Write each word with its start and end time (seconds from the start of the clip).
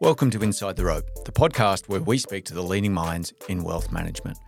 Welcome 0.00 0.30
to 0.32 0.42
Inside 0.42 0.76
the 0.76 0.84
Rope, 0.84 1.06
the 1.24 1.32
podcast 1.32 1.88
where 1.88 2.00
we 2.00 2.18
speak 2.18 2.44
to 2.46 2.54
the 2.54 2.62
leading 2.62 2.92
minds 2.92 3.32
in 3.48 3.64
wealth 3.64 3.90
management. 3.90 4.38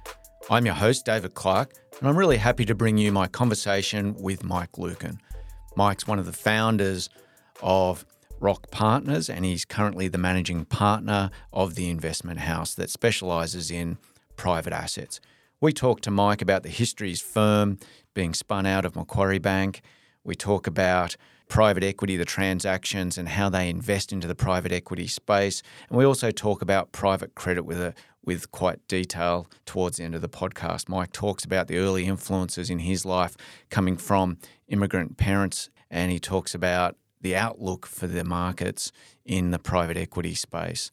I'm 0.51 0.67
your 0.67 0.75
host, 0.75 1.07
David 1.07 1.35
Clark, 1.35 1.73
and 1.99 2.09
I'm 2.09 2.17
really 2.17 2.37
happy 2.37 2.65
to 2.67 2.75
bring 2.75 2.99
you 2.99 3.13
my 3.13 3.29
conversation 3.29 4.15
with 4.15 4.45
Mike 4.45 4.77
Lukin. 4.77 5.19
Mike's 5.75 6.07
one 6.07 6.19
of 6.19 6.27
the 6.27 6.33
founders 6.33 7.09
of 7.63 8.05
Roc 8.41 8.71
Partners, 8.71 9.29
and 9.29 9.45
he's 9.45 9.65
currently 9.65 10.09
the 10.09 10.19
managing 10.19 10.65
partner 10.65 11.31
of 11.53 11.75
the 11.75 11.89
investment 11.89 12.41
house 12.41 12.75
that 12.75 12.91
specializes 12.91 13.71
in 13.71 13.99
private 14.37 14.73
assets. 14.73 15.21
We 15.61 15.73
talk 15.73 16.01
to 16.03 16.11
Mike 16.11 16.41
about 16.41 16.63
the 16.63 16.69
history 16.69 17.09
of 17.09 17.13
his 17.13 17.21
firm 17.21 17.79
being 18.15 18.35
spun 18.35 18.67
out 18.67 18.85
of 18.85 18.95
Macquarie 18.95 19.39
Bank. 19.39 19.81
We 20.25 20.35
talk 20.35 20.67
about 20.67 21.17
private 21.49 21.83
equity, 21.83 22.17
the 22.17 22.25
transactions, 22.25 23.19
and 23.19 23.31
how 23.31 23.49
they 23.49 23.69
invest 23.69 24.13
into 24.13 24.27
the 24.27 24.35
private 24.35 24.73
equity 24.73 25.07
space. 25.07 25.63
And 25.89 25.99
we 25.99 26.05
also 26.05 26.31
talk 26.31 26.63
about 26.63 26.93
private 26.93 27.35
credit 27.35 27.63
with 27.63 27.81
a 27.81 27.95
with 28.25 28.51
quite 28.51 28.87
detail 28.89 29.49
towards 29.65 29.97
the 29.97 30.05
end 30.05 30.15
of 30.15 30.21
the 30.21 30.29
podcast. 30.29 30.87
Mike 30.87 31.13
talks 31.13 31.47
about 31.47 31.67
the 31.67 31.79
early 31.79 32.05
influences 32.05 32.69
in 32.69 32.81
his 32.81 33.07
life 33.07 33.35
coming 33.71 33.97
from 33.97 34.37
immigrant 34.69 35.17
parents, 35.17 35.71
and 35.91 36.13
he 36.13 36.19
talks 36.19 36.55
about 36.55 36.97
the 37.23 37.35
outlook 37.35 37.87
for 37.87 38.07
the 38.07 38.25
markets 38.25 38.93
in 39.25 39.51
the 39.51 39.59
private 39.59 39.97
equity 39.97 40.35
space. 40.35 40.91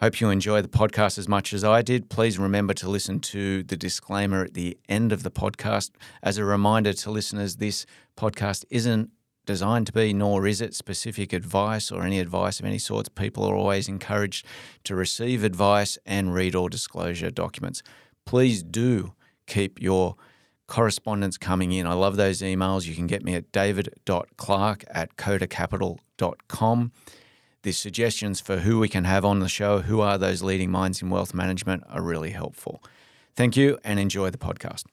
Hope 0.00 0.20
you 0.20 0.30
enjoy 0.30 0.62
the 0.62 0.68
podcast 0.68 1.18
as 1.18 1.28
much 1.28 1.52
as 1.52 1.62
I 1.62 1.82
did. 1.82 2.08
Please 2.08 2.38
remember 2.38 2.72
to 2.74 2.88
listen 2.88 3.20
to 3.20 3.62
the 3.64 3.76
disclaimer 3.76 4.44
at 4.44 4.54
the 4.54 4.78
end 4.88 5.12
of 5.12 5.24
the 5.24 5.30
podcast. 5.30 5.90
As 6.22 6.38
a 6.38 6.44
reminder 6.44 6.94
to 6.94 7.10
listeners, 7.10 7.56
this 7.56 7.84
podcast 8.16 8.64
isn't 8.70 9.10
designed 9.50 9.88
to 9.88 9.92
be, 9.92 10.12
nor 10.12 10.46
is 10.46 10.60
it 10.60 10.76
specific 10.76 11.32
advice 11.32 11.90
or 11.90 12.04
any 12.04 12.20
advice 12.20 12.60
of 12.60 12.66
any 12.66 12.78
sorts. 12.78 13.08
People 13.08 13.44
are 13.44 13.56
always 13.56 13.88
encouraged 13.88 14.46
to 14.84 14.94
receive 14.94 15.42
advice 15.42 15.98
and 16.06 16.32
read 16.32 16.54
all 16.54 16.68
disclosure 16.68 17.32
documents. 17.32 17.82
Please 18.24 18.62
do 18.62 19.12
keep 19.48 19.82
your 19.82 20.14
correspondence 20.68 21.36
coming 21.36 21.72
in. 21.72 21.84
I 21.84 21.94
love 21.94 22.14
those 22.14 22.42
emails. 22.42 22.86
You 22.86 22.94
can 22.94 23.08
get 23.08 23.24
me 23.24 23.34
at 23.34 23.50
david.clark 23.50 24.84
at 24.88 25.16
codacapital.com. 25.16 26.92
The 27.62 27.72
suggestions 27.72 28.40
for 28.40 28.58
who 28.58 28.78
we 28.78 28.88
can 28.88 29.02
have 29.02 29.24
on 29.24 29.40
the 29.40 29.48
show, 29.48 29.80
who 29.80 30.00
are 30.00 30.16
those 30.16 30.44
leading 30.44 30.70
minds 30.70 31.02
in 31.02 31.10
wealth 31.10 31.34
management, 31.34 31.82
are 31.88 32.02
really 32.02 32.30
helpful. 32.30 32.84
Thank 33.34 33.56
you 33.56 33.78
and 33.82 33.98
enjoy 33.98 34.30
the 34.30 34.38
podcast. 34.38 34.84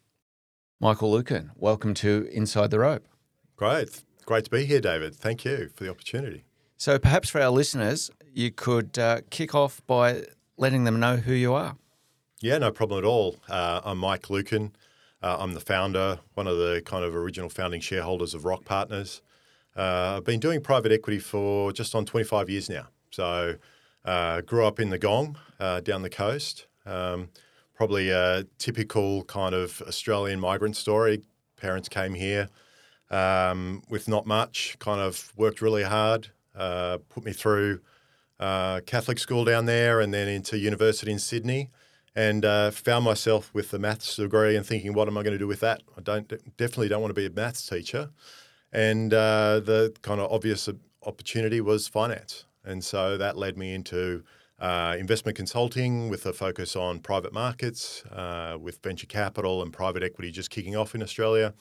Michael 0.80 1.12
Lukin, 1.12 1.52
welcome 1.56 1.94
to 1.94 2.28
Inside 2.32 2.72
the 2.72 2.80
Rope. 2.80 3.08
Great. 3.56 4.04
Great 4.28 4.44
to 4.44 4.52
be 4.52 4.66
here, 4.66 4.82
David. 4.82 5.16
Thank 5.16 5.46
you 5.46 5.70
for 5.74 5.86
the 5.86 5.90
opportunity. 5.90 6.44
So, 6.76 7.00
perhaps 7.00 7.30
for 7.30 7.40
our 7.40 7.50
listeners, 7.50 8.12
you 8.34 8.52
could 8.52 9.00
uh, 9.00 9.22
kick 9.30 9.56
off 9.56 9.82
by 9.88 10.26
letting 10.58 10.84
them 10.84 11.00
know 11.00 11.16
who 11.16 11.32
you 11.32 11.54
are. 11.54 11.78
Yeah, 12.42 12.58
no 12.58 12.70
problem 12.70 12.98
at 12.98 13.08
all. 13.08 13.38
Uh, 13.48 13.80
I'm 13.86 14.00
Mike 14.00 14.30
Lukin. 14.30 14.74
Uh, 15.24 15.38
I'm 15.40 15.54
the 15.54 15.62
founder, 15.62 16.20
one 16.34 16.46
of 16.46 16.58
the 16.58 16.82
kind 16.86 17.06
of 17.06 17.16
original 17.16 17.48
founding 17.48 17.80
shareholders 17.80 18.34
of 18.34 18.44
Roc 18.44 18.66
Partners. 18.66 19.22
Uh, 19.78 20.18
I've 20.18 20.26
been 20.26 20.42
doing 20.42 20.60
private 20.60 20.92
equity 20.92 21.20
for 21.20 21.72
just 21.72 21.96
on 21.96 22.06
25 22.06 22.50
years 22.50 22.70
now. 22.70 22.88
So, 23.12 23.56
uh, 24.04 24.42
grew 24.42 24.66
up 24.66 24.82
in 24.82 24.90
the 24.90 25.00
Gong 25.00 25.38
uh, 25.58 25.80
down 25.80 26.02
the 26.02 26.10
coast. 26.10 26.68
Um, 26.86 27.30
probably 27.74 28.10
a 28.10 28.44
typical 28.58 29.24
kind 29.24 29.56
of 29.56 29.82
Australian 29.88 30.42
migrant 30.42 30.76
story. 30.76 31.22
Parents 31.56 31.88
came 31.88 32.14
here 32.14 32.50
um, 33.10 33.84
with 33.90 34.08
not 34.08 34.26
much, 34.26 34.78
kind 34.80 35.00
of 35.00 35.32
worked 35.36 35.62
really 35.62 35.84
hard, 35.84 36.30
uh, 36.56 36.98
put 37.10 37.24
me 37.24 37.34
through 37.34 37.80
uh, 38.40 38.82
Catholic 38.86 39.20
school 39.20 39.46
down 39.46 39.66
there 39.66 40.00
and 40.00 40.14
then 40.14 40.28
into 40.28 40.58
university 40.58 41.12
in 41.12 41.20
Sydney 41.20 41.70
and 42.16 42.46
uh, 42.46 42.72
found 42.72 43.06
myself 43.06 43.54
with 43.54 43.72
the 43.72 43.80
maths 43.80 44.16
degree 44.16 44.56
and 44.56 44.66
thinking, 44.66 44.94
what 44.94 45.08
am 45.08 45.18
I 45.18 45.24
going 45.24 45.34
to 45.34 45.40
do 45.40 45.48
with 45.48 45.60
that? 45.60 45.84
I 45.98 46.02
don't 46.02 46.28
definitely 46.58 46.88
don't 46.88 47.02
want 47.02 47.12
to 47.12 47.20
be 47.20 47.28
a 47.28 47.30
maths 47.30 47.68
teacher. 47.68 48.10
And 48.72 49.14
uh, 49.14 49.60
the 49.60 49.94
kind 50.02 50.20
of 50.20 50.32
obvious 50.32 50.68
opportunity 51.06 51.62
was 51.62 51.88
finance. 51.88 52.46
And 52.66 52.84
so 52.84 53.18
that 53.18 53.38
led 53.38 53.58
me 53.58 53.74
into 53.74 54.24
uh, 54.60 54.96
investment 55.00 55.38
consulting 55.38 56.10
with 56.10 56.26
a 56.26 56.34
focus 56.34 56.76
on 56.76 57.00
private 57.00 57.34
markets, 57.34 58.04
uh, 58.06 58.58
with 58.60 58.82
venture 58.82 59.06
capital 59.06 59.62
and 59.62 59.72
private 59.72 60.04
equity 60.04 60.32
just 60.32 60.50
kicking 60.50 60.76
off 60.76 60.96
in 60.96 61.04
Australia 61.04 61.54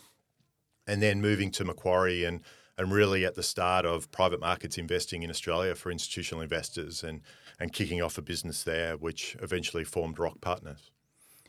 and 0.86 1.02
then 1.02 1.20
moving 1.20 1.50
to 1.52 1.64
Macquarie 1.64 2.24
and 2.24 2.40
and 2.78 2.92
really 2.92 3.24
at 3.24 3.34
the 3.34 3.42
start 3.42 3.86
of 3.86 4.10
private 4.10 4.38
markets 4.38 4.76
investing 4.76 5.22
in 5.22 5.30
Australia 5.30 5.74
for 5.74 5.90
institutional 5.90 6.42
investors 6.42 7.02
and 7.02 7.22
and 7.58 7.72
kicking 7.72 8.02
off 8.02 8.18
a 8.18 8.22
business 8.22 8.62
there, 8.62 8.96
which 8.96 9.36
eventually 9.40 9.84
formed 9.84 10.18
Roc 10.18 10.40
Partners. 10.40 10.90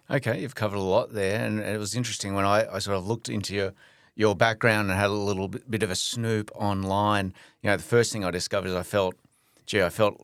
Okay, 0.10 0.40
you've 0.40 0.56
covered 0.56 0.78
a 0.78 0.82
lot 0.82 1.12
there, 1.12 1.46
and 1.46 1.60
it 1.60 1.78
was 1.78 1.94
interesting 1.94 2.34
when 2.34 2.46
I, 2.46 2.66
I 2.76 2.80
sort 2.80 2.98
of 2.98 3.06
looked 3.06 3.28
into 3.28 3.54
your 3.54 3.74
your 4.16 4.36
background 4.36 4.90
and 4.90 4.98
had 4.98 5.10
a 5.10 5.14
little 5.14 5.48
bit, 5.48 5.84
of 5.84 5.92
a 5.92 5.96
snoop 5.96 6.50
online. 6.56 7.34
You 7.62 7.70
know, 7.70 7.78
the 7.78 7.84
first 7.84 8.12
thing 8.12 8.26
I 8.26 8.32
discovered 8.32 8.70
is 8.70 8.76
I 8.76 8.82
felt, 8.82 9.14
gee, 9.68 9.84
I 9.84 9.90
felt 9.90 10.20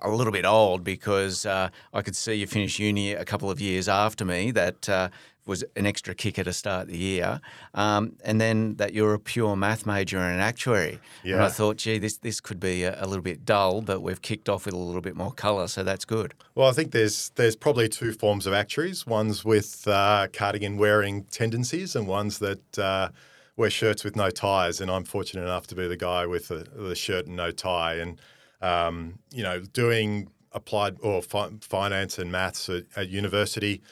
a 0.00 0.08
little 0.08 0.32
bit 0.32 0.46
old 0.46 0.82
because 0.82 1.44
uh, 1.44 1.68
I 1.92 2.00
could 2.00 2.16
see 2.16 2.34
you 2.34 2.46
finish 2.46 2.78
uni 2.78 3.12
a 3.12 3.24
couple 3.24 3.50
of 3.50 3.60
years 3.60 3.86
after 3.86 4.24
me. 4.24 4.50
That 4.50 4.88
uh, 4.88 5.10
was 5.46 5.64
an 5.76 5.86
extra 5.86 6.14
kicker 6.14 6.42
to 6.44 6.52
start 6.52 6.88
the 6.88 6.96
year, 6.96 7.40
um, 7.74 8.16
and 8.24 8.40
then 8.40 8.76
that 8.76 8.94
you're 8.94 9.14
a 9.14 9.18
pure 9.18 9.56
math 9.56 9.84
major 9.84 10.18
and 10.18 10.34
an 10.34 10.40
actuary. 10.40 10.98
Yeah. 11.22 11.34
And 11.34 11.44
I 11.44 11.48
thought, 11.48 11.76
gee, 11.76 11.98
this 11.98 12.16
this 12.18 12.40
could 12.40 12.60
be 12.60 12.84
a, 12.84 13.02
a, 13.02 13.06
little 13.06 13.22
bit 13.22 13.44
dull, 13.44 13.82
but 13.82 14.00
we've 14.00 14.22
kicked 14.22 14.48
off 14.48 14.64
with 14.64 14.74
a 14.74 14.78
little 14.78 15.02
bit 15.02 15.16
more 15.16 15.32
colour, 15.32 15.68
so 15.68 15.82
that's 15.82 16.04
good. 16.04 16.34
Well, 16.54 16.68
I 16.68 16.72
think 16.72 16.92
there's 16.92 17.30
there's 17.30 17.56
probably 17.56 17.88
two 17.88 18.12
forms 18.12 18.46
of 18.46 18.52
actuaries. 18.52 19.06
Ones 19.06 19.44
with 19.44 19.86
uh, 19.86 20.28
cardigan 20.32 20.76
wearing 20.78 21.24
tendencies, 21.24 21.94
and 21.94 22.06
ones 22.06 22.38
that 22.38 22.78
uh, 22.78 23.08
wear 23.56 23.70
shirts 23.70 24.04
with 24.04 24.16
no 24.16 24.30
ties. 24.30 24.80
And 24.80 24.90
I'm 24.90 25.04
fortunate 25.04 25.42
enough 25.42 25.66
to 25.68 25.74
be 25.74 25.86
the 25.86 25.96
guy 25.96 26.26
with 26.26 26.48
the, 26.48 26.66
the 26.74 26.94
shirt 26.94 27.26
and 27.26 27.36
no 27.36 27.50
tie, 27.50 27.94
and 27.94 28.20
um, 28.62 29.18
you 29.30 29.42
know, 29.42 29.60
doing 29.60 30.28
applied 30.52 30.96
or 31.02 31.20
fi- 31.20 31.50
finance 31.60 32.18
and 32.18 32.30
maths 32.32 32.68
at, 32.68 32.84
at 32.96 33.08
university. 33.08 33.82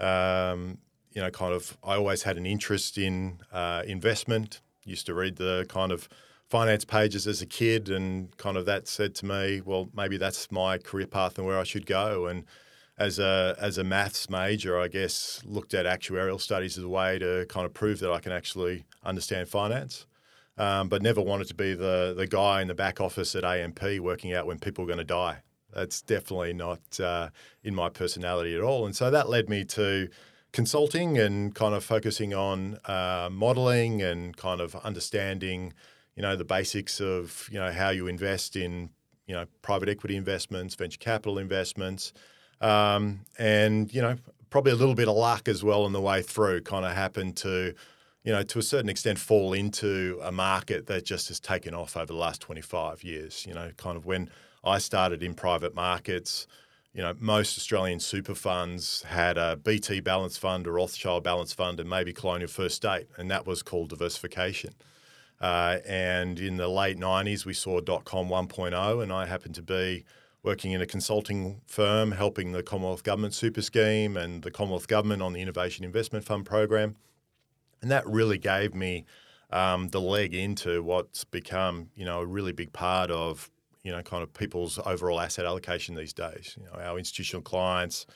Um, 0.00 0.78
you 1.18 1.24
know, 1.24 1.32
kind 1.32 1.52
of, 1.52 1.76
I 1.82 1.96
always 1.96 2.22
had 2.22 2.36
an 2.36 2.46
interest 2.46 2.96
in 2.96 3.40
uh, 3.52 3.82
investment. 3.84 4.60
Used 4.84 5.06
to 5.06 5.14
read 5.14 5.34
the 5.34 5.66
kind 5.68 5.90
of 5.90 6.08
finance 6.46 6.84
pages 6.84 7.26
as 7.26 7.42
a 7.42 7.46
kid, 7.46 7.88
and 7.88 8.36
kind 8.36 8.56
of 8.56 8.66
that 8.66 8.86
said 8.86 9.16
to 9.16 9.26
me, 9.26 9.60
well, 9.60 9.90
maybe 9.92 10.16
that's 10.16 10.52
my 10.52 10.78
career 10.78 11.08
path 11.08 11.36
and 11.36 11.44
where 11.44 11.58
I 11.58 11.64
should 11.64 11.86
go. 11.86 12.26
And 12.26 12.44
as 12.98 13.18
a 13.18 13.56
as 13.60 13.78
a 13.78 13.82
maths 13.82 14.30
major, 14.30 14.78
I 14.78 14.86
guess 14.86 15.42
looked 15.44 15.74
at 15.74 15.86
actuarial 15.86 16.40
studies 16.40 16.78
as 16.78 16.84
a 16.84 16.88
way 16.88 17.18
to 17.18 17.46
kind 17.48 17.66
of 17.66 17.74
prove 17.74 17.98
that 17.98 18.12
I 18.12 18.20
can 18.20 18.30
actually 18.30 18.84
understand 19.02 19.48
finance. 19.48 20.06
Um, 20.56 20.88
but 20.88 21.02
never 21.02 21.20
wanted 21.20 21.48
to 21.48 21.54
be 21.54 21.74
the 21.74 22.14
the 22.16 22.28
guy 22.28 22.62
in 22.62 22.68
the 22.68 22.74
back 22.76 23.00
office 23.00 23.34
at 23.34 23.42
AMP 23.42 23.82
working 23.98 24.32
out 24.34 24.46
when 24.46 24.60
people 24.60 24.84
are 24.84 24.86
going 24.86 24.98
to 24.98 25.04
die. 25.04 25.38
That's 25.74 26.00
definitely 26.00 26.52
not 26.52 27.00
uh, 27.00 27.30
in 27.64 27.74
my 27.74 27.88
personality 27.88 28.54
at 28.54 28.62
all. 28.62 28.86
And 28.86 28.94
so 28.94 29.10
that 29.10 29.28
led 29.28 29.48
me 29.48 29.64
to 29.64 30.08
consulting 30.52 31.18
and 31.18 31.54
kind 31.54 31.74
of 31.74 31.84
focusing 31.84 32.34
on 32.34 32.78
uh, 32.86 33.28
modeling 33.30 34.02
and 34.02 34.36
kind 34.36 34.60
of 34.60 34.74
understanding, 34.76 35.72
you 36.16 36.22
know, 36.22 36.36
the 36.36 36.44
basics 36.44 37.00
of 37.00 37.48
you 37.50 37.58
know 37.58 37.72
how 37.72 37.90
you 37.90 38.06
invest 38.06 38.56
in 38.56 38.90
you 39.26 39.34
know 39.34 39.46
private 39.62 39.88
equity 39.88 40.16
investments, 40.16 40.74
venture 40.74 40.98
capital 40.98 41.38
investments, 41.38 42.12
um, 42.60 43.20
and 43.38 43.92
you 43.94 44.02
know 44.02 44.16
probably 44.50 44.72
a 44.72 44.76
little 44.76 44.94
bit 44.94 45.08
of 45.08 45.16
luck 45.16 45.46
as 45.46 45.62
well 45.62 45.84
on 45.84 45.92
the 45.92 46.00
way 46.00 46.22
through. 46.22 46.62
Kind 46.62 46.84
of 46.84 46.92
happened 46.92 47.36
to 47.38 47.74
you 48.24 48.32
know, 48.32 48.42
to 48.42 48.58
a 48.58 48.62
certain 48.62 48.90
extent, 48.90 49.18
fall 49.18 49.54
into 49.54 50.20
a 50.22 50.30
market 50.30 50.86
that 50.86 51.04
just 51.04 51.28
has 51.28 51.40
taken 51.40 51.72
off 51.72 51.96
over 51.96 52.04
the 52.04 52.14
last 52.14 52.42
25 52.42 53.02
years. 53.02 53.46
You 53.46 53.54
know, 53.54 53.70
kind 53.78 53.96
of 53.96 54.04
when 54.04 54.28
I 54.62 54.78
started 54.78 55.22
in 55.22 55.32
private 55.32 55.74
markets, 55.74 56.46
you 56.92 57.02
know, 57.02 57.14
most 57.18 57.56
Australian 57.58 58.00
super 58.00 58.34
funds 58.34 59.02
had 59.02 59.38
a 59.38 59.56
BT 59.56 60.00
balance 60.00 60.36
fund, 60.36 60.66
a 60.66 60.72
Rothschild 60.72 61.22
balance 61.22 61.52
fund, 61.52 61.78
and 61.80 61.88
maybe 61.88 62.12
Colonial 62.12 62.48
First 62.48 62.76
State, 62.76 63.06
and 63.16 63.30
that 63.30 63.46
was 63.46 63.62
called 63.62 63.90
diversification. 63.90 64.74
Uh, 65.40 65.78
and 65.86 66.40
in 66.40 66.56
the 66.56 66.68
late 66.68 66.98
90s, 66.98 67.44
we 67.44 67.52
saw 67.52 67.80
dot 67.80 68.04
com 68.04 68.28
1.0, 68.28 69.02
and 69.02 69.12
I 69.12 69.26
happened 69.26 69.54
to 69.56 69.62
be 69.62 70.04
working 70.42 70.72
in 70.72 70.80
a 70.80 70.86
consulting 70.86 71.60
firm 71.66 72.12
helping 72.12 72.52
the 72.52 72.62
Commonwealth 72.62 73.02
Government 73.02 73.34
Super 73.34 73.62
Scheme 73.62 74.16
and 74.16 74.42
the 74.42 74.50
Commonwealth 74.50 74.88
Government 74.88 75.20
on 75.20 75.32
the 75.32 75.40
Innovation 75.40 75.84
Investment 75.84 76.24
Fund 76.24 76.46
program. 76.46 76.96
And 77.82 77.90
that 77.90 78.06
really 78.06 78.38
gave 78.38 78.74
me 78.74 79.04
um, 79.50 79.88
the 79.88 80.00
leg 80.00 80.34
into 80.34 80.82
what's 80.82 81.24
become, 81.24 81.90
you 81.94 82.04
know, 82.04 82.20
a 82.20 82.26
really 82.26 82.52
big 82.52 82.72
part 82.72 83.10
of 83.10 83.50
you 83.82 83.92
know, 83.92 84.02
kind 84.02 84.22
of 84.22 84.32
people's 84.34 84.78
overall 84.84 85.20
asset 85.20 85.44
allocation 85.44 85.94
these 85.94 86.12
days. 86.12 86.56
You 86.58 86.66
know, 86.66 86.80
our 86.80 86.98
institutional 86.98 87.42
clients, 87.42 88.06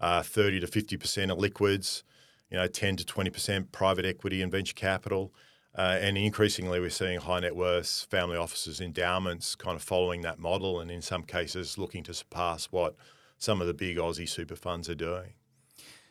uh, 0.00 0.22
30 0.22 0.60
to 0.60 0.66
50% 0.66 1.30
are 1.30 1.34
liquids, 1.34 2.04
you 2.50 2.56
know, 2.56 2.66
10 2.66 2.96
to 2.96 3.04
20% 3.04 3.72
private 3.72 4.04
equity 4.04 4.42
and 4.42 4.50
venture 4.50 4.74
capital. 4.74 5.32
Uh, 5.76 5.98
and 6.00 6.16
increasingly, 6.16 6.80
we're 6.80 6.90
seeing 6.90 7.20
high 7.20 7.40
net 7.40 7.54
worths, 7.54 8.04
family 8.10 8.36
offices, 8.36 8.80
endowments 8.80 9.54
kind 9.54 9.76
of 9.76 9.82
following 9.82 10.22
that 10.22 10.38
model, 10.38 10.80
and 10.80 10.90
in 10.90 11.02
some 11.02 11.22
cases, 11.22 11.78
looking 11.78 12.02
to 12.02 12.14
surpass 12.14 12.66
what 12.66 12.96
some 13.36 13.60
of 13.60 13.66
the 13.66 13.74
big 13.74 13.96
Aussie 13.96 14.28
super 14.28 14.56
funds 14.56 14.88
are 14.88 14.94
doing. 14.94 15.34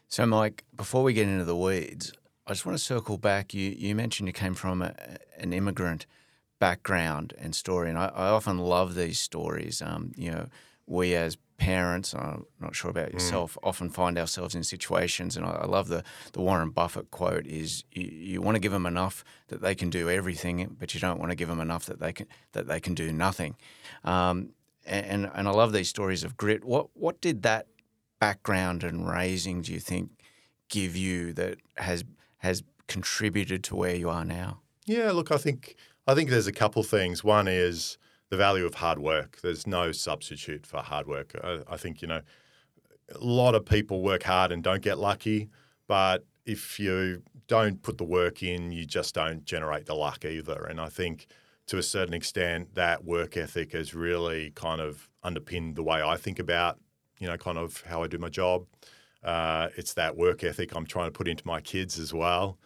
So, 0.08 0.26
Mike, 0.26 0.64
before 0.74 1.04
we 1.04 1.14
get 1.14 1.28
into 1.28 1.44
the 1.44 1.56
weeds, 1.56 2.14
I 2.46 2.52
just 2.52 2.66
want 2.66 2.78
to 2.78 2.84
circle 2.84 3.18
back. 3.18 3.54
You 3.54 3.76
you 3.78 3.94
mentioned 3.94 4.28
you 4.28 4.34
came 4.34 4.54
from 4.54 4.82
a, 4.82 4.94
an 5.38 5.52
immigrant 5.52 6.06
background 6.60 7.34
and 7.38 7.54
story, 7.56 7.90
and 7.90 7.98
I, 7.98 8.08
I 8.08 8.30
often 8.30 8.58
love 8.58 8.96
these 8.96 9.20
stories. 9.20 9.82
Um, 9.82 10.12
you 10.16 10.32
know, 10.32 10.48
we 10.86 11.16
as 11.16 11.38
parents, 11.58 12.14
I'm 12.14 12.46
not 12.60 12.76
sure 12.76 12.92
about 12.92 13.12
yourself, 13.12 13.56
mm. 13.56 13.68
often 13.68 13.90
find 13.90 14.18
ourselves 14.18 14.56
in 14.56 14.64
situations, 14.64 15.36
and 15.36 15.46
I, 15.46 15.52
I, 15.62 15.66
love 15.66 15.88
the 15.88 16.04
the 16.34 16.42
Warren 16.42 16.70
Buffett 16.70 17.12
quote: 17.12 17.46
"Is 17.46 17.84
you, 17.92 18.04
you 18.04 18.42
want 18.42 18.56
to 18.56 18.60
give 18.60 18.72
them 18.72 18.86
enough 18.86 19.24
that 19.48 19.62
they 19.62 19.76
can 19.76 19.90
do 19.90 20.10
everything, 20.10 20.76
but 20.80 20.94
you 20.94 21.00
don't 21.00 21.20
want 21.20 21.32
to 21.32 21.36
give 21.36 21.50
them 21.50 21.60
enough 21.60 21.86
that 21.86 22.00
they 22.00 22.14
can 22.14 22.28
that 22.54 22.68
they 22.68 22.80
can 22.80 22.94
do 22.94 23.12
nothing." 23.12 23.56
Um, 24.04 24.52
and 24.86 25.30
and 25.34 25.48
I 25.48 25.52
love 25.52 25.74
these 25.74 25.90
stories 25.90 26.24
of 26.24 26.38
grit. 26.38 26.64
What 26.64 26.88
what 26.94 27.20
did 27.22 27.44
that 27.44 27.68
background 28.20 28.84
and 28.84 29.08
raising 29.08 29.62
do 29.62 29.74
you 29.74 29.80
think 29.80 30.12
give 30.70 30.96
you 30.96 31.34
that 31.34 31.58
has 31.78 32.04
has 32.38 32.64
contributed 32.88 33.64
to 33.66 33.76
where 33.76 33.96
you 33.96 34.10
are 34.10 34.26
now? 34.26 34.62
Yeah, 34.86 35.12
look, 35.12 35.32
I 35.32 35.38
think 35.38 35.76
I 36.08 36.16
think 36.16 36.30
there's 36.30 36.48
a 36.48 36.54
couple 36.54 36.84
things. 36.84 37.24
One 37.24 37.48
is 37.48 37.98
the 38.30 38.38
value 38.38 38.66
of 38.66 38.76
hard 38.76 39.00
work. 39.00 39.40
There's 39.42 39.68
no 39.68 39.92
substitute 39.92 40.66
for 40.66 40.78
hard 40.78 41.06
work. 41.06 41.36
I, 41.44 41.60
I 41.68 41.78
think 41.78 42.02
you 42.02 42.08
know 42.08 42.22
a 43.14 43.24
lot 43.24 43.56
of 43.56 43.66
people 43.66 44.02
work 44.02 44.24
hard 44.24 44.52
and 44.52 44.64
don't 44.64 44.82
get 44.82 44.98
lucky, 44.98 45.50
but 45.88 46.26
if 46.46 46.80
you 46.80 47.24
don't 47.48 47.82
put 47.82 47.98
the 47.98 48.04
work 48.04 48.42
in, 48.42 48.72
you 48.72 48.86
just 48.86 49.16
don't 49.16 49.44
generate 49.46 49.86
the 49.86 49.96
luck 49.96 50.26
either. 50.26 50.66
And 50.66 50.80
I 50.80 50.90
think 50.90 51.28
to 51.68 51.78
a 51.78 51.84
certain 51.84 52.14
extent, 52.14 52.76
that 52.76 53.04
work 53.04 53.36
ethic 53.36 53.74
has 53.74 53.94
really 53.94 54.52
kind 54.52 54.80
of 54.80 55.10
underpinned 55.24 55.76
the 55.76 55.84
way 55.84 56.02
I 56.02 56.16
think 56.16 56.40
about, 56.40 56.80
you 57.20 57.28
know, 57.28 57.38
kind 57.38 57.58
of 57.58 57.84
how 57.86 58.04
I 58.04 58.08
do 58.08 58.18
my 58.18 58.30
job. 58.30 58.66
Uh, 59.24 59.68
it's 59.76 59.94
that 59.96 60.16
work 60.16 60.44
ethic 60.44 60.74
I'm 60.74 60.86
trying 60.86 61.08
to 61.08 61.12
put 61.12 61.28
into 61.28 61.46
my 61.46 61.60
kids 61.60 62.00
as 62.00 62.14
well. 62.14 62.58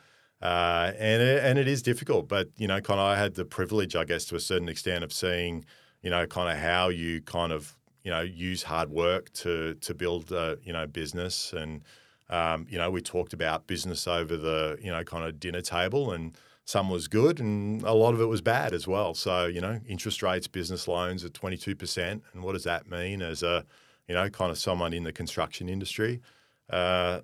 Uh, 0.41 0.91
and 0.97 1.21
it, 1.21 1.43
and 1.43 1.59
it 1.59 1.67
is 1.67 1.83
difficult, 1.83 2.27
but 2.27 2.49
you 2.57 2.67
know, 2.67 2.81
kind 2.81 2.99
of 2.99 3.05
I 3.05 3.17
had 3.17 3.35
the 3.35 3.45
privilege, 3.45 3.95
I 3.95 4.05
guess, 4.05 4.25
to 4.25 4.35
a 4.35 4.39
certain 4.39 4.69
extent, 4.69 5.03
of 5.03 5.13
seeing, 5.13 5.65
you 6.01 6.09
know, 6.09 6.25
kind 6.25 6.49
of 6.49 6.57
how 6.57 6.89
you 6.89 7.21
kind 7.21 7.51
of 7.51 7.77
you 8.03 8.11
know 8.11 8.21
use 8.21 8.63
hard 8.63 8.89
work 8.89 9.31
to 9.33 9.75
to 9.75 9.93
build 9.93 10.31
a 10.31 10.57
you 10.63 10.73
know 10.73 10.87
business, 10.87 11.53
and 11.53 11.83
um, 12.29 12.65
you 12.69 12.77
know 12.77 12.89
we 12.89 13.01
talked 13.01 13.33
about 13.33 13.67
business 13.67 14.07
over 14.07 14.35
the 14.35 14.79
you 14.81 14.91
know 14.91 15.03
kind 15.03 15.25
of 15.25 15.39
dinner 15.39 15.61
table, 15.61 16.11
and 16.11 16.35
some 16.65 16.89
was 16.89 17.07
good, 17.07 17.39
and 17.39 17.83
a 17.83 17.93
lot 17.93 18.13
of 18.13 18.21
it 18.21 18.25
was 18.25 18.41
bad 18.41 18.73
as 18.73 18.87
well. 18.87 19.13
So 19.13 19.45
you 19.45 19.61
know, 19.61 19.79
interest 19.87 20.23
rates, 20.23 20.47
business 20.47 20.87
loans 20.87 21.23
at 21.23 21.35
twenty 21.35 21.57
two 21.57 21.75
percent, 21.75 22.23
and 22.33 22.43
what 22.43 22.53
does 22.53 22.63
that 22.63 22.89
mean 22.89 23.21
as 23.21 23.43
a 23.43 23.63
you 24.07 24.15
know 24.15 24.27
kind 24.29 24.49
of 24.49 24.57
someone 24.57 24.93
in 24.93 25.03
the 25.03 25.13
construction 25.13 25.69
industry? 25.69 26.19
Uh, 26.71 27.19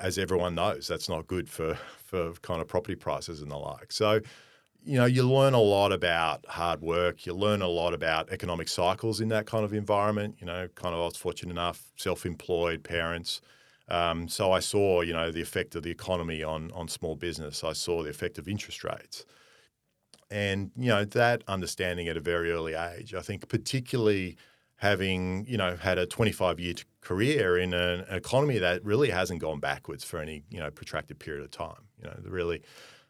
as 0.00 0.18
everyone 0.18 0.54
knows, 0.54 0.86
that's 0.86 1.08
not 1.08 1.26
good 1.26 1.48
for 1.48 1.74
for 1.98 2.32
kind 2.42 2.60
of 2.60 2.68
property 2.68 2.94
prices 2.94 3.42
and 3.42 3.50
the 3.50 3.56
like. 3.56 3.90
So, 3.90 4.20
you 4.84 4.96
know, 4.98 5.04
you 5.04 5.28
learn 5.28 5.52
a 5.52 5.60
lot 5.60 5.92
about 5.92 6.46
hard 6.46 6.80
work. 6.80 7.26
You 7.26 7.34
learn 7.34 7.60
a 7.60 7.68
lot 7.68 7.92
about 7.92 8.30
economic 8.30 8.68
cycles 8.68 9.20
in 9.20 9.28
that 9.30 9.46
kind 9.46 9.64
of 9.64 9.72
environment. 9.72 10.36
You 10.38 10.46
know, 10.46 10.68
kind 10.76 10.94
of 10.94 11.00
I 11.00 11.04
was 11.04 11.16
fortunate 11.16 11.50
enough, 11.50 11.90
self-employed 11.96 12.84
parents. 12.84 13.40
Um, 13.88 14.28
so 14.28 14.52
I 14.52 14.60
saw, 14.60 15.00
you 15.02 15.12
know, 15.12 15.30
the 15.32 15.42
effect 15.42 15.74
of 15.74 15.82
the 15.82 15.90
economy 15.90 16.44
on 16.44 16.70
on 16.72 16.86
small 16.86 17.16
business. 17.16 17.64
I 17.64 17.72
saw 17.72 18.02
the 18.04 18.10
effect 18.10 18.38
of 18.38 18.46
interest 18.46 18.84
rates, 18.84 19.24
and 20.30 20.70
you 20.76 20.88
know 20.88 21.04
that 21.04 21.42
understanding 21.48 22.08
at 22.08 22.16
a 22.16 22.20
very 22.20 22.52
early 22.52 22.74
age. 22.74 23.14
I 23.14 23.20
think 23.22 23.48
particularly 23.48 24.36
having 24.76 25.46
you 25.48 25.56
know 25.56 25.76
had 25.76 25.98
a 25.98 26.06
25 26.06 26.60
year 26.60 26.74
career 27.04 27.58
in 27.58 27.72
an 27.72 28.04
economy 28.10 28.58
that 28.58 28.84
really 28.84 29.10
hasn't 29.10 29.40
gone 29.40 29.60
backwards 29.60 30.02
for 30.02 30.18
any 30.18 30.42
you 30.50 30.58
know 30.58 30.70
protracted 30.70 31.18
period 31.18 31.44
of 31.44 31.50
time. 31.50 31.88
You 31.98 32.08
know, 32.08 32.16
really, 32.24 32.62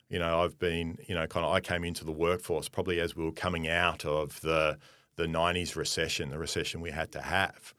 you 0.08 0.18
know, 0.18 0.42
I've 0.42 0.58
been 0.58 0.98
you 1.06 1.14
know 1.14 1.26
kind 1.26 1.46
of 1.46 1.52
I 1.52 1.60
came 1.60 1.84
into 1.84 2.04
the 2.04 2.12
workforce 2.12 2.68
probably 2.68 3.00
as 3.00 3.16
we 3.16 3.24
were 3.24 3.32
coming 3.32 3.68
out 3.68 4.04
of 4.04 4.40
the 4.42 4.78
the 5.16 5.26
90s 5.26 5.76
recession, 5.76 6.30
the 6.30 6.38
recession 6.38 6.80
we 6.80 6.90
had 6.90 7.12
to 7.12 7.20
have. 7.20 7.72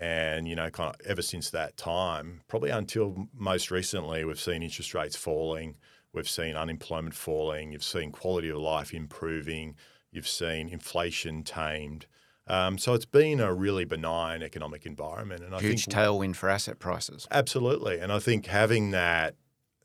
And 0.00 0.46
you 0.46 0.54
know, 0.54 0.70
kind 0.70 0.94
of 0.94 1.06
ever 1.06 1.22
since 1.22 1.50
that 1.50 1.76
time, 1.76 2.42
probably 2.46 2.70
until 2.70 3.28
most 3.34 3.70
recently, 3.70 4.24
we've 4.24 4.40
seen 4.40 4.62
interest 4.62 4.94
rates 4.94 5.16
falling, 5.16 5.74
we've 6.12 6.28
seen 6.28 6.54
unemployment 6.54 7.14
falling, 7.14 7.72
you've 7.72 7.82
seen 7.82 8.12
quality 8.12 8.48
of 8.48 8.58
life 8.58 8.94
improving, 8.94 9.74
you've 10.12 10.28
seen 10.28 10.68
inflation 10.68 11.42
tamed, 11.42 12.06
um, 12.48 12.78
so 12.78 12.94
it's 12.94 13.04
been 13.04 13.40
a 13.40 13.52
really 13.52 13.84
benign 13.84 14.42
economic 14.42 14.86
environment, 14.86 15.42
and 15.42 15.54
I 15.54 15.60
huge 15.60 15.84
think, 15.84 15.96
tailwind 15.96 16.36
for 16.36 16.48
asset 16.48 16.78
prices. 16.78 17.28
Absolutely, 17.30 17.98
and 17.98 18.10
I 18.10 18.18
think 18.18 18.46
having 18.46 18.90
that, 18.92 19.36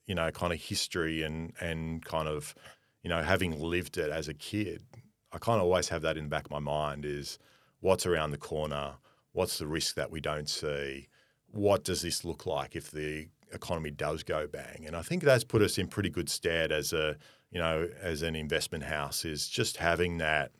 you 0.07 0.15
know, 0.15 0.31
kind 0.31 0.53
of 0.53 0.59
history 0.59 1.23
and 1.23 1.53
and 1.59 2.03
kind 2.03 2.27
of, 2.27 2.55
you 3.03 3.09
know, 3.09 3.21
having 3.21 3.59
lived 3.59 3.97
it 3.97 4.09
as 4.09 4.27
a 4.27 4.33
kid, 4.33 4.81
I 5.31 5.37
kind 5.37 5.57
of 5.57 5.63
always 5.63 5.89
have 5.89 6.01
that 6.03 6.17
in 6.17 6.25
the 6.25 6.29
back 6.29 6.45
of 6.45 6.51
my 6.51 6.59
mind: 6.59 7.05
is 7.05 7.37
what's 7.81 8.05
around 8.05 8.31
the 8.31 8.37
corner, 8.37 8.93
what's 9.33 9.57
the 9.57 9.67
risk 9.67 9.95
that 9.95 10.09
we 10.09 10.21
don't 10.21 10.47
see, 10.47 11.09
what 11.51 11.83
does 11.83 12.01
this 12.01 12.23
look 12.23 12.45
like 12.45 12.75
if 12.75 12.91
the 12.91 13.27
economy 13.51 13.91
does 13.91 14.23
go 14.23 14.47
bang? 14.47 14.85
And 14.87 14.95
I 14.95 15.01
think 15.01 15.23
that's 15.23 15.43
put 15.43 15.61
us 15.61 15.77
in 15.77 15.87
pretty 15.87 16.09
good 16.09 16.29
stead 16.29 16.71
as 16.71 16.93
a, 16.93 17.17
you 17.51 17.59
know, 17.59 17.89
as 18.01 18.21
an 18.21 18.35
investment 18.35 18.85
house. 18.85 19.25
Is 19.25 19.47
just 19.47 19.77
having 19.77 20.17
that 20.19 20.51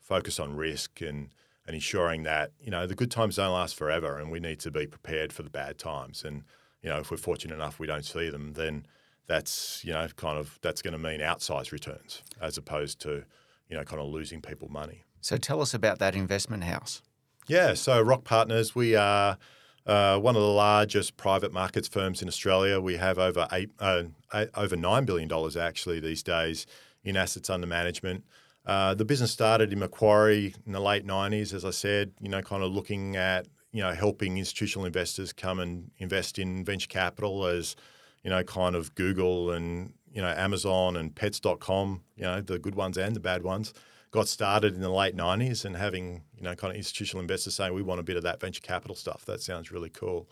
focus 0.00 0.40
on 0.40 0.56
risk 0.56 1.00
and 1.00 1.30
and 1.68 1.74
ensuring 1.74 2.22
that 2.22 2.50
you 2.58 2.70
know 2.70 2.86
the 2.86 2.94
good 2.94 3.10
times 3.10 3.36
don't 3.36 3.52
last 3.52 3.76
forever, 3.76 4.16
and 4.16 4.32
we 4.32 4.40
need 4.40 4.58
to 4.60 4.70
be 4.70 4.86
prepared 4.86 5.32
for 5.32 5.42
the 5.42 5.50
bad 5.50 5.78
times. 5.78 6.24
And 6.24 6.42
you 6.82 6.88
know, 6.88 6.98
if 6.98 7.10
we're 7.10 7.18
fortunate 7.18 7.54
enough 7.54 7.78
we 7.78 7.86
don't 7.86 8.04
see 8.04 8.30
them, 8.30 8.54
then 8.54 8.86
that's 9.26 9.84
you 9.84 9.92
know 9.92 10.08
kind 10.16 10.38
of 10.38 10.58
that's 10.62 10.80
going 10.80 10.92
to 10.92 10.98
mean 10.98 11.20
outsized 11.20 11.70
returns 11.70 12.22
as 12.40 12.56
opposed 12.56 13.00
to 13.02 13.22
you 13.68 13.76
know 13.76 13.84
kind 13.84 14.00
of 14.00 14.08
losing 14.08 14.40
people 14.40 14.68
money. 14.68 15.04
So 15.20 15.36
tell 15.36 15.60
us 15.60 15.74
about 15.74 15.98
that 15.98 16.14
investment 16.14 16.64
house. 16.64 17.02
Yeah, 17.48 17.74
so 17.74 18.00
Roc 18.00 18.24
Partners, 18.24 18.74
we 18.74 18.94
are 18.94 19.36
uh, 19.86 20.18
one 20.18 20.36
of 20.36 20.42
the 20.42 20.48
largest 20.48 21.16
private 21.16 21.52
markets 21.52 21.88
firms 21.88 22.22
in 22.22 22.28
Australia. 22.28 22.80
We 22.80 22.96
have 22.96 23.18
over 23.18 23.46
eight, 23.52 23.70
uh, 23.78 24.04
eight 24.34 24.48
over 24.54 24.76
nine 24.76 25.04
billion 25.04 25.28
dollars 25.28 25.56
actually 25.56 26.00
these 26.00 26.22
days 26.22 26.66
in 27.04 27.16
assets 27.16 27.50
under 27.50 27.66
management. 27.66 28.24
Uh, 28.68 28.92
the 28.92 29.04
business 29.04 29.32
started 29.32 29.72
in 29.72 29.78
Macquarie 29.78 30.54
in 30.66 30.72
the 30.72 30.80
late 30.80 31.06
90s, 31.06 31.54
as 31.54 31.64
I 31.64 31.70
said, 31.70 32.12
you 32.20 32.28
know, 32.28 32.42
kind 32.42 32.62
of 32.62 32.70
looking 32.70 33.16
at, 33.16 33.48
you 33.72 33.82
know, 33.82 33.92
helping 33.92 34.36
institutional 34.36 34.84
investors 34.84 35.32
come 35.32 35.58
and 35.58 35.90
invest 35.96 36.38
in 36.38 36.66
venture 36.66 36.86
capital 36.86 37.46
as, 37.46 37.76
you 38.22 38.28
know, 38.28 38.44
kind 38.44 38.76
of 38.76 38.94
Google 38.94 39.52
and, 39.52 39.94
you 40.12 40.20
know, 40.20 40.28
Amazon 40.28 40.96
and 40.96 41.14
pets.com, 41.14 42.02
you 42.14 42.24
know, 42.24 42.42
the 42.42 42.58
good 42.58 42.74
ones 42.74 42.98
and 42.98 43.16
the 43.16 43.20
bad 43.20 43.42
ones, 43.42 43.72
got 44.10 44.28
started 44.28 44.74
in 44.74 44.82
the 44.82 44.90
late 44.90 45.16
90s 45.16 45.64
and 45.64 45.74
having, 45.74 46.22
you 46.36 46.42
know, 46.42 46.54
kind 46.54 46.70
of 46.70 46.76
institutional 46.76 47.22
investors 47.22 47.54
saying, 47.54 47.72
we 47.72 47.80
want 47.80 48.00
a 48.00 48.04
bit 48.04 48.18
of 48.18 48.22
that 48.24 48.38
venture 48.38 48.60
capital 48.60 48.94
stuff. 48.94 49.24
That 49.24 49.40
sounds 49.40 49.72
really 49.72 49.90
cool. 49.90 50.28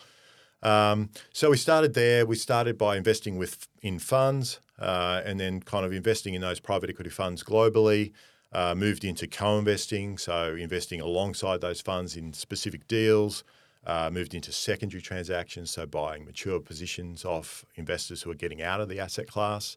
Um, 0.62 1.08
so 1.32 1.48
we 1.50 1.56
started 1.56 1.94
there. 1.94 2.26
We 2.26 2.36
started 2.36 2.76
by 2.76 2.98
investing 2.98 3.38
with 3.38 3.66
in 3.80 3.98
funds, 3.98 4.60
uh, 4.78 5.22
and 5.24 5.38
then 5.40 5.60
kind 5.60 5.84
of 5.84 5.92
investing 5.92 6.34
in 6.34 6.40
those 6.40 6.60
private 6.60 6.90
equity 6.90 7.10
funds 7.10 7.42
globally. 7.42 8.12
Uh, 8.52 8.74
moved 8.74 9.04
into 9.04 9.26
co-investing, 9.26 10.16
so 10.16 10.54
investing 10.54 11.00
alongside 11.00 11.60
those 11.60 11.80
funds 11.80 12.16
in 12.16 12.32
specific 12.32 12.86
deals. 12.86 13.44
Uh, 13.84 14.10
moved 14.12 14.34
into 14.34 14.50
secondary 14.50 15.00
transactions, 15.00 15.70
so 15.70 15.86
buying 15.86 16.24
mature 16.24 16.58
positions 16.58 17.24
off 17.24 17.64
investors 17.76 18.22
who 18.22 18.30
are 18.30 18.34
getting 18.34 18.62
out 18.62 18.80
of 18.80 18.88
the 18.88 18.98
asset 18.98 19.28
class, 19.28 19.76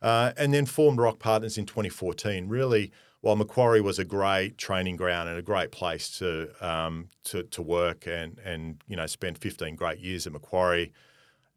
uh, 0.00 0.32
and 0.36 0.54
then 0.54 0.64
formed 0.64 0.98
Roc 0.98 1.18
Partners 1.18 1.58
in 1.58 1.66
2014. 1.66 2.48
Really 2.48 2.90
while 3.20 3.36
Macquarie 3.36 3.80
was 3.80 3.98
a 3.98 4.04
great 4.04 4.56
training 4.56 4.96
ground 4.96 5.28
and 5.28 5.38
a 5.38 5.42
great 5.42 5.70
place 5.70 6.18
to 6.18 6.50
um, 6.66 7.08
to, 7.24 7.42
to 7.44 7.62
work 7.62 8.06
and 8.06 8.38
and 8.44 8.82
you 8.86 8.96
know 8.96 9.06
spend 9.06 9.38
15 9.38 9.74
great 9.76 9.98
years 9.98 10.26
at 10.26 10.32
Macquarie, 10.32 10.92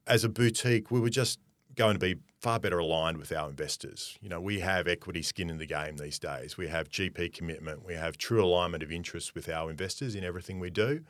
as 0.07 0.23
a 0.23 0.29
boutique, 0.29 0.91
we 0.91 0.99
were 0.99 1.09
just 1.09 1.39
going 1.75 1.93
to 1.93 1.99
be 1.99 2.19
far 2.43 2.59
better 2.59 2.77
aligned 2.77 3.17
with 3.17 3.31
our 3.31 3.49
investors. 3.49 4.17
You 4.21 4.27
know, 4.27 4.41
we 4.41 4.59
have 4.59 4.85
equity 4.85 5.21
skin 5.21 5.49
in 5.49 5.59
the 5.59 5.65
game 5.65 5.95
these 5.95 6.19
days. 6.19 6.57
We 6.57 6.67
have 6.67 6.89
GP 6.89 7.33
commitment. 7.33 7.85
We 7.85 7.93
have 7.93 8.17
true 8.17 8.43
alignment 8.43 8.83
of 8.83 8.91
interest 8.91 9.33
with 9.33 9.47
our 9.47 9.71
investors 9.71 10.13
in 10.13 10.25
everything 10.25 10.59
we 10.59 10.69
do, 10.69 11.05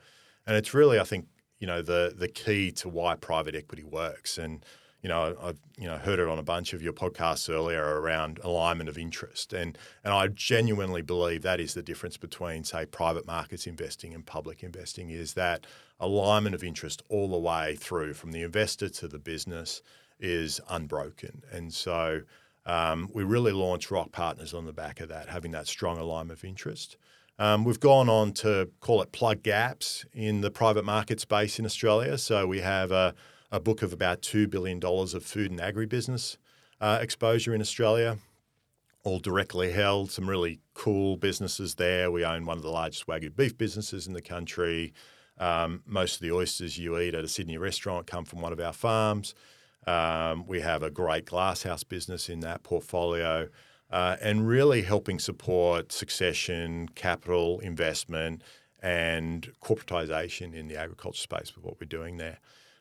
and 0.46 0.56
it's 0.56 0.72
really, 0.72 1.00
I 1.00 1.04
think, 1.04 1.26
you 1.58 1.66
know, 1.66 1.82
the 1.82 2.14
the 2.16 2.28
key 2.28 2.70
to 2.72 2.88
why 2.88 3.16
private 3.16 3.56
equity 3.56 3.82
works 3.82 4.38
and 4.38 4.64
you 5.02 5.08
know, 5.08 5.36
I've 5.42 5.58
you 5.76 5.86
know 5.86 5.98
heard 5.98 6.18
it 6.18 6.28
on 6.28 6.38
a 6.38 6.42
bunch 6.42 6.72
of 6.72 6.80
your 6.80 6.94
podcasts 6.94 7.52
earlier 7.52 8.00
around 8.00 8.38
alignment 8.42 8.88
of 8.88 8.96
interest, 8.96 9.52
and 9.52 9.76
and 10.02 10.14
I 10.14 10.28
genuinely 10.28 11.02
believe 11.02 11.42
that 11.42 11.60
is 11.60 11.74
the 11.74 11.82
difference 11.82 12.16
between 12.16 12.64
say 12.64 12.86
private 12.86 13.26
markets 13.26 13.66
investing 13.66 14.14
and 14.14 14.24
public 14.24 14.62
investing 14.62 15.10
is 15.10 15.34
that 15.34 15.66
alignment 16.00 16.54
of 16.54 16.64
interest 16.64 17.02
all 17.10 17.28
the 17.28 17.38
way 17.38 17.76
through 17.76 18.14
from 18.14 18.32
the 18.32 18.42
investor 18.42 18.88
to 18.88 19.06
the 19.06 19.18
business 19.18 19.82
is 20.24 20.60
unbroken, 20.68 21.42
and 21.52 21.72
so. 21.72 22.22
Um, 22.66 23.10
we 23.12 23.24
really 23.24 23.52
launched 23.52 23.90
Roc 23.90 24.10
Partners 24.10 24.54
on 24.54 24.64
the 24.64 24.72
back 24.72 24.98
of 25.00 25.10
that, 25.10 25.28
having 25.28 25.50
that 25.50 25.66
strong 25.66 25.98
alignment 25.98 26.38
of 26.38 26.44
interest. 26.46 26.96
Um, 27.38 27.64
we've 27.64 27.80
gone 27.80 28.08
on 28.08 28.32
to 28.34 28.70
call 28.80 29.02
it 29.02 29.12
plug 29.12 29.42
gaps 29.42 30.06
in 30.12 30.40
the 30.40 30.50
private 30.50 30.84
market 30.84 31.20
space 31.20 31.58
in 31.58 31.66
Australia. 31.66 32.16
So 32.16 32.46
we 32.46 32.60
have 32.60 32.92
a, 32.92 33.14
a 33.50 33.58
book 33.58 33.82
of 33.82 33.92
about 33.92 34.22
$2 34.22 34.48
billion 34.48 34.80
of 34.82 35.24
food 35.24 35.50
and 35.50 35.60
agribusiness 35.60 36.36
uh, 36.80 36.98
exposure 37.00 37.54
in 37.54 37.60
Australia, 37.60 38.18
all 39.02 39.18
directly 39.18 39.72
held. 39.72 40.10
Some 40.12 40.28
really 40.30 40.60
cool 40.74 41.16
businesses 41.16 41.74
there. 41.74 42.10
We 42.10 42.24
own 42.24 42.46
one 42.46 42.56
of 42.56 42.62
the 42.62 42.70
largest 42.70 43.06
Wagyu 43.06 43.34
beef 43.34 43.58
businesses 43.58 44.06
in 44.06 44.12
the 44.12 44.22
country. 44.22 44.92
Um, 45.38 45.82
most 45.86 46.16
of 46.16 46.20
the 46.20 46.32
oysters 46.32 46.78
you 46.78 46.98
eat 46.98 47.14
at 47.14 47.24
a 47.24 47.28
Sydney 47.28 47.58
restaurant 47.58 48.06
come 48.06 48.24
from 48.24 48.40
one 48.40 48.52
of 48.52 48.60
our 48.60 48.72
farms. 48.72 49.34
Um, 49.86 50.46
we 50.46 50.60
have 50.60 50.82
a 50.82 50.90
great 50.90 51.26
glasshouse 51.26 51.84
business 51.84 52.28
in 52.28 52.40
that 52.40 52.62
portfolio 52.62 53.48
uh, 53.90 54.16
and 54.20 54.46
really 54.46 54.82
helping 54.82 55.18
support 55.18 55.92
succession, 55.92 56.88
capital 56.94 57.60
investment, 57.60 58.42
and 58.82 59.52
corporatization 59.62 60.54
in 60.54 60.68
the 60.68 60.76
agriculture 60.76 61.20
space 61.20 61.54
with 61.54 61.64
what 61.64 61.80
we're 61.80 61.86
doing 61.86 62.16
there. 62.16 62.38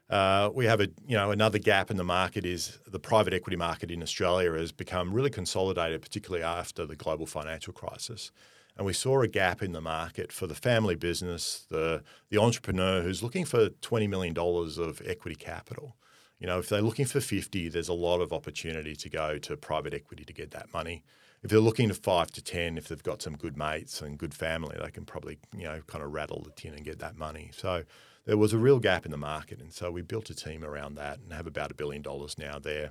Uh, 0.10 0.50
we 0.54 0.66
have 0.66 0.82
a 0.82 0.90
you 1.08 1.16
know 1.16 1.32
another 1.32 1.58
gap 1.58 1.90
in 1.90 1.98
the 1.98 2.04
market 2.04 2.46
is 2.46 2.80
the 2.86 3.00
private 3.00 3.34
equity 3.34 3.56
market 3.56 3.90
in 3.90 4.04
Australia 4.04 4.52
has 4.52 4.72
become 4.72 5.14
really 5.14 5.30
consolidated, 5.30 6.02
particularly 6.02 6.44
after 6.44 6.86
the 6.86 6.96
global 6.96 7.26
financial 7.26 7.74
crisis. 7.74 8.32
And 8.76 8.86
we 8.86 8.94
saw 8.94 9.22
a 9.22 9.28
gap 9.28 9.62
in 9.62 9.72
the 9.72 9.82
market 9.82 10.32
for 10.32 10.46
the 10.46 10.56
family 10.56 10.96
business, 10.96 11.66
the 11.70 12.04
the 12.30 12.38
entrepreneur 12.38 13.02
who's 13.02 13.24
looking 13.24 13.46
for 13.46 13.70
twenty 13.82 14.08
million 14.08 14.34
dollars 14.34 14.78
of 14.78 15.02
equity 15.06 15.36
capital. 15.36 15.96
You 16.44 16.50
know, 16.50 16.60
if 16.60 16.68
they're 16.68 16.82
looking 16.82 17.06
for 17.06 17.22
50, 17.22 17.70
there's 17.70 17.88
a 17.88 17.94
lot 17.94 18.20
of 18.20 18.34
opportunity 18.34 18.98
to 18.98 19.10
go 19.10 19.38
to 19.38 19.56
private 19.56 19.94
equity 19.94 20.26
to 20.26 20.34
get 20.34 20.52
that 20.52 20.74
money. 20.74 21.06
If 21.42 21.50
they're 21.50 21.62
looking 21.62 21.88
to 21.88 21.94
five 21.94 22.32
to 22.32 22.44
10, 22.44 22.78
if 22.78 22.90
they've 22.90 23.02
got 23.02 23.22
some 23.22 23.38
good 23.38 23.56
mates 23.56 24.02
and 24.02 24.18
good 24.18 24.34
family, 24.34 24.76
they 24.78 24.92
can 24.92 25.06
probably, 25.06 25.40
you 25.56 25.64
know, 25.64 25.80
kind 25.88 26.04
of 26.04 26.12
rattle 26.12 26.44
the 26.44 26.52
tin 26.52 26.74
and 26.74 26.84
get 26.84 27.00
that 27.00 27.16
money. 27.16 27.52
So 27.54 27.84
there 28.26 28.36
was 28.36 28.52
a 28.52 28.58
real 28.58 28.80
gap 28.80 29.06
in 29.06 29.12
the 29.12 29.18
market. 29.18 29.62
And 29.62 29.72
so 29.72 29.90
we 29.90 30.02
built 30.02 30.30
a 30.30 30.36
team 30.36 30.66
around 30.66 30.96
that 30.96 31.20
and 31.20 31.32
have 31.32 31.48
about 31.48 31.72
a 31.72 31.76
billion 31.76 32.02
dollars 32.02 32.38
now 32.38 32.60
there. 32.60 32.90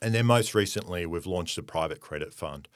And 0.00 0.14
then 0.14 0.24
most 0.24 0.54
recently, 0.54 1.04
we've 1.04 1.26
launched 1.26 1.58
a 1.58 1.62
private 1.62 2.00
credit 2.00 2.32
fund. 2.32 2.68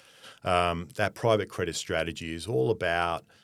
Um, 0.44 0.88
that 0.96 1.14
private 1.14 1.48
credit 1.48 1.74
strategy 1.74 2.34
is 2.34 2.46
all 2.46 2.70
about– 2.70 3.24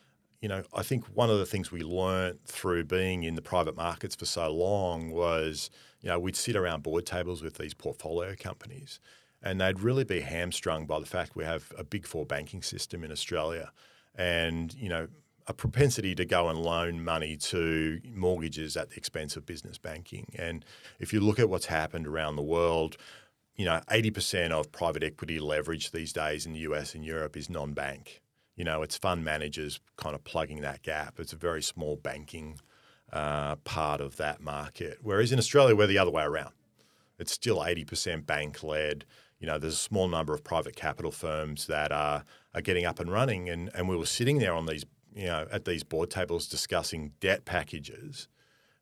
you 0.47 0.49
know, 0.49 0.62
I 0.73 0.85
think 0.85 1.07
one 1.07 1.29
of 1.29 1.41
the 1.41 1.45
things 1.45 1.73
we 1.73 1.83
learned 1.83 2.38
through 2.45 2.85
being 2.85 3.25
in 3.25 3.35
the 3.35 3.43
private 3.43 3.75
markets 3.75 4.15
for 4.15 4.26
so 4.26 4.49
long 4.49 5.11
was, 5.11 5.71
you 6.00 6.09
know, 6.09 6.21
we'd 6.21 6.37
sit 6.37 6.55
around 6.55 6.85
board 6.85 7.05
tables 7.05 7.43
with 7.43 7.59
these 7.59 7.75
portfolio 7.75 8.37
companies 8.38 9.00
and 9.43 9.61
they'd 9.61 9.81
really 9.81 10.05
be 10.05 10.21
hamstrung 10.21 10.87
by 10.87 11.00
the 11.00 11.05
fact 11.05 11.35
we 11.35 11.43
have 11.43 11.73
a 11.76 11.83
big 11.83 12.07
four 12.07 12.25
banking 12.25 12.62
system 12.62 13.03
in 13.03 13.11
Australia 13.11 13.73
and, 14.15 14.73
you 14.75 14.88
know, 14.88 15.09
a 15.49 15.53
propensity 15.53 16.15
to 16.15 16.25
go 16.25 16.49
and 16.49 16.61
loan 16.61 17.03
money 17.03 17.37
to 17.38 18.00
mortgages 18.15 18.76
at 18.76 18.91
the 18.91 18.97
expense 18.97 19.35
of 19.35 19.45
business 19.47 19.79
banking. 19.79 20.33
And 20.38 20.65
if 21.00 21.12
you 21.12 21.19
look 21.19 21.41
at 21.41 21.50
what's 21.50 21.67
happened 21.67 22.07
around 22.07 22.37
the 22.37 22.43
world, 22.43 22.97
you 23.57 23.65
know, 23.65 23.81
80% 23.91 24.53
of 24.53 24.71
private 24.71 25.03
equity 25.03 25.41
leverage 25.41 25.91
these 25.91 26.12
days 26.12 26.47
in 26.47 26.53
the 26.53 26.61
US 26.61 26.95
and 26.95 27.05
Europe 27.05 27.37
is 27.37 27.50
non 27.50 27.73
bank 27.73 28.23
you 28.57 28.65
know, 28.65 28.83
it's 28.83 28.97
fund 28.97 29.25
managers 29.25 29.81
kind 29.97 30.15
of 30.15 30.25
plugging 30.25 30.63
that 30.63 30.83
gap. 30.83 31.21
It's 31.21 31.33
a 31.33 31.37
very 31.37 31.63
small 31.63 31.97
banking 31.97 32.59
uh, 33.13 33.57
part 33.57 34.01
of 34.01 34.17
that 34.17 34.41
market. 34.41 34.99
Whereas 35.03 35.31
in 35.31 35.39
Australia, 35.39 35.77
we're 35.77 35.87
the 35.87 35.99
other 35.99 36.11
way 36.11 36.25
around. 36.25 36.53
It's 37.19 37.33
still 37.33 37.59
80% 37.59 38.27
bank 38.27 38.63
led. 38.63 39.05
You 39.39 39.47
know, 39.47 39.59
there's 39.59 39.75
a 39.75 39.79
small 39.79 40.09
number 40.09 40.35
of 40.35 40.43
private 40.43 40.75
capital 40.75 41.13
firms 41.13 41.67
that 41.67 41.93
are, 41.93 42.25
are 42.55 42.63
getting 42.63 42.87
up 42.87 42.99
and 42.99 43.13
running. 43.13 43.49
And, 43.49 43.71
and 43.75 43.89
we 43.89 43.97
were 43.97 44.07
sitting 44.07 44.39
there 44.39 44.55
on 44.55 44.67
these, 44.67 44.85
you 45.15 45.27
know, 45.27 45.47
at 45.53 45.67
these 45.67 45.85
board 45.85 46.11
tables 46.11 46.49
discussing 46.49 47.13
debt 47.21 47.45
packages 47.45 48.29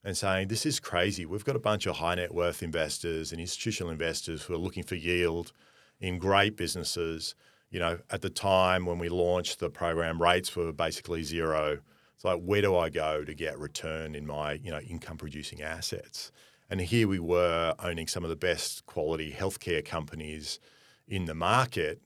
and 0.05 0.17
saying, 0.17 0.49
this 0.49 0.65
is 0.65 0.79
crazy. 0.79 1.27
We've 1.27 1.45
got 1.45 1.57
a 1.57 1.61
bunch 1.61 1.87
of 1.87 1.97
high 1.97 2.15
net 2.15 2.33
worth 2.33 2.63
investors 2.63 3.33
and 3.33 3.41
institutional 3.41 3.91
investors 3.91 4.43
who 4.43 4.55
are 4.55 4.59
looking 4.59 4.85
for 4.85 4.95
yield 4.95 5.53
in 6.01 6.19
great 6.19 6.57
businesses 6.57 7.35
you 7.75 7.81
know, 7.81 7.99
at 8.09 8.23
the 8.23 8.31
time 8.31 8.87
when 8.87 9.01
we 9.01 9.09
launched 9.09 9.59
the 9.59 9.69
program, 9.69 10.23
rates 10.23 10.55
were 10.55 10.73
basically 10.73 11.25
zero. 11.25 11.81
It's 12.15 12.25
like, 12.25 12.41
where 12.41 12.63
do 12.63 12.77
I 12.77 12.89
go 12.89 13.25
to 13.25 13.35
get 13.35 13.59
return 13.59 14.15
in 14.15 14.29
my, 14.29 14.53
you 14.53 14.71
know, 14.71 14.79
income 14.79 15.17
producing 15.17 15.61
assets? 15.61 16.31
And 16.71 16.81
here 16.81 17.09
we 17.09 17.19
were 17.19 17.75
owning 17.81 18.07
some 18.07 18.23
of 18.23 18.31
the 18.31 18.37
best 18.37 18.87
quality 18.87 19.33
healthcare 19.33 19.85
companies 19.85 20.61
in 21.09 21.25
the 21.25 21.35
market 21.35 22.01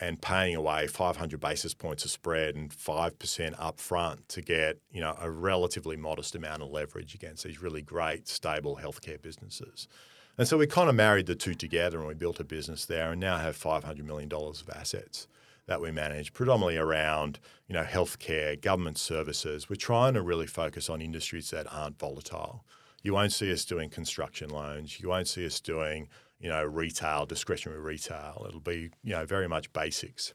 and 0.00 0.22
paying 0.22 0.54
away 0.54 0.86
500 0.86 1.40
basis 1.40 1.74
points 1.74 2.04
of 2.04 2.12
spread 2.12 2.54
and 2.54 2.70
5% 2.70 3.56
upfront 3.56 4.18
to 4.28 4.40
get, 4.40 4.78
you 4.92 5.00
know, 5.00 5.16
a 5.20 5.28
relatively 5.28 5.96
modest 5.96 6.36
amount 6.36 6.62
of 6.62 6.70
leverage 6.70 7.16
against 7.16 7.42
these 7.42 7.60
really 7.60 7.82
great, 7.82 8.28
stable 8.28 8.78
healthcare 8.80 9.20
businesses. 9.20 9.88
And 10.38 10.46
so 10.46 10.56
we 10.56 10.68
kind 10.68 10.88
of 10.88 10.94
married 10.94 11.26
the 11.26 11.34
two 11.34 11.54
together 11.54 11.98
and 11.98 12.06
we 12.06 12.14
built 12.14 12.38
a 12.38 12.44
business 12.44 12.84
there 12.84 13.10
and 13.10 13.20
now 13.20 13.38
have 13.38 13.58
$500 13.58 14.04
million 14.04 14.32
of 14.32 14.70
assets 14.72 15.26
that 15.66 15.80
we 15.80 15.90
manage, 15.90 16.32
predominantly 16.32 16.78
around 16.78 17.38
you 17.68 17.74
know 17.74 17.84
healthcare, 17.84 18.58
government 18.60 18.98
services. 18.98 19.68
We're 19.68 19.76
trying 19.76 20.14
to 20.14 20.22
really 20.22 20.46
focus 20.46 20.88
on 20.88 21.02
industries 21.02 21.50
that 21.50 21.70
aren't 21.70 21.98
volatile. 21.98 22.64
You 23.02 23.12
won't 23.12 23.32
see 23.32 23.52
us 23.52 23.64
doing 23.64 23.90
construction 23.90 24.48
loans. 24.48 24.98
You 24.98 25.10
won't 25.10 25.28
see 25.28 25.44
us 25.44 25.60
doing 25.60 26.08
you 26.40 26.48
know 26.48 26.64
retail, 26.64 27.26
discretionary 27.26 27.80
retail. 27.80 28.46
It'll 28.48 28.60
be 28.60 28.90
you 29.04 29.12
know 29.12 29.26
very 29.26 29.46
much 29.46 29.72
basics. 29.74 30.32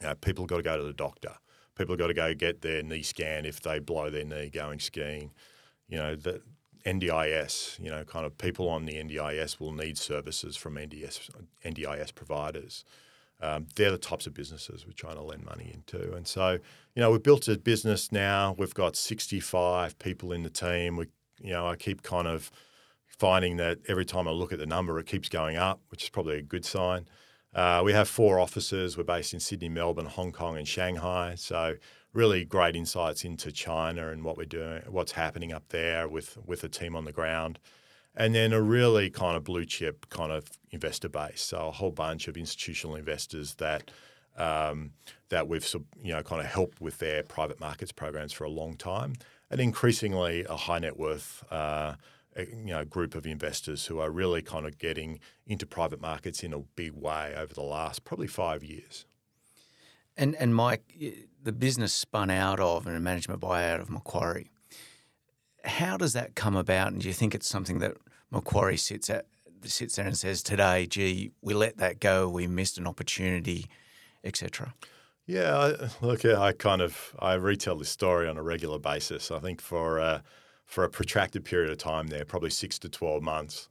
You 0.00 0.06
know, 0.06 0.14
people 0.14 0.46
got 0.46 0.58
to 0.58 0.62
go 0.62 0.76
to 0.76 0.84
the 0.84 0.92
doctor. 0.92 1.34
People 1.74 1.96
got 1.96 2.06
to 2.06 2.14
go 2.14 2.32
get 2.32 2.62
their 2.62 2.82
knee 2.82 3.02
scan 3.02 3.44
if 3.44 3.60
they 3.60 3.80
blow 3.80 4.10
their 4.10 4.24
knee 4.24 4.48
going 4.48 4.78
skiing. 4.78 5.32
You 5.88 5.98
know, 5.98 6.16
the, 6.16 6.40
NDIS, 6.86 7.80
you 7.80 7.90
know, 7.90 8.04
kind 8.04 8.24
of 8.24 8.38
people 8.38 8.68
on 8.68 8.86
the 8.86 8.94
NDIS 8.94 9.58
will 9.58 9.72
need 9.72 9.98
services 9.98 10.56
from 10.56 10.76
NDS, 10.76 11.28
NDIS 11.64 12.14
providers. 12.14 12.84
Um, 13.40 13.66
they're 13.74 13.90
the 13.90 13.98
types 13.98 14.26
of 14.26 14.32
businesses 14.32 14.86
we're 14.86 14.92
trying 14.92 15.16
to 15.16 15.22
lend 15.22 15.44
money 15.44 15.70
into. 15.74 16.14
And 16.14 16.26
so, 16.26 16.52
you 16.94 17.02
know, 17.02 17.10
we've 17.10 17.22
built 17.22 17.48
a 17.48 17.58
business 17.58 18.10
now. 18.12 18.54
We've 18.56 18.72
got 18.72 18.96
65 18.96 19.98
people 19.98 20.32
in 20.32 20.42
the 20.42 20.48
team. 20.48 20.96
We, 20.96 21.06
you 21.42 21.50
know, 21.50 21.66
I 21.66 21.76
keep 21.76 22.02
kind 22.02 22.28
of 22.28 22.50
finding 23.06 23.56
that 23.56 23.78
every 23.88 24.04
time 24.04 24.28
I 24.28 24.30
look 24.30 24.52
at 24.52 24.58
the 24.58 24.66
number, 24.66 24.98
it 24.98 25.06
keeps 25.06 25.28
going 25.28 25.56
up, 25.56 25.80
which 25.88 26.04
is 26.04 26.08
probably 26.08 26.38
a 26.38 26.42
good 26.42 26.64
sign. 26.64 27.06
Uh, 27.54 27.82
we 27.84 27.92
have 27.92 28.08
four 28.08 28.38
offices. 28.38 28.96
We're 28.96 29.04
based 29.04 29.34
in 29.34 29.40
Sydney, 29.40 29.68
Melbourne, 29.68 30.06
Hong 30.06 30.32
Kong, 30.32 30.56
and 30.56 30.68
Shanghai. 30.68 31.34
So 31.36 31.76
really 32.16 32.44
great 32.44 32.74
insights 32.74 33.24
into 33.24 33.52
China 33.52 34.08
and 34.08 34.24
what 34.24 34.36
we're 34.36 34.44
doing, 34.44 34.82
what's 34.88 35.12
happening 35.12 35.52
up 35.52 35.68
there 35.68 36.08
with 36.08 36.38
with 36.44 36.64
a 36.64 36.68
team 36.68 36.96
on 36.96 37.04
the 37.04 37.12
ground, 37.12 37.58
and 38.16 38.34
then 38.34 38.52
a 38.52 38.60
really 38.60 39.10
kind 39.10 39.36
of 39.36 39.44
blue 39.44 39.66
chip 39.66 40.08
kind 40.08 40.32
of 40.32 40.48
investor 40.70 41.08
base. 41.08 41.42
So 41.42 41.68
a 41.68 41.70
whole 41.70 41.92
bunch 41.92 42.26
of 42.26 42.36
institutional 42.36 42.96
investors 42.96 43.56
that. 43.56 43.90
Um, 44.38 44.90
that 45.30 45.48
we've 45.48 45.66
you 46.02 46.12
know 46.12 46.22
kind 46.22 46.42
of 46.42 46.46
helped 46.46 46.78
with 46.78 46.98
their 46.98 47.22
private 47.22 47.58
markets 47.58 47.90
programs 47.90 48.34
for 48.34 48.44
a 48.44 48.50
long 48.50 48.76
time, 48.76 49.14
and 49.50 49.60
increasingly 49.62 50.44
a 50.44 50.56
high 50.56 50.78
net 50.78 50.98
worth 50.98 51.42
uh, 51.50 51.94
you 52.38 52.66
know 52.66 52.84
group 52.84 53.14
of 53.14 53.26
investors 53.26 53.86
who 53.86 53.98
are 53.98 54.10
really 54.10 54.42
kind 54.42 54.66
of 54.66 54.78
getting 54.78 55.20
into 55.46 55.66
private 55.66 56.00
markets 56.00 56.42
in 56.42 56.52
a 56.52 56.58
big 56.58 56.92
way 56.92 57.34
over 57.36 57.54
the 57.54 57.62
last 57.62 58.04
probably 58.04 58.26
five 58.26 58.62
years. 58.62 59.06
And 60.16 60.34
and 60.36 60.54
Mike, 60.54 60.94
the 61.46 61.52
business 61.52 61.92
spun 61.92 62.28
out 62.28 62.58
of 62.58 62.88
and 62.88 62.96
a 62.96 63.00
management 63.00 63.40
buyout 63.40 63.80
of 63.80 63.88
Macquarie. 63.88 64.50
How 65.64 65.96
does 65.96 66.12
that 66.12 66.34
come 66.34 66.56
about? 66.56 66.90
And 66.92 67.00
do 67.00 67.06
you 67.06 67.14
think 67.14 67.36
it's 67.36 67.48
something 67.48 67.78
that 67.78 67.96
Macquarie 68.32 68.76
sits 68.76 69.08
at 69.08 69.26
sits 69.62 69.96
there 69.96 70.06
and 70.06 70.18
says 70.18 70.42
today, 70.42 70.86
"Gee, 70.86 71.30
we 71.40 71.54
let 71.54 71.76
that 71.78 72.00
go. 72.00 72.28
We 72.28 72.48
missed 72.48 72.78
an 72.78 72.86
opportunity," 72.86 73.66
etc. 74.24 74.74
Yeah, 75.26 75.56
I, 75.56 76.04
look, 76.04 76.24
I 76.24 76.52
kind 76.52 76.82
of 76.82 77.14
I 77.20 77.34
retell 77.34 77.76
this 77.76 77.90
story 77.90 78.28
on 78.28 78.36
a 78.36 78.42
regular 78.42 78.80
basis. 78.80 79.30
I 79.30 79.38
think 79.38 79.60
for 79.60 80.00
uh, 80.00 80.20
for 80.64 80.82
a 80.82 80.90
protracted 80.90 81.44
period 81.44 81.70
of 81.70 81.78
time 81.78 82.08
there, 82.08 82.24
probably 82.24 82.50
six 82.50 82.76
to 82.80 82.88
twelve 82.88 83.22
months, 83.22 83.68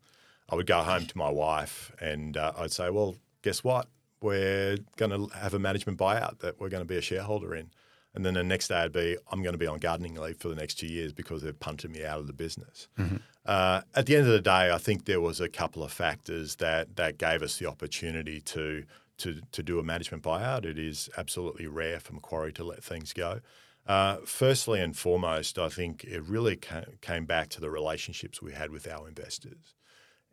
I 0.49 0.55
would 0.55 0.65
go 0.65 0.81
home 0.81 1.07
to 1.07 1.17
my 1.17 1.29
wife 1.29 1.91
and 1.99 2.37
uh, 2.37 2.53
I'd 2.57 2.71
say, 2.71 2.89
"Well, 2.89 3.15
guess 3.41 3.65
what? 3.65 3.87
We're 4.25 4.77
going 4.97 5.11
to 5.11 5.33
have 5.37 5.53
a 5.53 5.59
management 5.59 5.99
buyout 5.99 6.39
that 6.39 6.59
we're 6.59 6.69
going 6.69 6.81
to 6.81 6.87
be 6.87 6.97
a 6.97 7.01
shareholder 7.01 7.53
in. 7.55 7.69
And 8.15 8.25
then 8.25 8.33
the 8.33 8.43
next 8.43 8.69
day 8.69 8.77
I'd 8.77 8.91
be, 8.91 9.17
I'm 9.31 9.43
going 9.43 9.53
to 9.53 9.59
be 9.59 9.67
on 9.67 9.77
gardening 9.77 10.15
leave 10.15 10.37
for 10.37 10.47
the 10.47 10.55
next 10.55 10.75
two 10.75 10.87
years 10.87 11.13
because 11.13 11.43
they've 11.43 11.59
punted 11.59 11.91
me 11.91 12.03
out 12.03 12.19
of 12.19 12.27
the 12.27 12.33
business. 12.33 12.87
Mm-hmm. 12.97 13.17
Uh, 13.45 13.81
at 13.93 14.07
the 14.07 14.15
end 14.15 14.25
of 14.25 14.31
the 14.31 14.41
day, 14.41 14.71
I 14.71 14.79
think 14.79 15.05
there 15.05 15.21
was 15.21 15.39
a 15.39 15.47
couple 15.47 15.83
of 15.83 15.91
factors 15.91 16.55
that 16.55 16.95
that 16.95 17.19
gave 17.19 17.43
us 17.43 17.59
the 17.59 17.67
opportunity 17.67 18.41
to 18.41 18.85
to 19.19 19.41
to 19.51 19.61
do 19.61 19.77
a 19.79 19.83
management 19.83 20.23
buyout. 20.23 20.65
It 20.65 20.79
is 20.79 21.09
absolutely 21.17 21.67
rare 21.67 21.99
for 21.99 22.13
Macquarie 22.13 22.53
to 22.53 22.63
let 22.63 22.83
things 22.83 23.13
go. 23.13 23.41
Uh, 23.85 24.17
firstly 24.25 24.81
and 24.81 24.97
foremost, 24.97 25.59
I 25.59 25.69
think 25.69 26.03
it 26.05 26.23
really 26.23 26.57
came 27.01 27.25
back 27.25 27.49
to 27.49 27.61
the 27.61 27.69
relationships 27.69 28.41
we 28.41 28.53
had 28.53 28.71
with 28.71 28.87
our 28.87 29.07
investors 29.07 29.75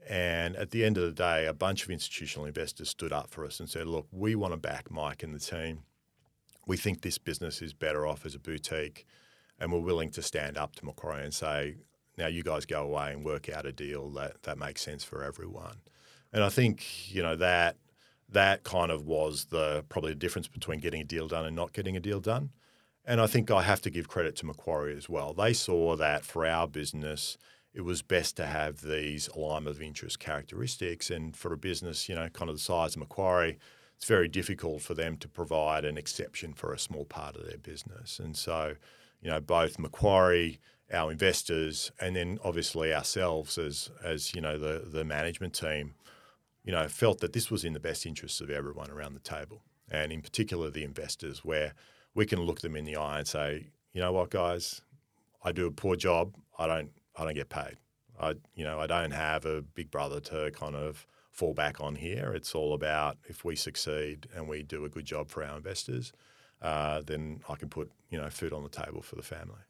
And 0.09 0.57
at 0.57 0.71
the 0.71 0.85
end 0.85 0.99
of 0.99 1.05
the 1.05 1.13
day, 1.13 1.47
a 1.47 1.55
bunch 1.55 1.85
of 1.85 1.91
institutional 1.91 2.47
investors 2.47 2.89
stood 2.89 3.13
up 3.13 3.31
for 3.31 3.45
us 3.45 3.61
and 3.61 3.69
said, 3.69 3.87
look, 3.87 4.07
we 4.11 4.35
want 4.35 4.53
to 4.53 4.57
back 4.57 4.91
Mike 4.91 5.23
and 5.23 5.35
the 5.35 5.39
team. 5.39 5.85
We 6.67 6.77
think 6.77 7.03
this 7.03 7.19
business 7.19 7.63
is 7.63 7.73
better 7.73 8.07
off 8.07 8.27
as 8.27 8.35
a 8.35 8.39
boutique. 8.39 9.07
And 9.59 9.73
we're 9.73 9.81
willing 9.81 10.11
to 10.13 10.23
stand 10.23 10.59
up 10.59 10.75
to 10.77 10.85
Macquarie 10.85 11.23
and 11.23 11.33
say, 11.33 11.77
now 12.19 12.27
you 12.27 12.43
guys 12.43 12.67
go 12.67 12.83
away 12.83 13.13
and 13.13 13.25
work 13.25 13.49
out 13.49 13.65
a 13.65 13.73
deal 13.73 14.11
that, 14.11 14.43
that 14.43 14.59
makes 14.59 14.83
sense 14.83 15.05
for 15.05 15.23
everyone. 15.23 15.77
And 16.33 16.43
I 16.43 16.49
think, 16.49 17.15
you 17.15 17.23
know, 17.23 17.37
that 17.37 17.77
that 18.29 18.65
kind 18.65 18.91
of 18.91 19.07
was 19.07 19.47
the 19.47 19.85
probably 19.89 20.13
the 20.13 20.19
difference 20.19 20.49
between 20.49 20.81
getting 20.81 21.03
a 21.03 21.05
deal 21.05 21.29
done 21.29 21.45
and 21.45 21.55
not 21.55 21.73
getting 21.73 21.97
a 21.97 22.01
deal 22.01 22.21
done. 22.21 22.51
And 23.05 23.21
I 23.21 23.27
think 23.27 23.51
I 23.51 23.63
have 23.63 23.83
to 23.83 23.91
give 23.91 24.09
credit 24.09 24.37
to 24.37 24.47
Macquarie 24.47 24.97
as 24.97 25.09
well. 25.09 25.35
They 25.35 25.53
saw 25.53 25.97
that 25.97 26.25
for 26.25 26.47
our 26.47 26.67
business, 26.67 27.37
it 27.75 27.83
was 27.83 28.03
best 28.03 28.37
to 28.37 28.47
have 28.47 28.83
these 28.83 29.29
alignment 29.29 29.77
of 29.77 29.83
interest 29.83 30.19
characteristics. 30.19 31.11
And 31.11 31.37
for 31.37 31.53
a 31.53 31.57
business, 31.57 32.09
you 32.09 32.15
know, 32.15 32.29
kind 32.29 32.51
of 32.51 32.57
the 32.57 32.63
size 32.63 32.95
of 32.95 33.01
Macquarie, 33.01 33.59
it's 33.97 34.05
very 34.05 34.29
difficult 34.29 34.83
for 34.83 34.95
them 34.95 35.17
to 35.19 35.29
provide 35.29 35.85
an 35.85 35.97
exception 35.97 36.53
for 36.53 36.73
a 36.73 36.79
small 36.79 37.05
part 37.05 37.37
of 37.37 37.47
their 37.47 37.59
business. 37.59 38.19
And 38.19 38.37
so, 38.37 38.75
you 39.23 39.31
know, 39.31 39.41
both 39.41 39.79
Macquarie, 39.79 40.61
our 40.93 41.11
investors, 41.11 41.93
and 42.01 42.15
then 42.15 42.39
obviously 42.45 42.93
ourselves 42.93 43.57
as 43.57 43.91
as 44.05 44.35
you 44.35 44.41
know 44.41 44.59
the 44.59 44.87
the 44.87 45.05
management 45.05 45.55
team, 45.55 45.95
you 46.65 46.73
know, 46.73 46.89
felt 46.89 47.21
that 47.21 47.33
this 47.33 47.51
was 47.51 47.65
in 47.65 47.73
the 47.73 47.81
best 47.81 48.05
interests 48.05 48.41
of 48.41 48.51
everyone 48.51 48.91
around 48.91 49.15
the 49.15 49.21
table, 49.21 49.63
and 49.91 50.13
in 50.13 50.21
particular 50.21 50.69
the 50.69 50.85
investors, 50.85 51.45
where 51.45 51.73
we 52.15 52.27
can 52.27 52.41
look 52.41 52.61
them 52.61 52.77
in 52.77 52.85
the 52.85 52.97
eye 52.97 53.19
and 53.19 53.29
say, 53.29 53.69
you 53.93 54.01
know 54.01 54.13
what, 54.13 54.31
guys, 54.31 54.83
I 55.43 55.53
do 55.53 55.67
a 55.67 55.71
poor 55.71 55.97
job. 55.97 56.35
I 56.59 56.67
don't 56.67 56.91
I 57.17 57.25
don't 57.25 57.35
get 57.35 57.49
paid. 57.49 57.77
I 58.21 58.35
you 58.55 58.65
know 58.65 58.81
I 58.81 58.87
don't 58.87 59.13
have 59.13 59.47
a 59.47 59.63
big 59.63 59.91
brother 59.91 60.21
to 60.21 60.51
kind 60.53 60.77
of 60.77 61.07
fall 61.31 61.55
back 61.55 61.81
on 61.81 61.95
here. 61.95 62.33
It's 62.35 62.55
all 62.55 62.75
about 62.75 63.17
if 63.29 63.45
we 63.45 63.57
succeed 63.57 64.29
and 64.35 64.49
we 64.49 64.63
do 64.63 64.85
a 64.85 64.89
good 64.89 65.07
job 65.07 65.31
for 65.31 65.43
our 65.43 65.57
investors, 65.57 66.13
uh, 66.61 67.01
then 67.05 67.41
I 67.49 67.55
can 67.57 67.69
put 67.69 67.91
you 68.11 68.21
know 68.21 68.29
food 68.31 68.53
on 68.53 68.63
the 68.63 68.69
table 68.69 69.03
for 69.03 69.17
the 69.17 69.23
family. 69.23 69.61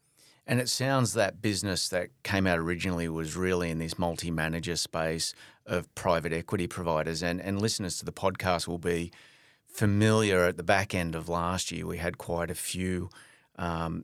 And 0.45 0.59
it 0.59 0.67
sounds 0.67 1.13
that 1.13 1.41
business 1.41 1.87
that 1.89 2.09
came 2.23 2.45
out 2.45 2.59
originally 2.59 3.07
was 3.07 3.35
really 3.35 3.69
in 3.69 3.79
this 3.79 3.97
multi 3.97 4.29
manager 4.29 4.75
space 4.75 5.33
of 5.65 5.93
private 5.95 6.33
equity 6.33 6.67
providers. 6.67 7.23
And, 7.23 7.39
and 7.39 7.61
listeners 7.61 7.97
to 7.99 8.05
the 8.05 8.11
podcast 8.11 8.67
will 8.67 8.77
be 8.77 9.11
familiar 9.65 10.43
at 10.43 10.57
the 10.57 10.63
back 10.63 10.93
end 10.93 11.15
of 11.15 11.29
last 11.29 11.71
year. 11.71 11.87
We 11.87 11.97
had 11.97 12.17
quite 12.17 12.51
a 12.51 12.55
few 12.55 13.09
um, 13.55 14.03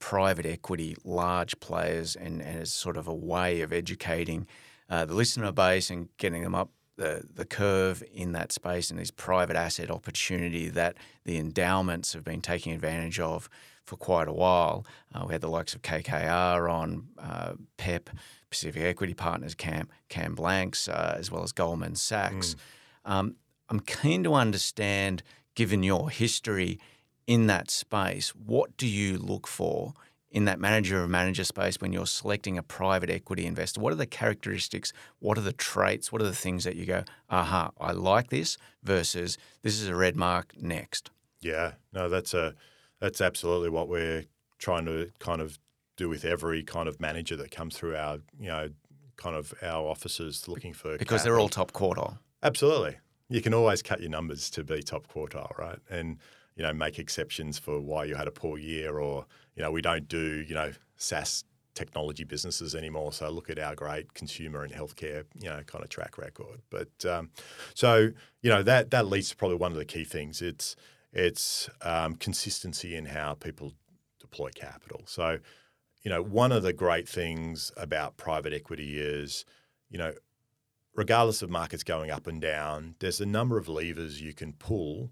private 0.00 0.46
equity, 0.46 0.96
large 1.04 1.60
players, 1.60 2.16
and, 2.16 2.42
and 2.42 2.60
as 2.60 2.72
sort 2.72 2.96
of 2.96 3.06
a 3.06 3.14
way 3.14 3.60
of 3.60 3.72
educating 3.72 4.46
uh, 4.88 5.04
the 5.04 5.14
listener 5.14 5.52
base 5.52 5.90
and 5.90 6.08
getting 6.18 6.42
them 6.42 6.54
up 6.54 6.70
the, 6.96 7.24
the 7.34 7.46
curve 7.46 8.02
in 8.12 8.32
that 8.32 8.52
space 8.52 8.90
and 8.90 8.98
this 8.98 9.10
private 9.10 9.56
asset 9.56 9.90
opportunity 9.90 10.68
that 10.68 10.96
the 11.24 11.38
endowments 11.38 12.12
have 12.12 12.24
been 12.24 12.42
taking 12.42 12.72
advantage 12.72 13.18
of 13.18 13.48
for 13.84 13.96
quite 13.96 14.28
a 14.28 14.32
while. 14.32 14.84
Uh, 15.14 15.24
we 15.26 15.32
had 15.32 15.40
the 15.40 15.48
likes 15.48 15.74
of 15.74 15.82
KKR 15.82 16.70
on, 16.70 17.08
uh, 17.18 17.52
PEP, 17.78 18.10
Pacific 18.50 18.82
Equity 18.82 19.14
Partners, 19.14 19.54
Cam, 19.54 19.88
Cam 20.08 20.34
Blanks, 20.34 20.88
uh, 20.88 21.16
as 21.18 21.30
well 21.30 21.42
as 21.42 21.52
Goldman 21.52 21.94
Sachs. 21.94 22.54
Mm. 23.06 23.10
Um, 23.10 23.36
I'm 23.70 23.80
keen 23.80 24.22
to 24.24 24.34
understand, 24.34 25.22
given 25.54 25.82
your 25.82 26.10
history 26.10 26.78
in 27.30 27.46
that 27.46 27.70
space, 27.70 28.30
what 28.30 28.76
do 28.76 28.88
you 28.88 29.16
look 29.16 29.46
for 29.46 29.94
in 30.32 30.46
that 30.46 30.58
manager 30.58 31.00
of 31.00 31.08
manager 31.08 31.44
space 31.44 31.76
when 31.80 31.92
you're 31.92 32.04
selecting 32.04 32.58
a 32.58 32.62
private 32.62 33.08
equity 33.08 33.46
investor? 33.46 33.80
What 33.80 33.92
are 33.92 33.96
the 33.96 34.04
characteristics? 34.04 34.92
What 35.20 35.38
are 35.38 35.42
the 35.42 35.52
traits? 35.52 36.10
What 36.10 36.20
are 36.20 36.24
the 36.24 36.34
things 36.34 36.64
that 36.64 36.74
you 36.74 36.86
go, 36.86 37.04
aha, 37.30 37.70
I 37.80 37.92
like 37.92 38.30
this 38.30 38.58
versus 38.82 39.38
this 39.62 39.80
is 39.80 39.86
a 39.86 39.94
red 39.94 40.16
mark 40.16 40.54
next? 40.60 41.12
Yeah, 41.40 41.74
no, 41.92 42.08
that's 42.08 42.34
a 42.34 42.56
that's 42.98 43.20
absolutely 43.20 43.70
what 43.70 43.88
we're 43.88 44.24
trying 44.58 44.86
to 44.86 45.12
kind 45.20 45.40
of 45.40 45.56
do 45.96 46.08
with 46.08 46.24
every 46.24 46.64
kind 46.64 46.88
of 46.88 47.00
manager 47.00 47.36
that 47.36 47.52
comes 47.52 47.76
through 47.76 47.94
our, 47.94 48.18
you 48.40 48.48
know, 48.48 48.70
kind 49.16 49.36
of 49.36 49.54
our 49.62 49.86
offices 49.86 50.48
looking 50.48 50.72
for 50.72 50.98
because 50.98 51.22
they're 51.22 51.38
all 51.38 51.48
top 51.48 51.70
quartile. 51.70 52.18
Absolutely, 52.42 52.96
you 53.28 53.40
can 53.40 53.54
always 53.54 53.82
cut 53.82 54.00
your 54.00 54.10
numbers 54.10 54.50
to 54.50 54.64
be 54.64 54.82
top 54.82 55.06
quartile, 55.06 55.56
right? 55.56 55.78
And 55.88 56.18
you 56.56 56.62
know, 56.62 56.72
make 56.72 56.98
exceptions 56.98 57.58
for 57.58 57.80
why 57.80 58.04
you 58.04 58.14
had 58.14 58.28
a 58.28 58.32
poor 58.32 58.58
year, 58.58 58.98
or 58.98 59.26
you 59.54 59.62
know, 59.62 59.70
we 59.70 59.82
don't 59.82 60.08
do 60.08 60.44
you 60.46 60.54
know 60.54 60.72
SaaS 60.96 61.44
technology 61.74 62.24
businesses 62.24 62.74
anymore. 62.74 63.12
So 63.12 63.30
look 63.30 63.48
at 63.48 63.58
our 63.58 63.74
great 63.74 64.12
consumer 64.14 64.62
and 64.62 64.72
healthcare, 64.72 65.24
you 65.40 65.48
know, 65.48 65.62
kind 65.66 65.84
of 65.84 65.90
track 65.90 66.18
record. 66.18 66.60
But 66.68 67.04
um, 67.06 67.30
so 67.74 68.10
you 68.42 68.50
know 68.50 68.62
that 68.62 68.90
that 68.90 69.06
leads 69.06 69.30
to 69.30 69.36
probably 69.36 69.56
one 69.56 69.72
of 69.72 69.78
the 69.78 69.84
key 69.84 70.04
things. 70.04 70.42
It's 70.42 70.76
it's 71.12 71.68
um, 71.82 72.14
consistency 72.14 72.94
in 72.94 73.06
how 73.06 73.34
people 73.34 73.74
deploy 74.20 74.50
capital. 74.54 75.02
So 75.06 75.38
you 76.02 76.10
know, 76.10 76.22
one 76.22 76.52
of 76.52 76.62
the 76.62 76.72
great 76.72 77.08
things 77.08 77.72
about 77.76 78.16
private 78.16 78.52
equity 78.52 78.98
is, 78.98 79.44
you 79.90 79.98
know, 79.98 80.14
regardless 80.94 81.42
of 81.42 81.50
markets 81.50 81.82
going 81.82 82.10
up 82.10 82.26
and 82.26 82.40
down, 82.40 82.94
there's 83.00 83.20
a 83.20 83.26
number 83.26 83.58
of 83.58 83.68
levers 83.68 84.20
you 84.20 84.32
can 84.32 84.54
pull 84.54 85.10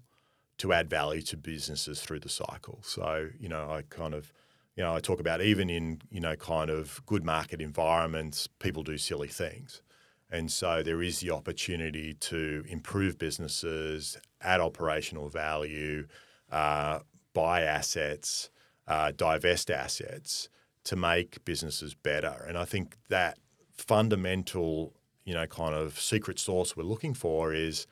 to 0.59 0.73
add 0.73 0.89
value 0.89 1.21
to 1.21 1.37
businesses 1.37 2.01
through 2.01 2.19
the 2.19 2.29
cycle. 2.29 2.79
So, 2.83 3.29
you 3.39 3.49
know, 3.49 3.71
I 3.71 3.83
kind 3.89 4.13
of, 4.13 4.31
you 4.75 4.83
know, 4.83 4.93
I 4.93 4.99
talk 4.99 5.19
about 5.19 5.41
even 5.41 5.69
in, 5.69 6.01
you 6.11 6.19
know, 6.19 6.35
kind 6.35 6.69
of 6.69 7.01
good 7.05 7.23
market 7.25 7.61
environments, 7.61 8.47
people 8.59 8.83
do 8.83 8.97
silly 8.97 9.27
things. 9.27 9.81
And 10.29 10.51
so 10.51 10.83
there 10.83 11.01
is 11.01 11.21
the 11.21 11.31
opportunity 11.31 12.13
to 12.13 12.63
improve 12.67 13.17
businesses, 13.17 14.17
add 14.41 14.61
operational 14.61 15.29
value, 15.29 16.07
uh, 16.51 16.99
buy 17.33 17.61
assets, 17.61 18.49
uh, 18.87 19.11
divest 19.15 19.71
assets 19.71 20.49
to 20.83 20.95
make 20.95 21.43
businesses 21.45 21.93
better. 21.93 22.45
And 22.47 22.57
I 22.57 22.65
think 22.65 22.97
that 23.07 23.37
fundamental, 23.73 24.93
you 25.23 25.33
know, 25.33 25.47
kind 25.47 25.73
of 25.73 25.99
secret 25.99 26.37
sauce 26.37 26.75
we're 26.75 26.83
looking 26.83 27.13
for 27.13 27.53
is 27.53 27.87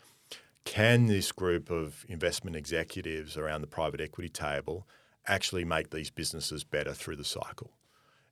can 0.68 1.06
this 1.06 1.32
group 1.32 1.72
of 1.72 2.06
investment 2.10 2.58
executives 2.58 3.38
around 3.38 3.62
the 3.62 3.68
private 3.68 4.02
equity 4.02 4.28
table 4.28 4.86
actually 5.26 5.64
make 5.64 5.92
these 5.92 6.12
businesses 6.12 6.66
better 6.66 6.94
through 6.94 7.16
the 7.16 7.24
cycle? 7.24 7.72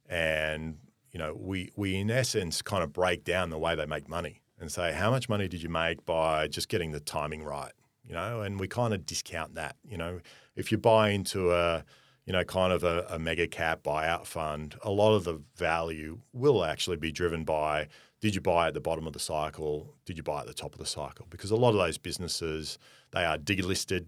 And 0.10 0.78
you 1.12 1.18
know, 1.18 1.34
we 1.34 1.72
we 1.78 1.96
in 1.96 2.12
essence 2.12 2.62
kind 2.62 2.84
of 2.84 2.92
break 2.92 3.24
down 3.24 3.52
the 3.52 3.58
way 3.58 3.74
they 3.74 3.86
make 3.86 4.10
money 4.10 4.42
and 4.60 4.70
say 4.70 4.92
how 4.92 5.12
much 5.12 5.30
money 5.30 5.48
did 5.48 5.64
you 5.64 5.70
make 5.70 6.06
by 6.06 6.50
just 6.50 6.68
getting 6.68 6.92
the 6.92 7.00
timing 7.00 7.42
right, 7.42 7.72
you 8.04 8.14
know, 8.14 8.42
and 8.42 8.60
we 8.60 8.68
kind 8.68 8.94
of 8.94 9.06
discount 9.06 9.56
that. 9.56 9.78
You 9.88 9.98
know, 9.98 10.20
if 10.58 10.74
you 10.74 10.78
buy 10.78 11.12
into 11.12 11.54
a 11.54 11.86
you 12.26 12.34
know, 12.34 12.44
kind 12.44 12.74
of 12.74 12.84
a, 12.84 13.06
a, 13.08 13.20
mega 13.20 13.46
cap 13.46 13.84
buyout 13.84 14.26
fund, 14.26 14.76
a 14.82 14.90
lot 14.90 15.14
of 15.14 15.26
the 15.26 15.40
value 15.56 16.18
will 16.34 16.66
actually 16.66 16.98
be 16.98 17.12
driven 17.12 17.44
by 17.44 17.88
did 18.26 18.34
you 18.34 18.42
buy 18.42 18.66
at 18.66 18.74
the 18.74 18.82
bottom 18.82 19.06
of 19.06 19.14
the 19.14 19.20
cycle? 19.20 19.94
Did 20.08 20.18
you 20.18 20.24
buy 20.24 20.40
at 20.40 20.48
the 20.48 20.54
top 20.56 20.74
of 20.74 20.80
the 20.80 20.86
cycle? 20.88 21.28
Because 21.30 21.52
a 21.52 21.56
lot 21.56 21.70
of 21.70 21.76
those 21.76 22.00
businesses, 22.00 22.80
they 23.12 23.24
are 23.24 23.38
delisted 23.38 24.08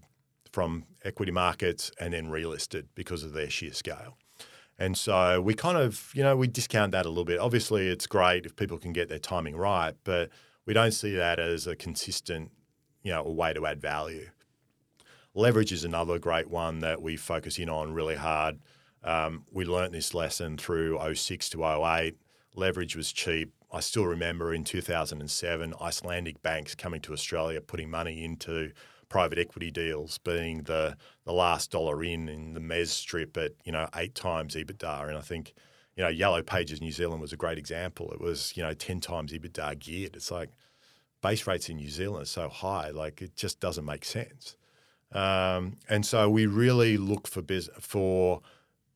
from 0.50 0.86
equity 1.04 1.30
markets 1.30 1.92
and 2.00 2.12
then 2.12 2.26
relisted 2.26 2.86
because 2.96 3.22
of 3.22 3.32
their 3.32 3.48
sheer 3.48 3.72
scale. 3.72 4.18
And 4.76 4.98
so 4.98 5.40
we 5.40 5.54
kind 5.54 5.78
of, 5.78 6.10
you 6.16 6.24
know, 6.24 6.36
we 6.36 6.48
discount 6.48 6.90
that 6.90 7.06
a 7.06 7.08
little 7.08 7.24
bit. 7.24 7.38
Obviously, 7.38 7.86
it's 7.86 8.08
great 8.08 8.44
if 8.44 8.56
people 8.56 8.76
can 8.76 8.92
get 8.92 9.08
their 9.08 9.20
timing 9.20 9.54
right, 9.54 9.94
but 10.02 10.30
we 10.66 10.74
don't 10.74 10.90
see 10.90 11.14
that 11.14 11.38
as 11.38 11.68
a 11.68 11.76
consistent, 11.76 12.50
you 13.04 13.12
know, 13.12 13.22
a 13.24 13.30
way 13.30 13.52
to 13.52 13.66
add 13.66 13.80
value. 13.80 14.30
Leverage 15.32 15.70
is 15.70 15.84
another 15.84 16.18
great 16.18 16.50
one 16.50 16.80
that 16.80 17.00
we 17.00 17.16
focus 17.16 17.56
in 17.56 17.68
on 17.68 17.92
really 17.92 18.16
hard. 18.16 18.58
Um, 19.04 19.44
we 19.52 19.64
learnt 19.64 19.92
this 19.92 20.12
lesson 20.12 20.58
through 20.58 20.98
06 21.14 21.50
to 21.50 21.64
08. 21.64 22.16
Leverage 22.56 22.96
was 22.96 23.12
cheap. 23.12 23.52
I 23.70 23.80
still 23.80 24.06
remember 24.06 24.54
in 24.54 24.64
2007, 24.64 25.74
Icelandic 25.80 26.42
banks 26.42 26.74
coming 26.74 27.00
to 27.02 27.12
Australia, 27.12 27.60
putting 27.60 27.90
money 27.90 28.24
into 28.24 28.72
private 29.08 29.38
equity 29.38 29.70
deals, 29.70 30.18
being 30.18 30.62
the 30.62 30.96
the 31.24 31.32
last 31.32 31.70
dollar 31.70 32.02
in 32.02 32.28
in 32.28 32.54
the 32.54 32.60
MES 32.60 32.90
strip 32.90 33.36
at 33.36 33.52
you 33.64 33.72
know 33.72 33.88
eight 33.96 34.14
times 34.14 34.54
EBITDA, 34.54 35.08
and 35.08 35.18
I 35.18 35.20
think 35.20 35.54
you 35.96 36.02
know 36.02 36.08
Yellow 36.08 36.42
Pages 36.42 36.80
New 36.80 36.92
Zealand 36.92 37.20
was 37.20 37.32
a 37.32 37.36
great 37.36 37.58
example. 37.58 38.10
It 38.12 38.20
was 38.20 38.52
you 38.56 38.62
know 38.62 38.74
ten 38.74 39.00
times 39.00 39.32
EBITDA 39.32 39.78
geared. 39.78 40.16
It's 40.16 40.30
like 40.30 40.50
base 41.22 41.46
rates 41.46 41.68
in 41.68 41.76
New 41.76 41.90
Zealand 41.90 42.22
are 42.22 42.26
so 42.26 42.48
high, 42.48 42.90
like 42.90 43.20
it 43.22 43.36
just 43.36 43.60
doesn't 43.60 43.84
make 43.84 44.04
sense. 44.04 44.56
Um, 45.12 45.78
and 45.88 46.04
so 46.04 46.28
we 46.28 46.46
really 46.46 46.96
look 46.98 47.26
for 47.26 47.42
biz- 47.42 47.70
for 47.80 48.40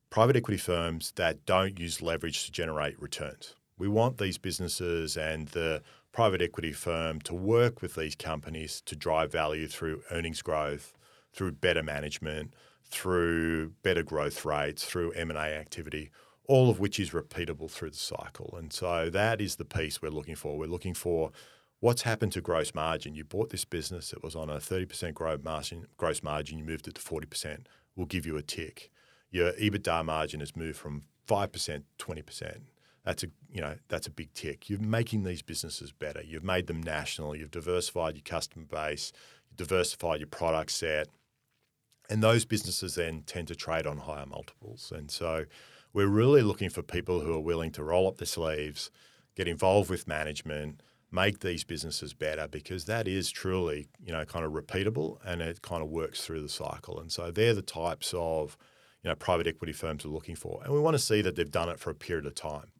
private 0.09 0.35
equity 0.35 0.59
firms 0.59 1.11
that 1.15 1.45
don't 1.45 1.79
use 1.79 2.01
leverage 2.01 2.45
to 2.45 2.51
generate 2.51 3.01
returns. 3.01 3.55
We 3.77 3.87
want 3.87 4.17
these 4.17 4.37
businesses 4.37 5.17
and 5.17 5.47
the 5.49 5.81
private 6.11 6.41
equity 6.41 6.71
firm 6.71 7.19
to 7.21 7.33
work 7.33 7.81
with 7.81 7.95
these 7.95 8.15
companies 8.15 8.81
to 8.85 8.95
drive 8.95 9.31
value 9.31 9.67
through 9.67 10.03
earnings 10.11 10.41
growth, 10.41 10.93
through 11.33 11.53
better 11.53 11.81
management, 11.81 12.53
through 12.85 13.71
better 13.81 14.03
growth 14.03 14.45
rates, 14.45 14.85
through 14.85 15.11
M&A 15.13 15.35
activity, 15.35 16.11
all 16.47 16.69
of 16.69 16.79
which 16.79 16.99
is 16.99 17.09
repeatable 17.09 17.69
through 17.69 17.89
the 17.89 17.97
cycle. 17.97 18.53
And 18.57 18.71
so 18.71 19.09
that 19.09 19.41
is 19.41 19.55
the 19.55 19.65
piece 19.65 20.01
we're 20.01 20.09
looking 20.09 20.35
for. 20.35 20.57
We're 20.57 20.67
looking 20.67 20.93
for 20.93 21.31
what's 21.79 22.03
happened 22.03 22.31
to 22.33 22.41
gross 22.41 22.75
margin. 22.75 23.15
You 23.15 23.23
bought 23.23 23.49
this 23.49 23.65
business, 23.65 24.13
it 24.13 24.23
was 24.23 24.35
on 24.35 24.49
a 24.49 24.57
30% 24.57 25.13
gross 25.15 25.39
margin, 25.43 25.87
gross 25.97 26.21
margin, 26.21 26.59
you 26.59 26.63
moved 26.63 26.87
it 26.87 26.95
to 26.95 27.01
40%. 27.01 27.65
We'll 27.95 28.05
give 28.05 28.25
you 28.25 28.37
a 28.37 28.43
tick. 28.43 28.91
Your 29.31 29.53
EBITDA 29.53 30.05
margin 30.05 30.39
has 30.41 30.55
moved 30.55 30.77
from 30.77 31.03
5% 31.27 31.83
to 31.97 32.05
20%. 32.05 32.57
That's 33.05 33.23
a 33.23 33.27
you 33.51 33.61
know 33.61 33.75
that's 33.89 34.07
a 34.07 34.11
big 34.11 34.33
tick. 34.33 34.69
You're 34.69 34.79
making 34.79 35.23
these 35.23 35.41
businesses 35.41 35.91
better. 35.91 36.21
You've 36.21 36.43
made 36.43 36.67
them 36.67 36.81
national. 36.81 37.35
You've 37.35 37.51
diversified 37.51 38.15
your 38.15 38.23
customer 38.23 38.65
base. 38.65 39.11
You've 39.49 39.57
diversified 39.57 40.19
your 40.19 40.27
product 40.27 40.71
set, 40.71 41.07
and 42.09 42.23
those 42.23 42.45
businesses 42.45 42.95
then 42.95 43.23
tend 43.25 43.49
to 43.49 43.55
trade 43.55 43.85
on 43.85 43.97
higher 43.97 44.25
multiples. 44.25 44.91
And 44.95 45.11
so 45.11 45.45
we're 45.93 46.07
really 46.07 46.41
looking 46.41 46.69
for 46.69 46.81
people 46.81 47.21
who 47.21 47.33
are 47.33 47.39
willing 47.39 47.71
to 47.71 47.83
roll 47.83 48.07
up 48.07 48.17
their 48.17 48.25
sleeves, 48.25 48.89
get 49.35 49.47
involved 49.47 49.89
with 49.89 50.07
management, 50.07 50.81
make 51.11 51.39
these 51.39 51.63
businesses 51.63 52.13
better 52.13 52.47
because 52.47 52.85
that 52.85 53.07
is 53.07 53.29
truly, 53.29 53.87
you 54.03 54.11
know, 54.11 54.25
kind 54.25 54.43
of 54.43 54.51
repeatable 54.51 55.19
and 55.23 55.41
it 55.41 55.61
kind 55.61 55.83
of 55.83 55.89
works 55.89 56.25
through 56.25 56.41
the 56.41 56.49
cycle. 56.49 56.99
And 56.99 57.11
so 57.11 57.29
they're 57.29 57.53
the 57.53 57.61
types 57.61 58.13
of, 58.17 58.57
you 59.03 59.09
know, 59.09 59.15
private 59.15 59.45
equity 59.45 59.73
firms 59.73 60.03
are 60.05 60.09
looking 60.09 60.35
for. 60.35 60.61
And 60.63 60.73
we 60.73 60.79
want 60.79 60.95
to 60.95 60.99
see 60.99 61.21
that 61.21 61.35
they've 61.35 61.49
done 61.49 61.69
it 61.69 61.79
for 61.79 61.91
a 61.91 61.95
period 61.95 62.25
of 62.25 62.33
time. 62.33 62.71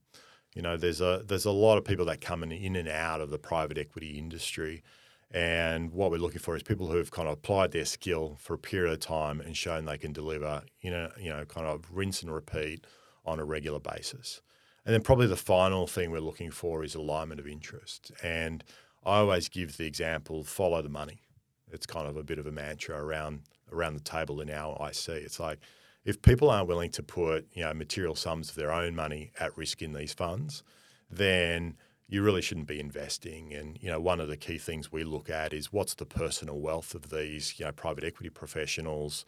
You 0.56 0.62
know, 0.62 0.78
there's 0.78 1.02
a 1.02 1.24
there's 1.26 1.46
a 1.46 1.52
lot 1.52 1.78
of 1.78 1.86
people 1.86 2.06
that 2.06 2.22
come 2.22 2.44
in, 2.44 2.76
and 2.76 2.88
out 2.88 3.22
of 3.22 3.30
the 3.30 3.40
private 3.40 3.78
equity 3.78 4.18
industry. 4.18 4.84
And 5.32 5.92
what 5.92 6.12
we're 6.12 6.18
looking 6.18 6.40
for 6.40 6.56
is 6.56 6.62
people 6.62 6.88
who 6.88 6.98
have 6.98 7.10
kind 7.10 7.28
of 7.28 7.34
applied 7.34 7.72
their 7.72 7.86
skill 7.86 8.38
for 8.40 8.54
a 8.54 8.60
period 8.60 8.94
of 8.94 9.00
time 9.00 9.42
and 9.42 9.58
shown 9.58 9.86
they 9.86 9.98
can 9.98 10.14
deliver, 10.14 10.62
you 10.82 10.92
know, 10.92 11.10
you 11.20 11.32
know, 11.32 11.44
kind 11.46 11.66
of 11.66 11.86
rinse 11.92 12.22
and 12.22 12.32
repeat 12.32 12.86
on 13.26 13.40
a 13.40 13.46
regular 13.46 13.80
basis. 13.80 14.42
And 14.86 14.94
then 14.94 15.02
probably 15.02 15.26
the 15.26 15.36
final 15.36 15.88
thing 15.88 16.12
we're 16.12 16.20
looking 16.20 16.52
for 16.52 16.84
is 16.84 16.94
alignment 16.94 17.40
of 17.40 17.48
interest. 17.48 18.12
And 18.22 18.64
I 19.04 19.18
always 19.18 19.50
give 19.50 19.78
the 19.78 19.88
example, 19.88 20.44
follow 20.44 20.82
the 20.84 20.90
money. 20.90 21.22
It's 21.72 21.88
kind 21.88 22.08
of 22.08 22.16
a 22.16 22.24
bit 22.24 22.38
of 22.38 22.46
a 22.46 22.52
mantra 22.52 23.04
around 23.04 23.42
around 23.72 23.96
the 23.96 24.02
table 24.02 24.40
in 24.40 24.52
our 24.52 24.78
IC. 24.88 25.10
It's 25.10 25.40
like 25.40 25.60
if 26.06 26.22
people 26.22 26.50
aren't 26.50 26.68
willing 26.68 26.92
to 26.92 27.04
put, 27.04 27.48
you 27.54 27.64
know, 27.64 27.74
material 27.74 28.16
sums 28.16 28.50
of 28.50 28.56
their 28.56 28.72
own 28.72 28.96
money 28.96 29.32
at 29.40 29.58
risk 29.58 29.82
in 29.82 29.94
these 29.94 30.14
funds, 30.14 30.64
then 31.10 31.78
you 32.08 32.22
really 32.22 32.42
shouldn't 32.42 32.68
be 32.68 32.80
investing. 32.80 33.54
And 33.54 33.78
you 33.82 33.90
know, 33.90 34.00
one 34.00 34.20
of 34.20 34.28
the 34.28 34.38
key 34.38 34.58
things 34.58 34.92
we 34.92 35.04
look 35.04 35.30
at 35.30 35.54
is 35.54 35.72
what's 35.72 35.96
the 35.96 36.06
personal 36.06 36.60
wealth 36.60 36.94
of 36.94 37.10
these, 37.10 37.60
you 37.60 37.66
know, 37.66 37.72
private 37.72 38.04
equity 38.04 38.30
professionals 38.30 39.26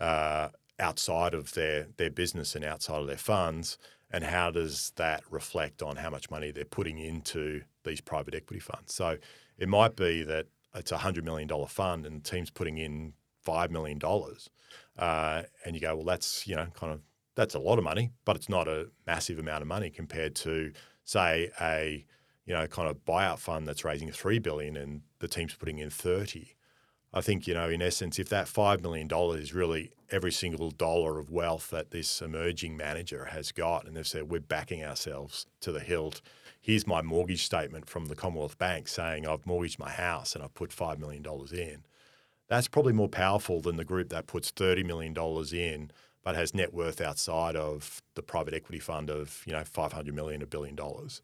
uh, 0.00 0.48
outside 0.78 1.34
of 1.34 1.54
their 1.54 1.86
their 1.96 2.10
business 2.10 2.54
and 2.54 2.64
outside 2.64 3.00
of 3.00 3.06
their 3.06 3.16
funds, 3.16 3.78
and 4.10 4.24
how 4.24 4.50
does 4.50 4.92
that 4.96 5.22
reflect 5.30 5.82
on 5.82 5.96
how 5.96 6.10
much 6.10 6.30
money 6.30 6.50
they're 6.50 6.64
putting 6.64 6.98
into 6.98 7.62
these 7.84 8.00
private 8.00 8.34
equity 8.34 8.60
funds? 8.60 8.94
So 8.94 9.18
it 9.56 9.68
might 9.68 9.96
be 9.96 10.22
that 10.24 10.46
it's 10.74 10.92
a 10.92 10.98
hundred 10.98 11.24
million 11.24 11.48
dollar 11.48 11.66
fund 11.66 12.06
and 12.06 12.22
the 12.22 12.28
team's 12.28 12.50
putting 12.50 12.78
in 12.78 13.14
five 13.42 13.70
million 13.70 13.98
dollars, 13.98 14.50
uh, 14.98 15.42
and 15.64 15.74
you 15.74 15.80
go, 15.80 15.96
well, 15.96 16.04
that's 16.04 16.46
you 16.46 16.56
know 16.56 16.66
kind 16.74 16.92
of 16.92 17.00
that's 17.34 17.54
a 17.54 17.58
lot 17.58 17.78
of 17.78 17.84
money, 17.84 18.10
but 18.24 18.36
it's 18.36 18.48
not 18.48 18.66
a 18.68 18.88
massive 19.06 19.38
amount 19.38 19.62
of 19.62 19.68
money 19.68 19.90
compared 19.90 20.34
to 20.36 20.72
say 21.04 21.50
a 21.60 22.04
you 22.44 22.54
know 22.54 22.66
kind 22.66 22.88
of 22.88 23.04
buyout 23.04 23.38
fund 23.38 23.66
that's 23.66 23.84
raising 23.84 24.10
three 24.10 24.38
billion 24.38 24.76
and 24.76 25.02
the 25.20 25.28
team's 25.28 25.54
putting 25.54 25.78
in 25.78 25.90
thirty. 25.90 26.54
I 27.12 27.22
think, 27.22 27.46
you 27.46 27.54
know, 27.54 27.70
in 27.70 27.80
essence, 27.80 28.18
if 28.18 28.28
that 28.28 28.46
$5 28.46 28.82
million 28.82 29.08
is 29.40 29.54
really 29.54 29.92
every 30.10 30.30
single 30.30 30.70
dollar 30.70 31.18
of 31.18 31.30
wealth 31.30 31.70
that 31.70 31.90
this 31.90 32.20
emerging 32.20 32.76
manager 32.76 33.26
has 33.26 33.50
got, 33.50 33.86
and 33.86 33.96
they've 33.96 34.06
said, 34.06 34.28
we're 34.28 34.40
backing 34.40 34.84
ourselves 34.84 35.46
to 35.60 35.72
the 35.72 35.80
hilt. 35.80 36.20
Here's 36.60 36.86
my 36.86 37.00
mortgage 37.00 37.44
statement 37.44 37.88
from 37.88 38.06
the 38.06 38.14
Commonwealth 38.14 38.58
Bank 38.58 38.88
saying 38.88 39.26
I've 39.26 39.46
mortgaged 39.46 39.78
my 39.78 39.90
house 39.90 40.34
and 40.34 40.44
I've 40.44 40.54
put 40.54 40.70
$5 40.70 40.98
million 40.98 41.24
in. 41.52 41.84
That's 42.48 42.68
probably 42.68 42.92
more 42.92 43.08
powerful 43.08 43.60
than 43.60 43.76
the 43.76 43.84
group 43.84 44.08
that 44.10 44.26
puts 44.26 44.50
$30 44.50 44.84
million 44.84 45.14
in 45.52 45.90
but 46.28 46.34
has 46.34 46.52
net 46.52 46.74
worth 46.74 47.00
outside 47.00 47.56
of 47.56 48.02
the 48.14 48.22
private 48.22 48.52
equity 48.52 48.78
fund 48.78 49.08
of, 49.08 49.42
you 49.46 49.52
know, 49.54 49.64
500 49.64 50.14
million, 50.14 50.42
a 50.42 50.46
billion 50.46 50.74
dollars. 50.74 51.22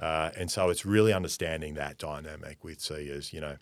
Uh, 0.00 0.30
and 0.34 0.50
so 0.50 0.70
it's 0.70 0.86
really 0.86 1.12
understanding 1.12 1.74
that 1.74 1.98
dynamic 1.98 2.64
we 2.64 2.74
see 2.74 3.10
as, 3.10 3.34
you 3.34 3.40
know, 3.40 3.56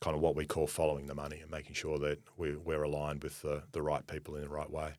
kind 0.00 0.16
of 0.16 0.20
what 0.20 0.34
we 0.34 0.44
call 0.44 0.66
following 0.66 1.06
the 1.06 1.14
money 1.14 1.38
and 1.40 1.48
making 1.48 1.74
sure 1.74 1.96
that 1.98 2.18
we, 2.36 2.56
we're 2.56 2.82
aligned 2.82 3.22
with 3.22 3.42
the, 3.42 3.62
the 3.70 3.82
right 3.82 4.04
people 4.08 4.34
in 4.34 4.42
the 4.42 4.48
right 4.48 4.70
way. 4.70 4.94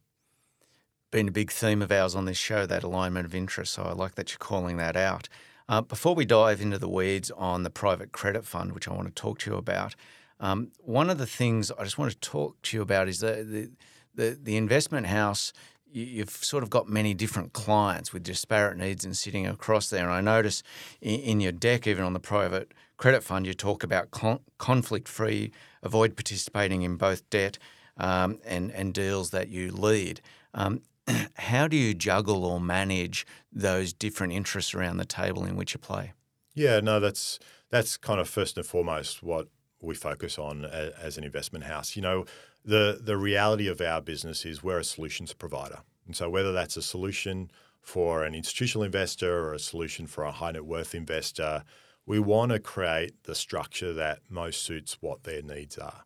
Been 1.12 1.28
a 1.28 1.32
big 1.32 1.52
theme 1.52 1.82
of 1.82 1.92
ours 1.92 2.16
on 2.16 2.24
this 2.24 2.38
show, 2.38 2.66
that 2.66 2.84
alignment 2.84 3.26
of 3.26 3.36
interest. 3.36 3.74
So 3.74 3.84
I 3.84 3.92
like 3.92 4.16
that 4.16 4.32
you're 4.32 4.40
calling 4.40 4.78
that 4.78 4.96
out. 4.96 5.28
Uh, 5.68 5.82
before 5.82 6.16
we 6.16 6.24
dive 6.24 6.62
into 6.62 6.78
the 6.78 6.88
weeds 6.88 7.32
on 7.32 7.64
the 7.64 7.70
private 7.70 8.12
credit 8.12 8.46
fund, 8.46 8.72
which 8.72 8.88
I 8.88 8.94
want 8.94 9.14
to 9.14 9.22
talk 9.22 9.40
to 9.40 9.52
you 9.52 9.58
about, 9.58 9.96
um, 10.44 10.74
one 10.80 11.10
of 11.10 11.18
the 11.18 11.26
things 11.26 11.72
I 11.72 11.86
just 11.86 11.98
want 11.98 12.12
to 12.12 12.20
talk 12.20 12.62
to 12.64 12.76
you 12.76 12.82
about 12.82 13.08
is 13.08 13.20
the, 13.20 13.46
the, 13.46 13.72
the, 14.14 14.40
the 14.44 14.58
investment 14.58 15.08
house 15.08 15.54
you've 15.90 16.32
sort 16.32 16.64
of 16.64 16.70
got 16.70 16.90
many 16.90 17.14
different 17.14 17.54
clients 17.54 18.12
with 18.12 18.24
disparate 18.24 18.78
needs 18.78 19.06
and 19.06 19.16
sitting 19.16 19.48
across 19.48 19.90
there. 19.90 20.04
And 20.04 20.12
I 20.12 20.20
notice 20.20 20.62
in, 21.00 21.40
your 21.40 21.54
deck, 21.54 21.88
even 21.88 22.04
on 22.04 22.12
the 22.12 22.20
private 22.20 22.74
credit 22.98 23.24
fund, 23.24 23.48
you 23.48 23.54
talk 23.54 23.84
about 23.84 24.12
con- 24.12 24.42
conflict 24.58 25.08
free, 25.08 25.54
avoid 25.82 26.18
participating 26.18 26.82
in 26.82 26.98
both 26.98 27.30
debt 27.30 27.58
um, 27.96 28.40
and, 28.44 28.70
and 28.72 28.94
deals 28.94 29.30
that 29.30 29.48
you 29.48 29.72
lead. 29.72 30.20
Um, 30.54 30.82
how 31.36 31.70
do 31.70 31.78
you 31.78 31.94
juggle 31.94 32.44
or 32.44 32.60
manage 32.60 33.26
those 33.50 33.94
different 33.94 34.34
interests 34.34 34.74
around 34.74 34.98
the 34.98 35.06
table 35.06 35.46
in 35.46 35.56
which 35.56 35.74
you 35.74 35.80
play? 35.80 36.12
Yeah, 36.54 36.82
no, 36.82 37.00
that's 37.00 37.40
that's 37.70 37.98
kind 37.98 38.20
of 38.20 38.30
first 38.30 38.58
and 38.58 38.66
foremost 38.66 39.24
what 39.24 39.48
we 39.84 39.96
focus 39.96 40.40
on 40.40 40.66
as 40.66 41.18
an 41.18 41.24
investment 41.24 41.66
house. 41.66 41.96
You 41.96 42.02
know, 42.02 42.26
the 42.64 43.00
the 43.02 43.18
reality 43.18 43.68
of 43.68 43.82
our 43.82 44.02
business 44.02 44.46
is 44.46 44.64
we're 44.64 44.80
a 44.80 44.84
solutions 44.84 45.34
provider, 45.34 45.80
and 46.06 46.16
so 46.16 46.30
whether 46.30 46.52
that's 46.52 46.78
a 46.78 46.82
solution 46.82 47.52
for 47.82 48.24
an 48.24 48.34
institutional 48.34 48.84
investor 48.84 49.46
or 49.46 49.54
a 49.54 49.60
solution 49.60 50.08
for 50.08 50.24
a 50.24 50.32
high 50.32 50.52
net 50.52 50.66
worth 50.66 50.96
investor, 50.96 51.64
we 52.06 52.20
want 52.20 52.52
to 52.52 52.60
create 52.60 53.24
the 53.24 53.36
structure 53.36 53.94
that 53.94 54.20
most 54.30 54.64
suits 54.64 54.98
what 55.02 55.24
their 55.24 55.42
needs 55.42 55.78
are. 55.78 56.04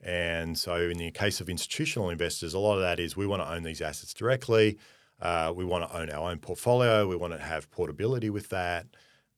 And 0.00 0.58
so, 0.58 0.76
in 0.76 0.98
the 0.98 1.10
case 1.12 1.40
of 1.40 1.48
institutional 1.48 2.10
investors, 2.10 2.54
a 2.54 2.58
lot 2.58 2.74
of 2.74 2.80
that 2.80 2.98
is 2.98 3.16
we 3.16 3.26
want 3.26 3.42
to 3.42 3.50
own 3.50 3.62
these 3.62 3.80
assets 3.80 4.12
directly. 4.12 4.78
Uh, 5.20 5.52
we 5.54 5.64
want 5.64 5.88
to 5.88 5.96
own 5.96 6.10
our 6.10 6.30
own 6.30 6.38
portfolio. 6.38 7.06
We 7.06 7.14
want 7.14 7.32
to 7.32 7.38
have 7.38 7.70
portability 7.70 8.28
with 8.28 8.48
that. 8.48 8.86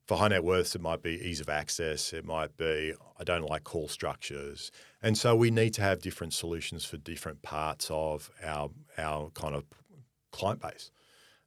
For 0.07 0.19
high 0.19 0.29
net 0.29 0.45
worths, 0.45 0.75
it 0.75 0.83
might 0.83 1.03
be 1.03 1.13
ease 1.13 1.41
of 1.41 1.49
access. 1.49 2.13
It 2.13 2.27
might 2.27 2.57
be 2.57 2.93
I 3.19 3.25
don't 3.25 3.49
like 3.49 3.65
call 3.65 3.89
structures, 3.89 4.71
and 5.03 5.17
so 5.17 5.35
we 5.35 5.51
need 5.51 5.73
to 5.75 5.83
have 5.83 6.03
different 6.03 6.35
solutions 6.35 6.85
for 6.85 6.99
different 6.99 7.43
parts 7.43 7.89
of 7.91 8.31
our 8.43 8.71
our 8.99 9.31
kind 9.31 9.55
of 9.55 9.65
client 10.31 10.61
base. 10.61 10.91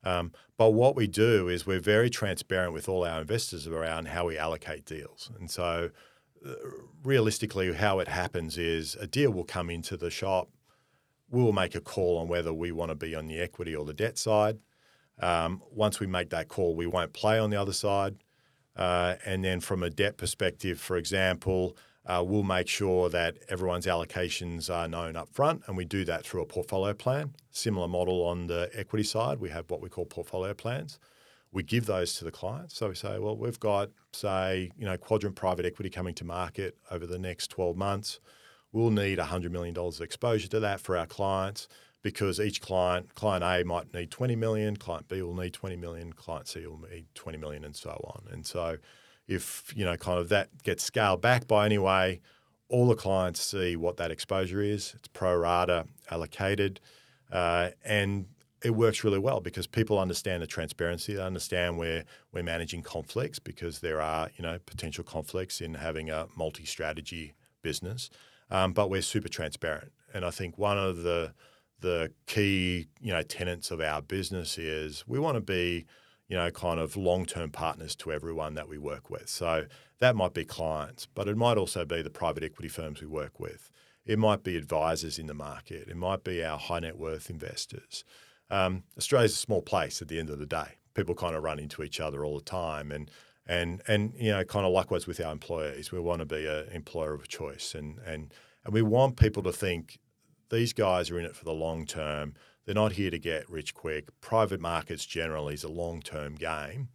Um, 0.04 0.32
but 0.58 0.72
what 0.72 0.96
we 0.96 1.08
do 1.08 1.50
is 1.50 1.68
we're 1.68 1.80
very 1.80 2.10
transparent 2.10 2.74
with 2.74 2.88
all 2.88 3.06
our 3.06 3.22
investors 3.22 3.68
around 3.68 4.08
how 4.08 4.26
we 4.28 4.38
allocate 4.38 4.86
deals. 4.86 5.30
And 5.38 5.52
so, 5.52 5.90
uh, 6.46 6.54
realistically, 7.04 7.74
how 7.74 8.00
it 8.00 8.08
happens 8.08 8.58
is 8.58 8.96
a 8.96 9.08
deal 9.08 9.32
will 9.32 9.44
come 9.44 9.70
into 9.70 9.98
the 9.98 10.10
shop. 10.10 10.50
We 11.30 11.44
will 11.44 11.54
make 11.54 11.76
a 11.76 11.82
call 11.82 12.18
on 12.18 12.28
whether 12.28 12.54
we 12.54 12.72
want 12.72 12.90
to 12.90 12.96
be 12.96 13.14
on 13.16 13.28
the 13.28 13.40
equity 13.40 13.76
or 13.76 13.86
the 13.86 13.94
debt 13.94 14.18
side. 14.18 14.60
Um, 15.20 15.62
once 15.72 16.00
we 16.00 16.08
make 16.08 16.30
that 16.30 16.48
call, 16.48 16.76
we 16.76 16.88
won't 16.88 17.12
play 17.12 17.38
on 17.38 17.50
the 17.50 17.60
other 17.60 17.74
side. 17.74 18.16
Uh, 18.78 19.16
and 19.26 19.44
then, 19.44 19.60
from 19.60 19.82
a 19.84 19.90
debt 19.90 20.18
perspective, 20.18 20.80
for 20.80 20.98
example, 20.98 21.76
uh, 22.06 22.24
we'll 22.26 22.44
make 22.44 22.68
sure 22.68 23.10
that 23.10 23.38
everyone's 23.50 23.86
allocations 23.86 24.74
are 24.74 24.88
known 24.88 25.16
up 25.16 25.30
front, 25.30 25.64
and 25.68 25.76
we 25.76 25.84
do 25.84 26.06
that 26.06 26.26
through 26.26 26.42
a 26.42 26.46
portfolio 26.46 26.94
plan. 26.94 27.34
Similar 27.52 27.88
model 27.88 28.24
on 28.24 28.48
the 28.48 28.70
equity 28.74 29.04
side, 29.04 29.40
we 29.40 29.50
have 29.50 29.70
what 29.70 29.82
we 29.82 29.90
call 29.90 30.06
portfolio 30.06 30.54
plans. 30.54 31.00
We 31.52 31.64
give 31.64 31.86
those 31.86 32.14
to 32.16 32.26
the 32.26 32.32
clients. 32.32 32.78
So 32.78 32.90
we 32.90 32.96
say, 32.96 33.20
well, 33.20 33.36
we've 33.36 33.60
got, 33.60 33.90
say, 34.14 34.72
you 34.78 34.86
know, 34.86 34.98
quadrant 34.98 35.36
private 35.36 35.66
equity 35.66 35.90
coming 35.90 36.14
to 36.16 36.26
market 36.26 36.78
over 36.92 37.06
the 37.06 37.20
next 37.20 37.48
12 37.48 37.76
months. 37.76 38.20
We'll 38.72 38.92
need 38.92 39.18
$100 39.18 39.50
million 39.50 39.76
of 39.78 40.02
exposure 40.02 40.50
to 40.50 40.60
that 40.60 40.82
for 40.82 40.98
our 40.98 41.08
clients 41.08 41.68
because 42.02 42.40
each 42.40 42.62
client, 42.62 43.16
client 43.16 43.44
A 43.44 43.66
might 43.66 43.94
need 43.94 44.12
20 44.12 44.36
million, 44.36 44.78
client 44.78 45.08
B 45.08 45.22
will 45.22 45.36
need 45.36 45.54
20 45.54 45.76
million, 45.76 46.14
client 46.14 46.48
C 46.48 46.66
will 46.66 46.80
need 46.90 47.06
20 47.16 47.38
million, 47.38 47.66
and 47.66 47.76
so 47.76 47.90
on. 47.90 48.32
And 48.32 48.46
so 48.46 48.78
if 49.28 49.74
you 49.76 49.84
know 49.84 49.98
kind 49.98 50.20
of 50.20 50.30
that 50.30 50.64
gets 50.64 50.84
scaled 50.84 51.22
back 51.22 51.48
by 51.48 51.66
any 51.66 51.78
way, 51.78 52.22
all 52.70 52.88
the 52.88 52.96
clients 52.96 53.42
see 53.42 53.76
what 53.76 53.98
that 53.98 54.12
exposure 54.12 54.62
is. 54.62 54.94
It's 54.96 55.08
pro 55.08 55.36
rata 55.36 55.86
allocated, 56.10 56.80
uh, 57.32 57.70
and 57.84 58.28
it 58.64 58.72
works 58.72 59.04
really 59.04 59.20
well 59.20 59.40
because 59.40 59.68
people 59.68 60.00
understand 60.00 60.42
the 60.42 60.48
transparency. 60.48 61.14
They 61.14 61.22
understand 61.22 61.78
where 61.78 62.06
we're 62.34 62.44
managing 62.44 62.82
conflicts 62.82 63.40
because 63.40 63.80
there 63.80 64.02
are 64.02 64.30
you 64.36 64.44
know 64.44 64.60
potential 64.66 65.04
conflicts 65.04 65.62
in 65.62 65.76
having 65.76 66.10
a 66.10 66.28
multi-strategy 66.36 67.34
business, 67.62 68.10
um, 68.50 68.74
but 68.74 68.90
we're 68.90 69.02
super 69.02 69.30
transparent. 69.30 69.92
And 70.14 70.24
I 70.24 70.32
think 70.32 70.58
one 70.58 70.78
of 70.78 71.04
the 71.04 71.34
the 71.80 72.12
key, 72.26 72.88
you 73.00 73.14
know, 73.14 73.22
tenets 73.22 73.72
of 73.72 73.82
our 73.82 74.02
business 74.02 74.58
is 74.58 75.04
we 75.08 75.20
want 75.20 75.36
to 75.36 75.42
be, 75.42 75.86
you 76.28 76.36
know, 76.36 76.50
kind 76.52 76.80
of 76.80 76.96
long-term 76.96 77.52
partners 77.52 77.96
to 77.98 78.12
everyone 78.12 78.56
that 78.56 78.68
we 78.68 78.78
work 78.78 79.10
with. 79.10 79.30
So 79.30 79.66
that 80.00 80.16
might 80.16 80.34
be 80.34 80.46
clients, 80.46 81.08
but 81.14 81.28
it 81.28 81.38
might 81.38 81.58
also 81.58 81.86
be 81.86 82.02
the 82.02 82.10
private 82.10 82.44
equity 82.44 82.70
firms 82.70 83.02
we 83.02 83.08
work 83.08 83.40
with. 83.40 83.70
It 84.06 84.18
might 84.18 84.44
be 84.44 84.56
advisors 84.56 85.20
in 85.20 85.28
the 85.28 85.34
market. 85.34 85.88
It 85.88 85.98
might 85.98 86.24
be 86.24 86.44
our 86.44 86.58
high 86.58 86.80
net 86.80 86.98
worth 86.98 87.30
investors. 87.30 88.04
Um, 88.50 88.84
Australia's 88.98 89.34
a 89.34 89.38
small 89.38 89.62
place 89.62 90.02
at 90.02 90.08
the 90.08 90.20
end 90.20 90.30
of 90.30 90.40
the 90.40 90.46
day. 90.46 90.78
People 90.94 91.14
kind 91.14 91.36
of 91.36 91.44
run 91.44 91.60
into 91.60 91.84
each 91.84 92.00
other 92.00 92.26
all 92.26 92.38
the 92.38 92.46
time, 92.46 92.92
and 92.92 93.12
and 93.46 93.82
and 93.88 94.14
you 94.18 94.32
know, 94.32 94.44
kind 94.46 94.66
of 94.66 94.72
likewise 94.72 95.06
with 95.06 95.20
our 95.20 95.32
employees, 95.32 95.92
we 95.92 96.00
want 96.00 96.20
to 96.20 96.26
be 96.26 96.48
an 96.48 96.68
employer 96.72 97.14
of 97.14 97.28
choice, 97.28 97.76
and 97.76 98.00
and 98.00 98.34
and 98.64 98.74
we 98.74 98.82
want 98.82 99.18
people 99.18 99.44
to 99.44 99.52
think 99.52 100.00
these 100.50 100.74
guys 100.74 101.10
are 101.12 101.20
in 101.20 101.26
it 101.26 101.36
for 101.36 101.46
the 101.46 101.54
long 101.54 101.86
term. 101.86 102.34
They're 102.66 102.76
not 102.76 102.94
here 102.94 103.12
to 103.12 103.20
get 103.20 103.50
rich 103.50 103.74
quick. 103.74 104.10
Private 104.22 104.60
markets 104.60 105.06
generally 105.06 105.54
is 105.54 105.64
a 105.64 105.70
long 105.70 106.02
term 106.02 106.36
game. 106.36 106.90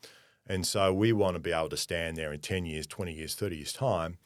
And 0.46 0.66
so 0.66 0.92
we 0.92 1.12
want 1.12 1.34
to 1.34 1.40
be 1.40 1.52
able 1.52 1.68
to 1.70 1.76
stand 1.76 2.16
there 2.16 2.32
in 2.32 2.40
10 2.40 2.66
years, 2.66 2.86
20 2.86 3.12
years, 3.12 3.34
30 3.34 3.56
years' 3.56 3.72
time 3.72 4.18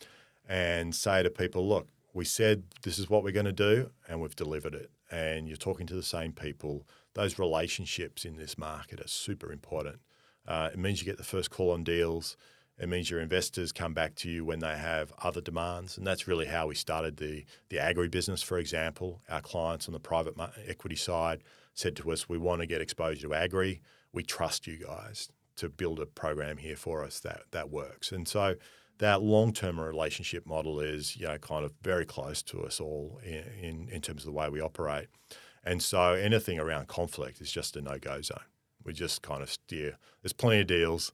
and 0.48 0.94
say 0.94 1.22
to 1.22 1.30
people, 1.30 1.68
look, 1.68 1.88
we 2.14 2.24
said 2.24 2.64
this 2.82 2.98
is 2.98 3.10
what 3.10 3.22
we're 3.22 3.32
going 3.32 3.46
to 3.46 3.52
do 3.52 3.90
and 4.08 4.20
we've 4.20 4.36
delivered 4.36 4.74
it. 4.74 4.90
And 5.10 5.46
you're 5.46 5.56
talking 5.56 5.86
to 5.86 5.94
the 5.94 6.02
same 6.02 6.32
people. 6.32 6.86
Those 7.14 7.38
relationships 7.38 8.24
in 8.24 8.36
this 8.36 8.56
market 8.56 9.00
are 9.00 9.08
super 9.08 9.52
important. 9.52 10.00
Uh, 10.48 10.70
it 10.72 10.78
means 10.78 11.00
you 11.00 11.06
get 11.06 11.18
the 11.18 11.24
first 11.24 11.50
call 11.50 11.72
on 11.72 11.84
deals. 11.84 12.36
It 12.78 12.88
means 12.90 13.10
your 13.10 13.20
investors 13.20 13.72
come 13.72 13.94
back 13.94 14.14
to 14.16 14.30
you 14.30 14.44
when 14.44 14.58
they 14.58 14.76
have 14.76 15.12
other 15.22 15.40
demands, 15.40 15.96
and 15.96 16.06
that's 16.06 16.28
really 16.28 16.46
how 16.46 16.66
we 16.66 16.74
started 16.74 17.16
the 17.16 17.44
the 17.70 17.78
agri 17.78 18.08
business. 18.08 18.42
For 18.42 18.58
example, 18.58 19.22
our 19.30 19.40
clients 19.40 19.88
on 19.88 19.94
the 19.94 20.00
private 20.00 20.34
equity 20.66 20.96
side 20.96 21.42
said 21.72 21.96
to 21.96 22.12
us, 22.12 22.28
"We 22.28 22.36
want 22.36 22.60
to 22.60 22.66
get 22.66 22.82
exposure 22.82 23.28
to 23.28 23.34
agri. 23.34 23.80
We 24.12 24.22
trust 24.22 24.66
you 24.66 24.76
guys 24.76 25.30
to 25.56 25.70
build 25.70 26.00
a 26.00 26.06
program 26.06 26.58
here 26.58 26.76
for 26.76 27.02
us 27.02 27.18
that 27.20 27.44
that 27.52 27.70
works." 27.70 28.12
And 28.12 28.28
so 28.28 28.56
that 28.98 29.22
long 29.22 29.54
term 29.54 29.80
relationship 29.80 30.46
model 30.46 30.78
is 30.78 31.16
you 31.16 31.26
know 31.26 31.38
kind 31.38 31.64
of 31.64 31.72
very 31.82 32.04
close 32.04 32.42
to 32.42 32.62
us 32.62 32.78
all 32.78 33.20
in, 33.24 33.44
in, 33.60 33.88
in 33.88 34.00
terms 34.02 34.22
of 34.22 34.26
the 34.26 34.32
way 34.32 34.50
we 34.50 34.60
operate. 34.60 35.08
And 35.64 35.82
so 35.82 36.12
anything 36.12 36.60
around 36.60 36.88
conflict 36.88 37.40
is 37.40 37.50
just 37.50 37.74
a 37.76 37.80
no 37.80 37.98
go 37.98 38.20
zone. 38.20 38.38
We 38.84 38.92
just 38.92 39.22
kind 39.22 39.42
of 39.42 39.50
steer. 39.50 39.96
There's 40.22 40.34
plenty 40.34 40.60
of 40.60 40.66
deals 40.66 41.12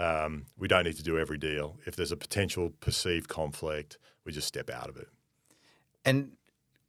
um, 0.00 0.46
we 0.56 0.66
don't 0.66 0.84
need 0.84 0.96
to 0.96 1.02
do 1.02 1.18
every 1.18 1.38
deal. 1.38 1.78
If 1.86 1.96
there's 1.96 2.12
a 2.12 2.16
potential 2.16 2.72
perceived 2.80 3.28
conflict, 3.28 3.98
we 4.24 4.32
just 4.32 4.48
step 4.48 4.70
out 4.70 4.88
of 4.88 4.96
it. 4.96 5.08
And 6.04 6.32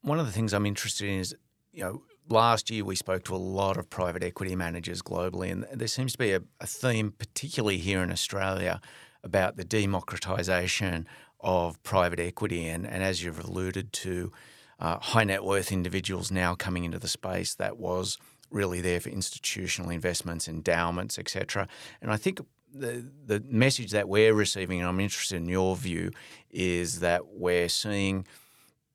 one 0.01 0.19
of 0.19 0.25
the 0.25 0.31
things 0.31 0.53
I'm 0.53 0.65
interested 0.65 1.09
in 1.09 1.19
is, 1.19 1.35
you 1.73 1.83
know, 1.83 2.03
last 2.29 2.69
year 2.69 2.85
we 2.85 2.95
spoke 2.95 3.23
to 3.25 3.35
a 3.35 3.37
lot 3.37 3.77
of 3.77 3.89
private 3.89 4.23
equity 4.23 4.55
managers 4.55 5.01
globally, 5.01 5.51
and 5.51 5.65
there 5.73 5.87
seems 5.87 6.13
to 6.13 6.17
be 6.17 6.31
a, 6.31 6.41
a 6.59 6.67
theme, 6.67 7.11
particularly 7.11 7.77
here 7.77 8.01
in 8.01 8.11
Australia, 8.11 8.79
about 9.23 9.57
the 9.57 9.65
democratization 9.65 11.07
of 11.41 11.81
private 11.83 12.19
equity. 12.19 12.67
And, 12.67 12.87
and 12.87 13.03
as 13.03 13.23
you've 13.23 13.43
alluded 13.43 13.91
to, 13.93 14.31
uh, 14.79 14.97
high 14.99 15.23
net 15.23 15.43
worth 15.43 15.71
individuals 15.71 16.31
now 16.31 16.55
coming 16.55 16.85
into 16.85 16.97
the 16.97 17.07
space 17.07 17.53
that 17.55 17.77
was 17.77 18.17
really 18.49 18.81
there 18.81 18.99
for 18.99 19.09
institutional 19.09 19.91
investments, 19.91 20.47
endowments, 20.47 21.19
etc. 21.19 21.67
And 22.01 22.11
I 22.11 22.17
think 22.17 22.39
the, 22.73 23.05
the 23.25 23.43
message 23.47 23.91
that 23.91 24.07
we're 24.07 24.33
receiving, 24.33 24.79
and 24.79 24.87
I'm 24.89 24.99
interested 24.99 25.37
in 25.37 25.47
your 25.47 25.75
view, 25.75 26.11
is 26.49 26.99
that 26.99 27.27
we're 27.27 27.69
seeing 27.69 28.25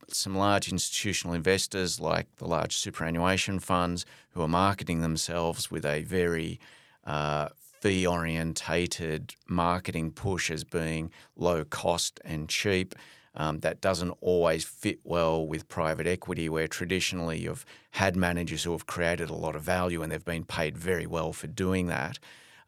some 0.08 0.36
large 0.36 0.70
institutional 0.70 1.34
investors 1.34 2.00
like 2.00 2.26
the 2.36 2.46
large 2.46 2.76
superannuation 2.76 3.58
funds 3.58 4.06
who 4.30 4.42
are 4.42 4.48
marketing 4.48 5.00
themselves 5.00 5.70
with 5.70 5.84
a 5.84 6.02
very 6.02 6.60
uh, 7.04 7.48
fee 7.80 8.06
orientated 8.06 9.34
marketing 9.48 10.10
push 10.12 10.50
as 10.50 10.64
being 10.64 11.10
low 11.36 11.64
cost 11.64 12.20
and 12.24 12.48
cheap. 12.48 12.94
Um, 13.38 13.60
that 13.60 13.82
doesn't 13.82 14.12
always 14.22 14.64
fit 14.64 15.00
well 15.04 15.46
with 15.46 15.68
private 15.68 16.06
equity, 16.06 16.48
where 16.48 16.66
traditionally 16.66 17.40
you've 17.40 17.66
had 17.90 18.16
managers 18.16 18.64
who 18.64 18.72
have 18.72 18.86
created 18.86 19.28
a 19.28 19.34
lot 19.34 19.54
of 19.54 19.62
value 19.62 20.02
and 20.02 20.10
they've 20.10 20.24
been 20.24 20.44
paid 20.44 20.78
very 20.78 21.06
well 21.06 21.34
for 21.34 21.46
doing 21.46 21.86
that. 21.88 22.18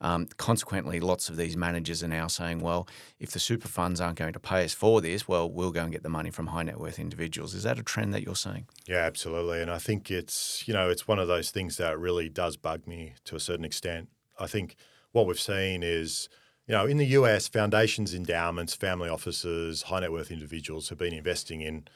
Um, 0.01 0.27
consequently, 0.37 1.01
lots 1.01 1.29
of 1.29 1.37
these 1.37 1.57
managers 1.57 2.03
are 2.05 2.09
now 2.09 2.29
saying, 2.29 2.61
well, 2.61 2.87
if 3.19 3.33
the 3.33 3.41
super 3.41 3.69
funds 3.69 4.01
aren't 4.01 4.19
going 4.19 4.33
to 4.33 4.41
pay 4.41 4.65
us 4.65 4.73
for 4.73 5.01
this, 5.01 5.27
well, 5.27 5.51
we'll 5.51 5.73
go 5.73 5.83
and 5.83 5.93
get 5.93 6.03
the 6.03 6.09
money 6.09 6.31
from 6.31 6.49
high 6.49 6.63
net 6.63 6.79
worth 6.79 6.99
individuals. 6.99 7.55
Is 7.55 7.65
that 7.65 7.79
a 7.79 7.83
trend 7.83 8.15
that 8.15 8.23
you're 8.23 8.37
seeing? 8.37 8.67
Yeah, 8.87 8.99
absolutely. 8.99 9.61
And 9.61 9.71
I 9.71 9.79
think 9.79 10.11
it's, 10.11 10.67
you 10.67 10.75
know, 10.75 10.89
it's 10.89 11.09
one 11.09 11.19
of 11.19 11.27
those 11.29 11.51
things 11.51 11.77
that 11.79 11.99
really 11.99 12.29
does 12.29 12.57
bug 12.57 12.87
me 12.87 13.15
to 13.25 13.37
a 13.37 13.41
certain 13.41 13.65
extent. 13.65 14.09
I 14.39 14.47
think 14.47 14.77
what 15.13 15.27
we've 15.27 15.41
seen 15.41 15.83
is, 15.83 16.29
you 16.67 16.73
know, 16.73 16.87
in 16.87 16.99
the 16.99 17.07
US, 17.07 17.49
foundations, 17.49 18.15
endowments, 18.15 18.75
family 18.75 19.09
offices, 19.09 19.83
high 19.83 20.01
net 20.01 20.13
worth 20.13 20.31
individuals 20.31 20.91
have 20.91 20.99
been 20.99 21.15
investing 21.15 21.61
in 21.61 21.89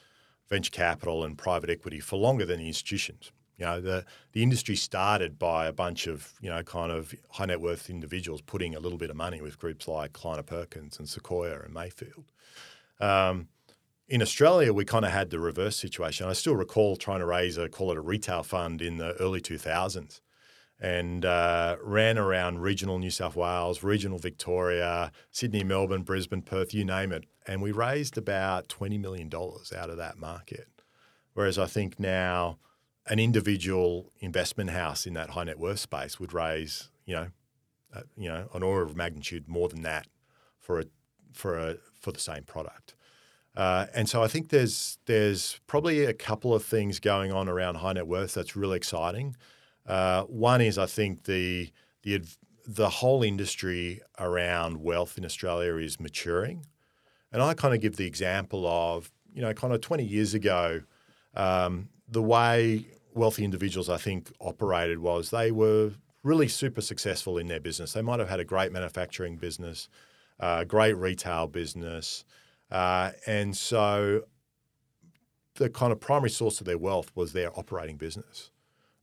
venture 0.49 0.71
capital 0.71 1.23
and 1.23 1.37
private 1.37 1.69
equity 1.69 1.99
for 1.99 2.17
longer 2.17 2.45
than 2.45 2.59
the 2.59 2.67
institutions. 2.67 3.31
You 3.63 3.69
know, 3.69 3.79
the, 3.79 4.05
the 4.33 4.43
industry 4.43 4.75
started 4.75 5.39
by 5.39 5.67
a 5.67 5.71
bunch 5.71 6.05
of, 6.05 6.33
you 6.41 6.49
know, 6.49 6.63
kind 6.63 6.91
of 6.91 7.15
high 7.29 7.45
net 7.45 7.61
worth 7.61 7.89
individuals 7.89 8.41
putting 8.41 8.75
a 8.75 8.79
little 8.81 8.97
bit 8.97 9.09
of 9.09 9.15
money 9.15 9.41
with 9.41 9.57
groups 9.57 9.87
like 9.87 10.11
Kleiner 10.11 10.43
Perkins 10.43 10.99
and 10.99 11.07
Sequoia 11.07 11.61
and 11.61 11.73
Mayfield. 11.73 12.25
Um, 12.99 13.47
in 14.09 14.21
Australia, 14.21 14.73
we 14.73 14.83
kind 14.83 15.05
of 15.05 15.11
had 15.11 15.29
the 15.29 15.39
reverse 15.39 15.77
situation. 15.77 16.27
I 16.27 16.33
still 16.33 16.57
recall 16.57 16.97
trying 16.97 17.19
to 17.19 17.25
raise 17.25 17.57
a, 17.57 17.69
call 17.69 17.89
it 17.91 17.97
a 17.97 18.01
retail 18.01 18.43
fund 18.43 18.81
in 18.81 18.97
the 18.97 19.13
early 19.13 19.39
2000s 19.39 20.19
and 20.81 21.23
uh, 21.23 21.77
ran 21.81 22.17
around 22.17 22.59
regional 22.59 22.99
New 22.99 23.11
South 23.11 23.37
Wales, 23.37 23.81
regional 23.81 24.19
Victoria, 24.19 25.09
Sydney, 25.31 25.63
Melbourne, 25.63 26.03
Brisbane, 26.03 26.41
Perth, 26.41 26.73
you 26.73 26.83
name 26.83 27.13
it. 27.13 27.23
And 27.47 27.61
we 27.61 27.71
raised 27.71 28.17
about 28.17 28.67
$20 28.67 28.99
million 28.99 29.29
out 29.33 29.89
of 29.89 29.95
that 29.95 30.17
market. 30.17 30.67
Whereas 31.33 31.57
I 31.57 31.67
think 31.67 31.97
now– 31.97 32.57
an 33.07 33.19
individual 33.19 34.11
investment 34.19 34.69
house 34.69 35.05
in 35.05 35.13
that 35.13 35.31
high 35.31 35.43
net 35.43 35.59
worth 35.59 35.79
space 35.79 36.19
would 36.19 36.33
raise, 36.33 36.89
you 37.05 37.15
know, 37.15 37.27
uh, 37.93 38.01
you 38.17 38.27
know, 38.27 38.47
an 38.53 38.63
order 38.63 38.83
of 38.83 38.95
magnitude 38.95 39.47
more 39.47 39.69
than 39.69 39.81
that 39.81 40.07
for 40.57 40.79
a 40.79 40.85
for 41.33 41.57
a 41.57 41.75
for 41.99 42.11
the 42.11 42.19
same 42.19 42.43
product. 42.43 42.95
Uh, 43.55 43.85
and 43.93 44.09
so 44.09 44.23
I 44.23 44.27
think 44.27 44.49
there's 44.49 44.97
there's 45.05 45.59
probably 45.67 46.05
a 46.05 46.13
couple 46.13 46.53
of 46.53 46.63
things 46.63 46.99
going 46.99 47.31
on 47.31 47.47
around 47.47 47.75
high 47.75 47.93
net 47.93 48.07
worth 48.07 48.33
that's 48.33 48.55
really 48.55 48.77
exciting. 48.77 49.35
Uh, 49.85 50.23
one 50.23 50.61
is 50.61 50.77
I 50.77 50.85
think 50.85 51.23
the 51.25 51.71
the 52.03 52.21
the 52.65 52.89
whole 52.89 53.23
industry 53.23 54.01
around 54.17 54.81
wealth 54.81 55.17
in 55.17 55.25
Australia 55.25 55.75
is 55.75 55.99
maturing, 55.99 56.65
and 57.31 57.41
I 57.41 57.53
kind 57.53 57.75
of 57.75 57.81
give 57.81 57.97
the 57.97 58.07
example 58.07 58.65
of 58.65 59.11
you 59.33 59.41
know 59.41 59.53
kind 59.53 59.73
of 59.73 59.81
20 59.81 60.03
years 60.03 60.33
ago, 60.33 60.81
um, 61.35 61.89
the 62.13 62.21
way 62.21 62.85
wealthy 63.13 63.43
individuals, 63.43 63.89
I 63.89 63.97
think, 63.97 64.31
operated 64.39 64.99
was 64.99 65.29
they 65.29 65.51
were 65.51 65.91
really 66.23 66.47
super 66.47 66.81
successful 66.81 67.37
in 67.37 67.47
their 67.47 67.59
business. 67.59 67.93
They 67.93 68.01
might 68.01 68.19
have 68.19 68.29
had 68.29 68.39
a 68.39 68.45
great 68.45 68.71
manufacturing 68.71 69.35
business, 69.35 69.89
a 70.39 70.45
uh, 70.45 70.63
great 70.63 70.93
retail 70.93 71.47
business. 71.47 72.23
Uh, 72.71 73.11
and 73.27 73.55
so 73.57 74.23
the 75.55 75.69
kind 75.69 75.91
of 75.91 75.99
primary 75.99 76.29
source 76.29 76.59
of 76.59 76.65
their 76.65 76.77
wealth 76.77 77.11
was 77.15 77.33
their 77.33 77.57
operating 77.57 77.97
business. 77.97 78.51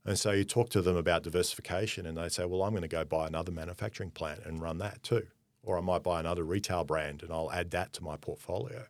And 0.03 0.17
so 0.17 0.31
you 0.31 0.43
talk 0.43 0.69
to 0.71 0.81
them 0.81 0.95
about 0.95 1.21
diversification, 1.21 2.07
and 2.07 2.17
they 2.17 2.29
say, 2.29 2.45
Well, 2.45 2.63
I'm 2.63 2.71
going 2.71 2.81
to 2.81 2.87
go 2.87 3.05
buy 3.05 3.27
another 3.27 3.51
manufacturing 3.51 4.09
plant 4.09 4.41
and 4.45 4.59
run 4.59 4.79
that 4.79 5.03
too. 5.03 5.27
Or 5.63 5.77
I 5.77 5.81
might 5.81 6.01
buy 6.01 6.19
another 6.19 6.43
retail 6.43 6.83
brand 6.83 7.21
and 7.21 7.31
I'll 7.31 7.51
add 7.51 7.69
that 7.71 7.93
to 7.93 8.03
my 8.03 8.17
portfolio 8.17 8.87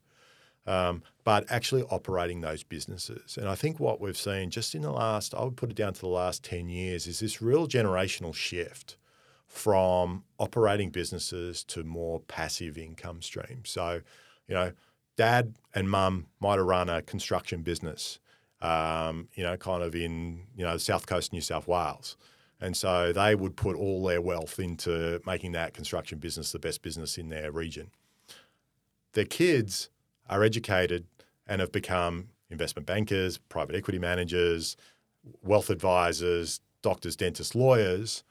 um, 0.67 1.03
but 1.23 1.45
actually 1.49 1.83
operating 1.83 2.41
those 2.41 2.63
businesses. 2.63 3.37
And 3.37 3.47
I 3.47 3.55
think 3.55 3.79
what 3.79 3.99
we've 3.99 4.17
seen 4.17 4.49
just 4.49 4.75
in 4.75 4.81
the 4.81 4.91
last, 4.91 5.33
I 5.33 5.43
would 5.43 5.57
put 5.57 5.71
it 5.71 5.75
down 5.75 5.93
to 5.93 6.01
the 6.01 6.07
last 6.07 6.43
10 6.43 6.69
years, 6.69 7.07
is 7.07 7.19
this 7.19 7.41
real 7.41 7.67
generational 7.67 8.33
shift 8.33 8.97
from 9.47 10.23
operating 10.39 10.89
businesses 10.89 11.63
to 11.65 11.83
more 11.83 12.21
passive 12.21 12.77
income 12.77 13.21
streams. 13.21 13.69
So, 13.69 14.01
you 14.47 14.55
know, 14.55 14.71
dad 15.17 15.55
and 15.75 15.89
mum 15.89 16.27
might 16.39 16.57
have 16.57 16.65
run 16.65 16.89
a 16.89 17.01
construction 17.01 17.61
business, 17.61 18.19
um, 18.61 19.27
you 19.33 19.43
know, 19.43 19.57
kind 19.57 19.83
of 19.83 19.93
in, 19.95 20.43
you 20.55 20.63
know, 20.63 20.73
the 20.73 20.79
south 20.79 21.05
coast 21.05 21.29
of 21.29 21.33
New 21.33 21.41
South 21.41 21.67
Wales. 21.67 22.15
And 22.61 22.77
so 22.77 23.11
they 23.11 23.33
would 23.33 23.55
put 23.55 23.75
all 23.75 24.03
their 24.05 24.21
wealth 24.21 24.59
into 24.59 25.19
making 25.25 25.51
that 25.53 25.73
construction 25.73 26.19
business 26.19 26.51
the 26.51 26.59
best 26.59 26.83
business 26.83 27.17
in 27.17 27.29
their 27.29 27.51
region. 27.51 27.89
Their 29.13 29.25
kids 29.25 29.89
are 30.29 30.43
educated 30.43 31.05
and 31.47 31.61
have 31.61 31.71
become 31.71 32.29
investment 32.49 32.85
bankers, 32.85 33.37
private 33.37 33.75
equity 33.75 33.99
managers, 33.99 34.77
wealth 35.41 35.69
advisors, 35.69 36.61
doctors, 36.81 37.15
dentists, 37.15 37.55
lawyers, 37.55 38.23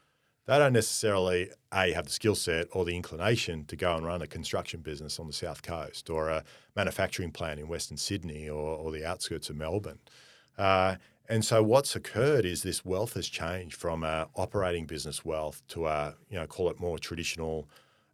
they 0.51 0.59
don't 0.59 0.73
necessarily 0.73 1.51
a 1.73 1.93
have 1.93 2.07
the 2.07 2.13
skill 2.13 2.35
set 2.35 2.67
or 2.73 2.85
the 2.85 2.97
inclination 2.97 3.65
to 3.67 3.77
go 3.77 3.95
and 3.95 4.05
run 4.05 4.21
a 4.21 4.27
construction 4.27 4.81
business 4.81 5.21
on 5.21 5.29
the 5.29 5.33
south 5.33 5.63
coast 5.63 6.11
or 6.11 6.29
a 6.29 6.43
manufacturing 6.75 7.31
plant 7.31 7.61
in 7.61 7.69
Western 7.69 7.97
Sydney 7.97 8.49
or, 8.49 8.77
or 8.77 8.91
the 8.91 9.07
outskirts 9.07 9.49
of 9.49 9.55
Melbourne. 9.55 10.01
Uh, 10.59 10.97
and 11.29 11.45
so 11.45 11.63
what's 11.63 11.95
occurred 11.95 12.45
is 12.45 12.65
this 12.65 12.85
wealth 12.85 13.15
has 13.15 13.29
changed 13.29 13.77
from 13.77 14.03
a 14.03 14.27
operating 14.35 14.87
business 14.87 15.25
wealth 15.25 15.63
to 15.69 15.87
a 15.87 16.17
you 16.29 16.37
know 16.37 16.49
call 16.49 16.69
it 16.69 16.81
more 16.81 16.99
traditional 16.99 17.69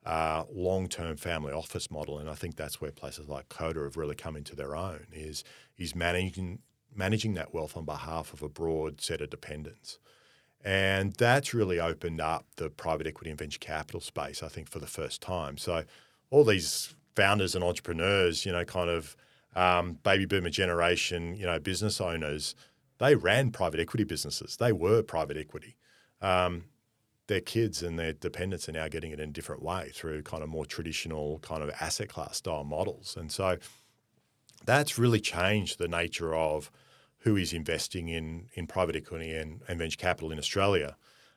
uh, 0.06 0.44
long-term 0.52 1.16
family 1.16 1.52
office 1.52 1.90
model, 1.90 2.18
and 2.18 2.30
I 2.30 2.34
think 2.34 2.56
that's 2.56 2.80
where 2.80 2.92
places 2.92 3.28
like 3.28 3.48
Coda 3.48 3.82
have 3.82 3.96
really 3.96 4.14
come 4.14 4.36
into 4.36 4.54
their 4.54 4.76
own. 4.76 5.06
Is 5.12 5.44
is 5.76 5.94
managing 5.94 6.60
managing 6.94 7.34
that 7.34 7.52
wealth 7.52 7.76
on 7.76 7.84
behalf 7.84 8.32
of 8.32 8.42
a 8.42 8.48
broad 8.48 9.00
set 9.00 9.20
of 9.20 9.28
dependents. 9.28 9.98
And 10.64 11.12
that's 11.12 11.52
really 11.52 11.78
opened 11.78 12.20
up 12.20 12.46
the 12.56 12.70
private 12.70 13.06
equity 13.06 13.30
and 13.30 13.38
venture 13.38 13.58
capital 13.58 14.00
space, 14.00 14.42
I 14.42 14.48
think, 14.48 14.68
for 14.68 14.78
the 14.78 14.86
first 14.86 15.20
time. 15.20 15.58
So 15.58 15.84
all 16.30 16.44
these 16.44 16.94
founders 17.14 17.54
and 17.54 17.62
entrepreneurs, 17.62 18.46
you 18.46 18.52
know, 18.52 18.64
kind 18.64 18.90
of 18.90 19.16
um, 19.54 19.98
baby 20.02 20.24
boomer 20.24 20.50
generation, 20.50 21.34
you 21.34 21.46
know, 21.46 21.58
business 21.58 22.00
owners, 22.00 22.54
they 22.98 23.14
ran 23.14 23.50
private 23.50 23.78
equity 23.78 24.04
businesses. 24.04 24.56
They 24.56 24.72
were 24.72 25.02
private 25.02 25.36
equity. 25.36 25.76
Um, 26.20 26.64
their 27.28 27.40
kids 27.40 27.82
and 27.82 27.98
their 27.98 28.12
dependents 28.12 28.68
are 28.68 28.72
now 28.72 28.88
getting 28.88 29.10
it 29.10 29.20
in 29.20 29.30
a 29.30 29.32
different 29.32 29.62
way 29.62 29.90
through 29.94 30.22
kind 30.22 30.42
of 30.42 30.48
more 30.48 30.66
traditional 30.66 31.38
kind 31.40 31.62
of 31.62 31.70
asset 31.80 32.08
class 32.08 32.36
style 32.36 32.64
models. 32.64 33.16
And 33.16 33.32
so 33.32 33.58
that's 34.64 34.98
really 34.98 35.20
changed 35.20 35.78
the 35.78 35.88
nature 35.88 36.34
of 36.34 36.70
who 37.20 37.36
is 37.36 37.52
investing 37.52 38.08
in, 38.08 38.48
in 38.54 38.66
private 38.66 38.94
equity 38.94 39.34
and, 39.34 39.60
and 39.66 39.78
venture 39.78 39.96
capital 39.96 40.30
in 40.30 40.38
Australia. 40.38 40.96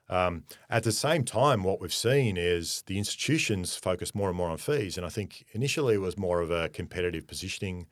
Um, 0.10 0.44
at 0.70 0.84
the 0.84 0.92
same 0.92 1.24
time, 1.24 1.64
what 1.64 1.80
we've 1.80 1.94
seen 1.94 2.36
is 2.38 2.84
the 2.88 2.98
institutions 2.98 3.76
focus 3.76 4.16
more 4.16 4.30
and 4.30 4.38
more 4.38 4.50
on 4.50 4.58
fees. 4.58 4.98
And 4.98 5.06
I 5.06 5.10
think 5.10 5.46
initially 5.52 5.96
it 5.96 6.00
was 6.00 6.18
more 6.18 6.42
of 6.42 6.50
a 6.50 6.70
competitive 6.70 7.28
positioning 7.28 7.88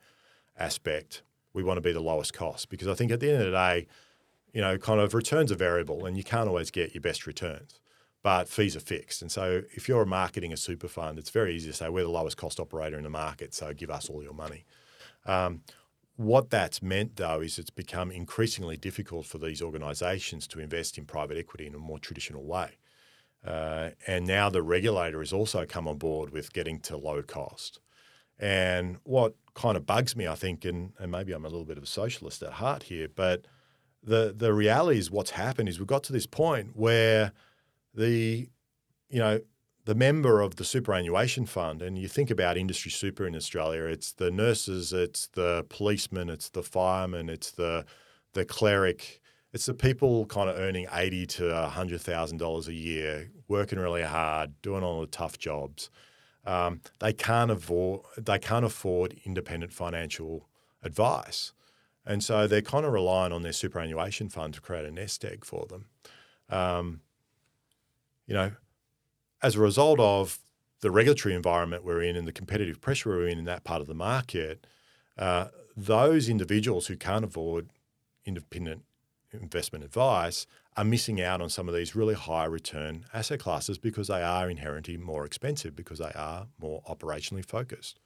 aspect. 0.58 1.22
We 1.52 1.62
want 1.62 1.76
to 1.76 1.80
be 1.80 1.92
the 1.92 2.00
lowest 2.00 2.34
cost 2.34 2.68
because 2.68 2.88
I 2.88 2.94
think 2.94 3.12
at 3.12 3.20
the 3.20 3.30
end 3.30 3.42
of 3.42 3.46
the 3.46 3.56
day, 3.56 3.86
you 4.52 4.60
know, 4.60 4.78
kind 4.78 5.00
of 5.00 5.14
returns 5.14 5.52
are 5.52 5.56
variable 5.56 6.06
and 6.06 6.16
you 6.16 6.24
can't 6.24 6.48
always 6.48 6.70
get 6.70 6.94
your 6.94 7.00
best 7.00 7.26
returns, 7.26 7.80
but 8.22 8.48
fees 8.48 8.76
are 8.76 8.80
fixed. 8.80 9.22
And 9.22 9.30
so 9.30 9.62
if 9.74 9.88
you're 9.88 10.04
marketing 10.04 10.52
a 10.52 10.56
super 10.56 10.88
fund, 10.88 11.18
it's 11.18 11.30
very 11.30 11.54
easy 11.54 11.70
to 11.70 11.76
say, 11.76 11.88
we're 11.88 12.02
the 12.02 12.10
lowest 12.10 12.36
cost 12.36 12.58
operator 12.60 12.96
in 12.96 13.04
the 13.04 13.10
market, 13.10 13.54
so 13.54 13.72
give 13.72 13.90
us 13.90 14.08
all 14.08 14.22
your 14.22 14.34
money. 14.34 14.64
Um, 15.26 15.62
what 16.16 16.50
that's 16.50 16.82
meant, 16.82 17.16
though, 17.16 17.40
is 17.40 17.58
it's 17.58 17.70
become 17.70 18.10
increasingly 18.10 18.76
difficult 18.76 19.24
for 19.26 19.38
these 19.38 19.62
organisations 19.62 20.48
to 20.48 20.58
invest 20.58 20.98
in 20.98 21.04
private 21.04 21.38
equity 21.38 21.66
in 21.66 21.74
a 21.74 21.78
more 21.78 22.00
traditional 22.00 22.44
way. 22.44 22.78
Uh, 23.46 23.90
and 24.06 24.26
now 24.26 24.50
the 24.50 24.62
regulator 24.62 25.20
has 25.20 25.32
also 25.32 25.64
come 25.64 25.86
on 25.86 25.96
board 25.96 26.30
with 26.30 26.52
getting 26.52 26.80
to 26.80 26.96
low 26.96 27.22
cost. 27.22 27.78
And 28.36 28.96
what 29.04 29.34
kind 29.54 29.76
of 29.76 29.86
bugs 29.86 30.16
me, 30.16 30.26
I 30.26 30.34
think, 30.34 30.64
and, 30.64 30.92
and 30.98 31.12
maybe 31.12 31.32
I'm 31.32 31.44
a 31.44 31.48
little 31.48 31.64
bit 31.64 31.78
of 31.78 31.84
a 31.84 31.86
socialist 31.86 32.42
at 32.42 32.54
heart 32.54 32.84
here, 32.84 33.08
but 33.14 33.44
the 34.02 34.32
the 34.36 34.52
reality 34.52 34.98
is 34.98 35.10
what's 35.10 35.30
happened 35.30 35.68
is 35.68 35.78
we've 35.78 35.86
got 35.86 36.04
to 36.04 36.12
this 36.12 36.26
point 36.26 36.70
where 36.74 37.32
the 37.98 38.48
you 39.10 39.18
know 39.18 39.40
the 39.84 39.94
member 39.94 40.40
of 40.40 40.56
the 40.56 40.64
superannuation 40.64 41.46
fund, 41.46 41.80
and 41.80 41.98
you 41.98 42.08
think 42.08 42.30
about 42.30 42.58
industry 42.58 42.90
super 42.90 43.26
in 43.26 43.34
Australia, 43.34 43.84
it's 43.84 44.12
the 44.12 44.30
nurses, 44.30 44.92
it's 44.92 45.28
the 45.28 45.64
policemen, 45.70 46.28
it's 46.28 46.50
the 46.50 46.62
firemen, 46.62 47.28
it's 47.28 47.50
the 47.50 47.84
the 48.34 48.44
cleric, 48.44 49.20
it's 49.52 49.66
the 49.66 49.74
people 49.74 50.26
kind 50.26 50.48
of 50.48 50.58
earning 50.58 50.86
eighty 50.92 51.26
to 51.26 51.68
hundred 51.68 52.00
thousand 52.00 52.38
dollars 52.38 52.68
a 52.68 52.74
year, 52.74 53.30
working 53.48 53.78
really 53.78 54.02
hard, 54.02 54.52
doing 54.62 54.82
all 54.84 55.00
the 55.00 55.06
tough 55.06 55.38
jobs. 55.38 55.90
Um, 56.44 56.80
they 57.00 57.12
can't 57.12 57.50
afford 57.50 58.02
they 58.16 58.38
can't 58.38 58.64
afford 58.64 59.18
independent 59.24 59.72
financial 59.72 60.48
advice, 60.82 61.52
and 62.06 62.22
so 62.22 62.46
they're 62.46 62.62
kind 62.62 62.86
of 62.86 62.92
relying 62.92 63.32
on 63.32 63.42
their 63.42 63.52
superannuation 63.52 64.28
fund 64.28 64.54
to 64.54 64.60
create 64.60 64.84
a 64.84 64.90
nest 64.90 65.24
egg 65.24 65.44
for 65.44 65.66
them. 65.66 65.86
Um, 66.50 67.00
you 68.28 68.34
know, 68.34 68.52
as 69.42 69.56
a 69.56 69.60
result 69.60 69.98
of 69.98 70.38
the 70.80 70.90
regulatory 70.90 71.34
environment 71.34 71.84
we're 71.84 72.02
in 72.02 72.14
and 72.14 72.28
the 72.28 72.32
competitive 72.32 72.80
pressure 72.80 73.08
we're 73.10 73.26
in 73.26 73.38
in 73.38 73.44
that 73.46 73.64
part 73.64 73.80
of 73.80 73.88
the 73.88 73.94
market, 73.94 74.66
uh, 75.16 75.46
those 75.76 76.28
individuals 76.28 76.86
who 76.86 76.96
can't 76.96 77.24
afford 77.24 77.70
independent 78.24 78.84
investment 79.32 79.84
advice 79.84 80.46
are 80.76 80.84
missing 80.84 81.20
out 81.20 81.40
on 81.40 81.48
some 81.48 81.68
of 81.68 81.74
these 81.74 81.96
really 81.96 82.14
high 82.14 82.44
return 82.44 83.04
asset 83.12 83.40
classes 83.40 83.78
because 83.78 84.08
they 84.08 84.22
are 84.22 84.48
inherently 84.48 84.96
more 84.96 85.24
expensive 85.24 85.74
because 85.74 85.98
they 85.98 86.12
are 86.14 86.46
more 86.60 86.82
operationally 86.88 87.44
focused. 87.44 87.98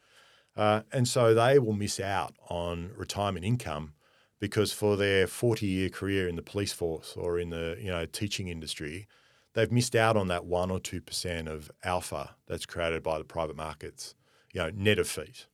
Uh, 0.57 0.83
and 0.93 1.09
so 1.09 1.35
they 1.35 1.59
will 1.59 1.73
miss 1.73 1.99
out 1.99 2.35
on 2.49 2.91
retirement 2.97 3.45
income 3.45 3.95
because 4.39 4.73
for 4.73 4.97
their 4.97 5.27
40 5.27 5.67
year 5.67 5.89
career 5.89 6.29
in 6.29 6.37
the 6.37 6.43
police 6.43 6.73
force 6.73 7.15
or 7.17 7.39
in 7.39 7.51
the 7.51 7.77
you 7.81 7.91
know 7.91 8.05
teaching 8.07 8.49
industry, 8.49 9.07
they've 9.55 9.73
missed 9.73 9.95
out 9.95 10.17
on 10.17 10.29
that 10.29 10.45
one 10.45 10.71
or 10.71 10.81
two 10.81 11.01
percent 11.01 11.49
of 11.49 11.71
alpha 11.85 12.37
that's 12.47 12.67
created 12.67 13.03
by 13.03 13.19
the 13.19 13.25
private 13.25 13.57
markets, 13.57 14.15
you 14.53 14.61
know, 14.61 14.71
net 14.75 14.99
of 14.99 15.09
fees. 15.09 15.47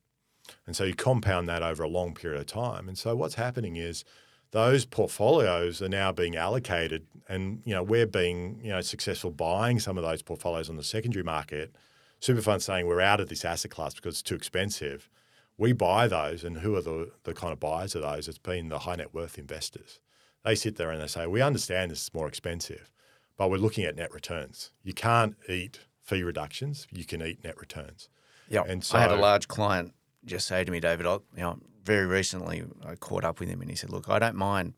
And 0.65 0.75
so 0.75 0.83
you 0.83 0.95
compound 0.95 1.47
that 1.47 1.61
over 1.61 1.83
a 1.83 1.87
long 1.87 2.13
period 2.13 2.39
of 2.39 2.47
time. 2.47 2.87
And 2.87 2.97
so 2.97 3.15
what's 3.15 3.35
happening 3.35 3.75
is 3.75 4.03
those 4.51 4.85
portfolios 4.85 5.81
are 5.81 5.89
now 5.89 6.11
being 6.11 6.35
allocated, 6.35 7.05
and 7.27 7.61
you 7.65 7.73
know 7.73 7.83
we're 7.83 8.07
being 8.07 8.59
you 8.63 8.69
know 8.69 8.81
successful 8.81 9.31
buying 9.31 9.79
some 9.79 9.97
of 9.97 10.03
those 10.03 10.21
portfolios 10.21 10.69
on 10.69 10.75
the 10.75 10.83
secondary 10.83 11.23
market. 11.23 11.75
Super 12.19 12.41
funds 12.41 12.65
saying 12.65 12.85
we're 12.85 12.99
out 12.99 13.21
of 13.21 13.29
this 13.29 13.45
asset 13.45 13.71
class 13.71 13.93
because 13.93 14.15
it's 14.15 14.23
too 14.23 14.35
expensive. 14.35 15.09
We 15.57 15.71
buy 15.73 16.07
those, 16.07 16.43
and 16.43 16.57
who 16.57 16.75
are 16.75 16.81
the, 16.81 17.11
the 17.23 17.33
kind 17.33 17.53
of 17.53 17.59
buyers 17.59 17.93
of 17.93 18.01
those? 18.01 18.27
It's 18.27 18.37
been 18.37 18.69
the 18.69 18.79
high 18.79 18.95
net 18.95 19.13
worth 19.13 19.37
investors. 19.37 19.99
They 20.43 20.55
sit 20.55 20.77
there 20.77 20.89
and 20.89 21.01
they 21.01 21.07
say, 21.07 21.27
We 21.27 21.41
understand 21.41 21.91
this 21.91 22.03
is 22.03 22.13
more 22.13 22.27
expensive 22.27 22.91
but 23.39 23.49
we're 23.49 23.57
looking 23.57 23.85
at 23.85 23.95
net 23.95 24.13
returns. 24.13 24.71
You 24.83 24.93
can't 24.93 25.37
eat 25.47 25.79
fee 26.03 26.21
reductions; 26.21 26.85
you 26.91 27.05
can 27.05 27.23
eat 27.23 27.43
net 27.43 27.57
returns. 27.57 28.09
Yeah, 28.49 28.63
and 28.67 28.83
so, 28.83 28.97
I 28.97 29.01
had 29.01 29.11
a 29.11 29.15
large 29.15 29.47
client 29.47 29.93
just 30.25 30.45
say 30.45 30.63
to 30.63 30.71
me, 30.71 30.81
David, 30.81 31.05
I, 31.05 31.13
you 31.13 31.21
know, 31.37 31.57
very 31.83 32.05
recently 32.05 32.65
I 32.85 32.95
caught 32.95 33.23
up 33.23 33.39
with 33.39 33.47
him 33.47 33.61
and 33.61 33.69
he 33.69 33.75
said, 33.77 33.89
"Look, 33.89 34.09
I 34.09 34.19
don't 34.19 34.35
mind 34.35 34.73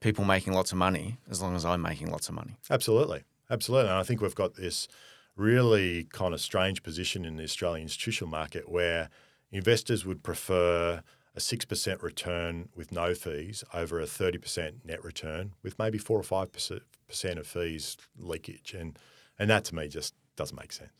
people 0.00 0.24
making 0.24 0.52
lots 0.52 0.70
of 0.70 0.78
money 0.78 1.18
as 1.28 1.42
long 1.42 1.56
as 1.56 1.64
I'm 1.64 1.82
making 1.82 2.10
lots 2.10 2.28
of 2.28 2.36
money." 2.36 2.56
Absolutely, 2.70 3.24
absolutely. 3.50 3.90
And 3.90 3.98
I 3.98 4.04
think 4.04 4.20
we've 4.20 4.34
got 4.34 4.54
this 4.54 4.86
really 5.34 6.04
kind 6.04 6.32
of 6.34 6.40
strange 6.40 6.84
position 6.84 7.24
in 7.24 7.36
the 7.36 7.42
Australian 7.42 7.82
institutional 7.82 8.30
market 8.30 8.68
where 8.68 9.08
investors 9.50 10.06
would 10.06 10.22
prefer 10.22 11.02
a 11.38 11.40
6% 11.40 12.02
return 12.02 12.68
with 12.74 12.90
no 12.90 13.14
fees 13.14 13.62
over 13.72 14.00
a 14.00 14.06
30% 14.06 14.84
net 14.84 15.04
return 15.04 15.54
with 15.62 15.78
maybe 15.78 15.98
4 15.98 16.18
or 16.18 16.22
5% 16.22 17.38
of 17.38 17.46
fees 17.46 17.96
leakage. 18.18 18.74
And, 18.74 18.98
and 19.38 19.48
that 19.48 19.64
to 19.66 19.74
me 19.76 19.86
just 19.86 20.14
doesn't 20.34 20.58
make 20.58 20.72
sense. 20.72 20.90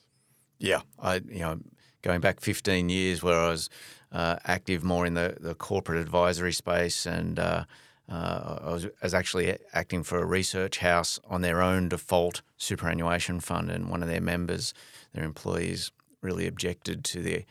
Yeah. 0.60 0.82
I, 0.98 1.16
you 1.16 1.40
know, 1.40 1.58
going 2.02 2.20
back 2.20 2.40
15 2.40 2.88
years 2.88 3.20
where 3.20 3.38
I 3.38 3.48
was 3.48 3.68
uh, 4.12 4.36
active 4.44 4.84
more 4.84 5.04
in 5.06 5.14
the, 5.14 5.36
the 5.40 5.56
corporate 5.56 6.00
advisory 6.00 6.52
space 6.52 7.04
and 7.04 7.40
uh, 7.40 7.64
uh, 8.08 8.58
I, 8.62 8.70
was, 8.70 8.86
I 8.86 8.90
was 9.02 9.14
actually 9.14 9.58
acting 9.72 10.04
for 10.04 10.18
a 10.18 10.24
research 10.24 10.78
house 10.78 11.18
on 11.28 11.40
their 11.40 11.60
own 11.60 11.88
default 11.88 12.42
superannuation 12.56 13.40
fund 13.40 13.72
and 13.72 13.90
one 13.90 14.04
of 14.04 14.08
their 14.08 14.20
members, 14.20 14.72
their 15.12 15.24
employees 15.24 15.90
really 16.22 16.46
objected 16.46 17.02
to 17.06 17.22
the 17.22 17.44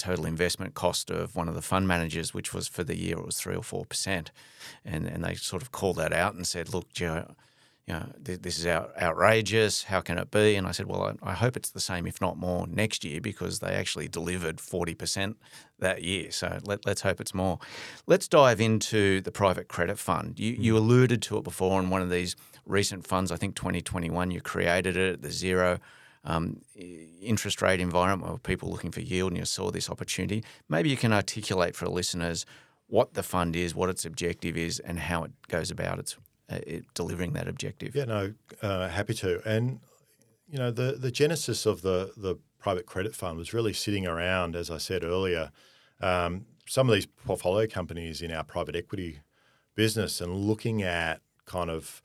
total 0.00 0.24
investment 0.24 0.74
cost 0.74 1.10
of 1.10 1.36
one 1.36 1.48
of 1.48 1.54
the 1.54 1.62
fund 1.62 1.86
managers, 1.86 2.34
which 2.34 2.52
was 2.52 2.66
for 2.66 2.82
the 2.82 2.96
year 2.96 3.18
it 3.18 3.26
was 3.26 3.38
three 3.38 3.54
or 3.54 3.62
four 3.62 3.84
percent, 3.84 4.32
and 4.84 5.06
and 5.06 5.22
they 5.24 5.34
sort 5.34 5.62
of 5.62 5.70
called 5.70 5.96
that 5.96 6.12
out 6.12 6.34
and 6.34 6.46
said, 6.46 6.72
look, 6.74 6.92
Joe. 6.92 7.34
You 7.86 7.94
know, 7.96 8.12
this 8.20 8.56
is 8.56 8.66
out, 8.66 8.92
outrageous. 9.02 9.84
How 9.84 10.00
can 10.00 10.16
it 10.16 10.30
be? 10.30 10.54
And 10.54 10.64
I 10.64 10.70
said, 10.70 10.86
well, 10.86 11.02
I, 11.02 11.30
I 11.30 11.34
hope 11.34 11.56
it's 11.56 11.70
the 11.70 11.80
same, 11.80 12.06
if 12.06 12.20
not 12.20 12.36
more, 12.36 12.68
next 12.68 13.04
year 13.04 13.20
because 13.20 13.58
they 13.58 13.72
actually 13.72 14.06
delivered 14.06 14.58
40% 14.58 15.34
that 15.80 16.04
year. 16.04 16.30
So 16.30 16.60
let, 16.62 16.86
us 16.86 17.00
hope 17.00 17.20
it's 17.20 17.34
more. 17.34 17.58
Let's 18.06 18.28
dive 18.28 18.60
into 18.60 19.20
the 19.22 19.32
private 19.32 19.66
credit 19.66 19.98
fund. 19.98 20.38
You, 20.38 20.54
mm. 20.54 20.62
you 20.62 20.76
alluded 20.76 21.20
to 21.22 21.38
it 21.38 21.42
before 21.42 21.80
in 21.80 21.90
one 21.90 22.02
of 22.02 22.10
these 22.10 22.36
recent 22.64 23.08
funds, 23.08 23.32
I 23.32 23.36
think 23.36 23.56
2021, 23.56 24.30
you 24.30 24.40
created 24.40 24.96
it 24.96 25.14
at 25.14 25.22
the 25.22 25.32
zero 25.32 25.80
um, 26.24 26.60
interest 27.22 27.62
rate 27.62 27.80
environment 27.80 28.28
where 28.30 28.38
people 28.38 28.70
looking 28.70 28.90
for 28.90 29.00
yield 29.00 29.32
and 29.32 29.38
you 29.38 29.44
saw 29.44 29.70
this 29.70 29.88
opportunity. 29.88 30.44
Maybe 30.68 30.90
you 30.90 30.96
can 30.96 31.12
articulate 31.12 31.74
for 31.74 31.88
listeners 31.88 32.44
what 32.88 33.14
the 33.14 33.22
fund 33.22 33.56
is, 33.56 33.74
what 33.74 33.88
its 33.88 34.04
objective 34.04 34.56
is, 34.56 34.80
and 34.80 34.98
how 34.98 35.24
it 35.24 35.30
goes 35.48 35.70
about 35.70 35.98
its 35.98 36.16
uh, 36.50 36.58
it 36.66 36.84
delivering 36.94 37.32
that 37.34 37.46
objective. 37.48 37.94
Yeah, 37.94 38.04
no, 38.04 38.34
uh, 38.62 38.88
happy 38.88 39.14
to. 39.14 39.40
And 39.48 39.80
you 40.50 40.58
know, 40.58 40.70
the 40.70 40.92
the 40.92 41.10
genesis 41.10 41.66
of 41.66 41.82
the 41.82 42.12
the 42.16 42.36
private 42.58 42.86
credit 42.86 43.14
fund 43.14 43.38
was 43.38 43.54
really 43.54 43.72
sitting 43.72 44.06
around, 44.06 44.54
as 44.54 44.70
I 44.70 44.78
said 44.78 45.02
earlier, 45.02 45.50
um, 46.00 46.46
some 46.66 46.88
of 46.88 46.94
these 46.94 47.06
portfolio 47.06 47.66
companies 47.66 48.20
in 48.20 48.30
our 48.30 48.44
private 48.44 48.76
equity 48.76 49.20
business 49.74 50.20
and 50.20 50.34
looking 50.34 50.82
at 50.82 51.20
kind 51.46 51.70
of 51.70 52.02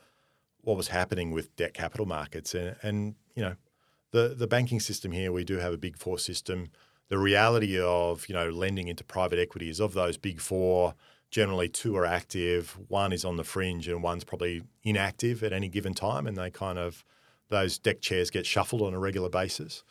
what 0.61 0.77
was 0.77 0.87
happening 0.87 1.31
with 1.31 1.55
debt 1.55 1.73
capital 1.73 2.05
markets 2.05 2.55
and, 2.55 2.75
and 2.81 3.15
you 3.35 3.43
know 3.43 3.55
the 4.11 4.35
the 4.37 4.47
banking 4.47 4.79
system 4.79 5.11
here, 5.11 5.31
we 5.31 5.43
do 5.43 5.57
have 5.57 5.73
a 5.73 5.77
big 5.77 5.97
four 5.97 6.19
system. 6.19 6.69
The 7.09 7.17
reality 7.17 7.79
of 7.79 8.27
you 8.27 8.35
know 8.35 8.49
lending 8.49 8.87
into 8.87 9.03
private 9.03 9.39
equity 9.39 9.69
is 9.69 9.79
of 9.79 9.93
those 9.93 10.17
big 10.17 10.39
four, 10.41 10.95
generally 11.29 11.69
two 11.69 11.95
are 11.97 12.05
active, 12.05 12.77
one 12.87 13.11
is 13.11 13.25
on 13.25 13.37
the 13.37 13.43
fringe, 13.43 13.87
and 13.87 14.01
one's 14.01 14.23
probably 14.23 14.63
inactive 14.83 15.43
at 15.43 15.53
any 15.53 15.69
given 15.69 15.93
time, 15.93 16.27
and 16.27 16.37
they 16.37 16.49
kind 16.49 16.79
of 16.79 17.03
those 17.49 17.77
deck 17.77 18.01
chairs 18.01 18.29
get 18.29 18.45
shuffled 18.45 18.81
on 18.81 18.93
a 18.93 18.99
regular 18.99 19.29
basis. 19.29 19.83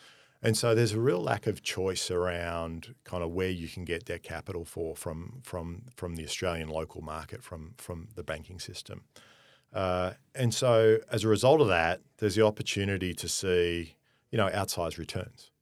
And 0.43 0.57
so 0.57 0.75
there's 0.75 0.93
a 0.93 1.01
real 1.01 1.23
lack 1.23 1.47
of 1.47 1.63
choice 1.63 2.11
around 2.11 2.95
kind 3.05 3.23
of 3.23 3.31
where 3.31 3.49
you 3.49 3.67
can 3.67 3.85
get 3.85 4.05
debt 4.05 4.23
capital 4.23 4.65
for 4.65 4.95
from 4.95 5.41
from 5.43 5.83
from 5.97 6.17
the 6.17 6.25
Australian 6.25 6.69
local 6.69 7.01
market 7.01 7.43
from 7.43 7.75
from 7.79 8.09
the 8.15 8.23
banking 8.23 8.61
system. 8.61 9.05
Uh, 9.73 10.13
and 10.35 10.53
so 10.55 10.99
as 11.11 11.25
a 11.25 11.29
result 11.29 11.61
of 11.61 11.69
that, 11.69 12.01
there's 12.19 12.37
the 12.37 12.45
opportunity 12.45 13.13
to 13.15 13.29
see 13.29 13.97
you 14.35 14.39
know 14.39 14.49
outsized 14.49 14.99
returns. 14.99 15.53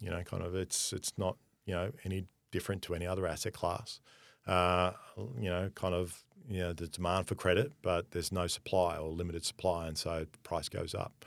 You 0.00 0.08
know, 0.08 0.22
kind 0.22 0.42
of 0.42 0.54
it's 0.54 0.94
it's 0.94 1.12
not 1.18 1.36
you 1.66 1.74
know 1.74 1.92
any 2.02 2.24
different 2.50 2.80
to 2.84 2.94
any 2.94 3.06
other 3.06 3.26
asset 3.26 3.52
class. 3.52 4.00
Uh, 4.46 4.92
you 5.38 5.50
know, 5.50 5.70
kind 5.74 5.94
of 5.94 6.24
you 6.48 6.60
know 6.60 6.72
the 6.72 6.88
demand 6.88 7.28
for 7.28 7.34
credit, 7.34 7.72
but 7.82 8.12
there's 8.12 8.32
no 8.32 8.46
supply 8.46 8.96
or 8.96 9.10
limited 9.10 9.44
supply, 9.44 9.86
and 9.86 9.98
so 9.98 10.24
price 10.44 10.70
goes 10.70 10.94
up. 10.94 11.26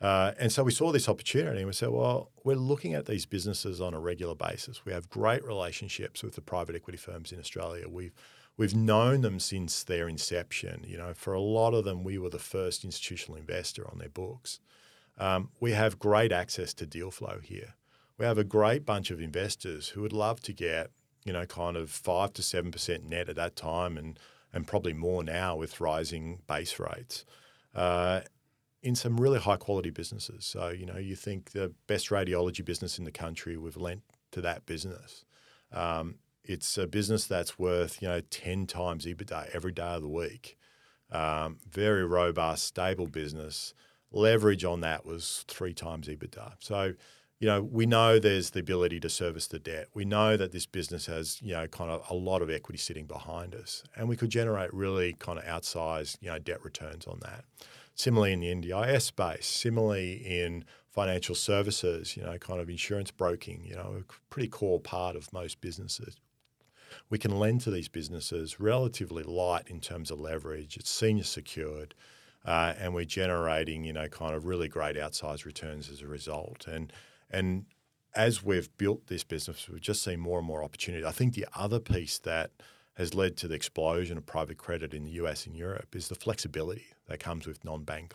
Uh, 0.00 0.30
and 0.38 0.52
so 0.52 0.62
we 0.62 0.70
saw 0.70 0.92
this 0.92 1.08
opportunity 1.08 1.58
and 1.58 1.66
we 1.66 1.72
said, 1.72 1.88
well, 1.88 2.30
we're 2.44 2.54
looking 2.54 2.94
at 2.94 3.06
these 3.06 3.26
businesses 3.26 3.80
on 3.80 3.94
a 3.94 3.98
regular 3.98 4.36
basis. 4.36 4.84
We 4.84 4.92
have 4.92 5.10
great 5.10 5.44
relationships 5.44 6.22
with 6.22 6.36
the 6.36 6.40
private 6.40 6.76
equity 6.76 6.98
firms 6.98 7.32
in 7.32 7.40
Australia. 7.40 7.88
We've 7.88 8.14
we've 8.56 8.76
known 8.76 9.22
them 9.22 9.40
since 9.40 9.82
their 9.82 10.08
inception. 10.08 10.84
You 10.86 10.98
know, 10.98 11.14
for 11.14 11.32
a 11.32 11.40
lot 11.40 11.74
of 11.74 11.84
them, 11.84 12.04
we 12.04 12.16
were 12.16 12.30
the 12.30 12.38
first 12.38 12.84
institutional 12.84 13.36
investor 13.36 13.90
on 13.90 13.98
their 13.98 14.08
books. 14.08 14.60
Um, 15.18 15.50
we 15.60 15.72
have 15.72 15.98
great 15.98 16.32
access 16.32 16.72
to 16.74 16.86
deal 16.86 17.10
flow 17.10 17.40
here. 17.42 17.74
We 18.16 18.24
have 18.24 18.38
a 18.38 18.44
great 18.44 18.84
bunch 18.84 19.10
of 19.10 19.20
investors 19.20 19.90
who 19.90 20.02
would 20.02 20.12
love 20.12 20.40
to 20.42 20.52
get, 20.52 20.90
you 21.24 21.32
know, 21.32 21.46
kind 21.46 21.76
of 21.76 21.90
five 21.90 22.32
to 22.34 22.42
seven 22.42 22.70
percent 22.70 23.04
net 23.04 23.28
at 23.28 23.36
that 23.36 23.56
time, 23.56 23.96
and 23.96 24.18
and 24.52 24.66
probably 24.66 24.92
more 24.92 25.22
now 25.22 25.56
with 25.56 25.80
rising 25.80 26.40
base 26.46 26.78
rates. 26.78 27.24
Uh, 27.74 28.20
in 28.82 28.94
some 28.94 29.20
really 29.20 29.40
high 29.40 29.56
quality 29.56 29.90
businesses. 29.90 30.44
So, 30.44 30.68
you 30.68 30.86
know, 30.86 30.96
you 30.96 31.16
think 31.16 31.50
the 31.50 31.72
best 31.86 32.10
radiology 32.10 32.64
business 32.64 32.98
in 32.98 33.04
the 33.04 33.10
country, 33.10 33.56
we've 33.56 33.76
lent 33.76 34.02
to 34.32 34.40
that 34.42 34.66
business. 34.66 35.24
Um, 35.72 36.16
it's 36.44 36.78
a 36.78 36.86
business 36.86 37.26
that's 37.26 37.58
worth, 37.58 38.00
you 38.00 38.08
know, 38.08 38.20
10 38.20 38.66
times 38.66 39.04
EBITDA 39.04 39.50
every 39.52 39.72
day 39.72 39.82
of 39.82 40.02
the 40.02 40.08
week. 40.08 40.56
Um, 41.10 41.58
very 41.68 42.04
robust, 42.06 42.64
stable 42.64 43.06
business. 43.06 43.74
Leverage 44.10 44.64
on 44.64 44.80
that 44.80 45.04
was 45.04 45.44
three 45.48 45.74
times 45.74 46.08
EBITDA. 46.08 46.54
So, 46.60 46.94
you 47.40 47.46
know, 47.46 47.62
we 47.62 47.86
know 47.86 48.18
there's 48.18 48.50
the 48.50 48.60
ability 48.60 48.98
to 49.00 49.08
service 49.08 49.46
the 49.46 49.58
debt. 49.58 49.88
We 49.94 50.04
know 50.04 50.36
that 50.36 50.52
this 50.52 50.66
business 50.66 51.06
has, 51.06 51.40
you 51.42 51.52
know, 51.52 51.66
kind 51.68 51.90
of 51.90 52.04
a 52.10 52.14
lot 52.14 52.42
of 52.42 52.50
equity 52.50 52.78
sitting 52.78 53.06
behind 53.06 53.54
us, 53.54 53.84
and 53.96 54.08
we 54.08 54.16
could 54.16 54.30
generate 54.30 54.72
really 54.74 55.12
kind 55.14 55.38
of 55.38 55.44
outsized, 55.44 56.16
you 56.20 56.30
know, 56.30 56.38
debt 56.38 56.64
returns 56.64 57.06
on 57.06 57.20
that. 57.20 57.44
Similarly 57.94 58.32
in 58.32 58.40
the 58.40 58.70
NDIS 58.70 59.02
space, 59.02 59.46
similarly 59.46 60.14
in 60.14 60.64
financial 60.88 61.34
services, 61.34 62.16
you 62.16 62.22
know, 62.22 62.38
kind 62.38 62.60
of 62.60 62.68
insurance 62.68 63.10
broking, 63.10 63.62
you 63.64 63.74
know, 63.74 64.02
a 64.02 64.12
pretty 64.30 64.48
core 64.48 64.80
part 64.80 65.14
of 65.14 65.32
most 65.32 65.60
businesses. 65.60 66.16
We 67.10 67.18
can 67.18 67.38
lend 67.38 67.60
to 67.62 67.70
these 67.70 67.88
businesses 67.88 68.58
relatively 68.58 69.22
light 69.22 69.68
in 69.68 69.80
terms 69.80 70.10
of 70.10 70.18
leverage. 70.18 70.76
It's 70.76 70.90
senior 70.90 71.24
secured. 71.24 71.94
Uh, 72.44 72.74
and 72.78 72.94
we're 72.94 73.04
generating, 73.04 73.84
you 73.84 73.92
know, 73.92 74.08
kind 74.08 74.34
of 74.34 74.46
really 74.46 74.68
great 74.68 74.96
outsized 74.96 75.44
returns 75.44 75.90
as 75.90 76.02
a 76.02 76.06
result. 76.06 76.66
And 76.66 76.92
and 77.30 77.66
as 78.14 78.42
we've 78.42 78.74
built 78.78 79.06
this 79.06 79.22
business, 79.22 79.68
we've 79.68 79.80
just 79.80 80.02
seen 80.02 80.18
more 80.20 80.38
and 80.38 80.46
more 80.46 80.62
opportunity. 80.62 81.04
I 81.04 81.12
think 81.12 81.34
the 81.34 81.46
other 81.54 81.78
piece 81.78 82.18
that 82.20 82.50
has 82.94 83.14
led 83.14 83.36
to 83.36 83.48
the 83.48 83.54
explosion 83.54 84.18
of 84.18 84.26
private 84.26 84.58
credit 84.58 84.92
in 84.92 85.04
the 85.04 85.12
US 85.12 85.46
and 85.46 85.54
Europe 85.54 85.94
is 85.94 86.08
the 86.08 86.14
flexibility 86.14 86.86
that 87.06 87.20
comes 87.20 87.46
with 87.46 87.64
non-bank, 87.64 88.14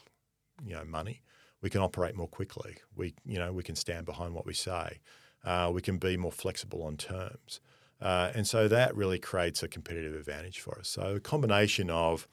you 0.65 0.73
know, 0.73 0.83
money. 0.83 1.21
We 1.61 1.69
can 1.69 1.81
operate 1.81 2.15
more 2.15 2.27
quickly. 2.27 2.75
We, 2.95 3.13
you 3.25 3.39
know, 3.39 3.53
we 3.53 3.63
can 3.63 3.75
stand 3.75 4.05
behind 4.05 4.33
what 4.33 4.45
we 4.45 4.53
say. 4.53 4.99
Uh, 5.45 5.71
we 5.73 5.81
can 5.81 5.97
be 5.97 6.17
more 6.17 6.31
flexible 6.31 6.83
on 6.83 6.97
terms, 6.97 7.61
uh, 8.01 8.31
and 8.33 8.45
so 8.47 8.67
that 8.67 8.95
really 8.95 9.19
creates 9.19 9.63
a 9.63 9.67
competitive 9.67 10.15
advantage 10.15 10.59
for 10.59 10.79
us. 10.79 10.89
So 10.89 11.15
a 11.15 11.19
combination 11.19 11.89
of 11.89 12.27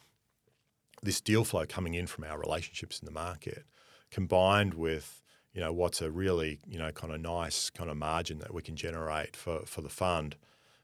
this 1.03 1.21
deal 1.21 1.45
flow 1.45 1.65
coming 1.67 1.95
in 1.95 2.07
from 2.07 2.25
our 2.25 2.39
relationships 2.39 2.99
in 2.99 3.07
the 3.07 3.13
market, 3.13 3.65
combined 4.11 4.75
with 4.75 5.23
you 5.53 5.61
know 5.61 5.73
what's 5.73 6.01
a 6.01 6.11
really 6.11 6.61
you 6.67 6.79
know 6.79 6.93
kind 6.93 7.13
of 7.13 7.21
nice 7.21 7.71
kind 7.71 7.91
of 7.91 7.97
margin 7.97 8.39
that 8.39 8.55
we 8.55 8.63
can 8.63 8.77
generate 8.77 9.37
for 9.37 9.61
for 9.67 9.81
the 9.81 9.89
fund 9.89 10.37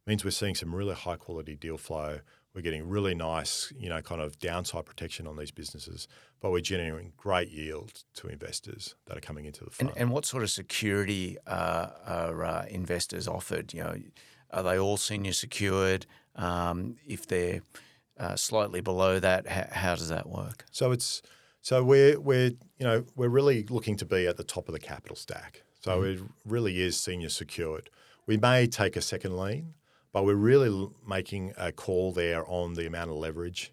means 0.06 0.24
we're 0.24 0.30
seeing 0.30 0.54
some 0.54 0.74
really 0.74 0.94
high 0.94 1.16
quality 1.16 1.54
deal 1.54 1.76
flow. 1.76 2.20
We're 2.54 2.62
getting 2.62 2.88
really 2.88 3.14
nice, 3.14 3.72
you 3.78 3.90
know, 3.90 4.00
kind 4.00 4.22
of 4.22 4.38
downside 4.38 4.86
protection 4.86 5.26
on 5.26 5.36
these 5.36 5.50
businesses, 5.50 6.08
but 6.40 6.52
we're 6.52 6.60
generating 6.60 7.12
great 7.16 7.50
yield 7.50 8.04
to 8.14 8.28
investors 8.28 8.94
that 9.06 9.18
are 9.18 9.20
coming 9.20 9.44
into 9.44 9.64
the 9.64 9.70
fund. 9.70 9.90
And, 9.90 9.98
and 9.98 10.10
what 10.10 10.24
sort 10.24 10.42
of 10.42 10.50
security 10.50 11.36
uh, 11.46 11.88
are 12.06 12.44
uh, 12.44 12.66
investors 12.70 13.28
offered? 13.28 13.74
You 13.74 13.82
know, 13.82 13.96
are 14.52 14.62
they 14.62 14.78
all 14.78 14.96
senior 14.96 15.32
secured? 15.32 16.06
Um, 16.34 16.96
if 17.06 17.26
they're 17.26 17.60
uh, 18.18 18.36
slightly 18.36 18.80
below 18.80 19.18
that, 19.20 19.46
how, 19.46 19.66
how 19.70 19.94
does 19.94 20.08
that 20.08 20.28
work? 20.28 20.64
So 20.70 20.92
it's 20.92 21.22
so 21.60 21.82
we're 21.82 22.18
we're 22.20 22.52
you 22.78 22.86
know 22.86 23.04
we're 23.14 23.28
really 23.28 23.64
looking 23.64 23.96
to 23.96 24.06
be 24.06 24.26
at 24.26 24.36
the 24.36 24.44
top 24.44 24.68
of 24.68 24.72
the 24.72 24.80
capital 24.80 25.16
stack. 25.16 25.62
So 25.80 26.02
mm. 26.02 26.14
it 26.14 26.22
really 26.44 26.80
is 26.80 26.98
senior 26.98 27.28
secured. 27.28 27.90
We 28.26 28.36
may 28.36 28.66
take 28.66 28.96
a 28.96 29.00
second 29.00 29.36
lien, 29.36 29.74
but 30.12 30.24
we're 30.24 30.34
really 30.34 30.88
making 31.06 31.52
a 31.56 31.72
call 31.72 32.12
there 32.12 32.44
on 32.48 32.74
the 32.74 32.86
amount 32.86 33.10
of 33.10 33.16
leverage 33.16 33.72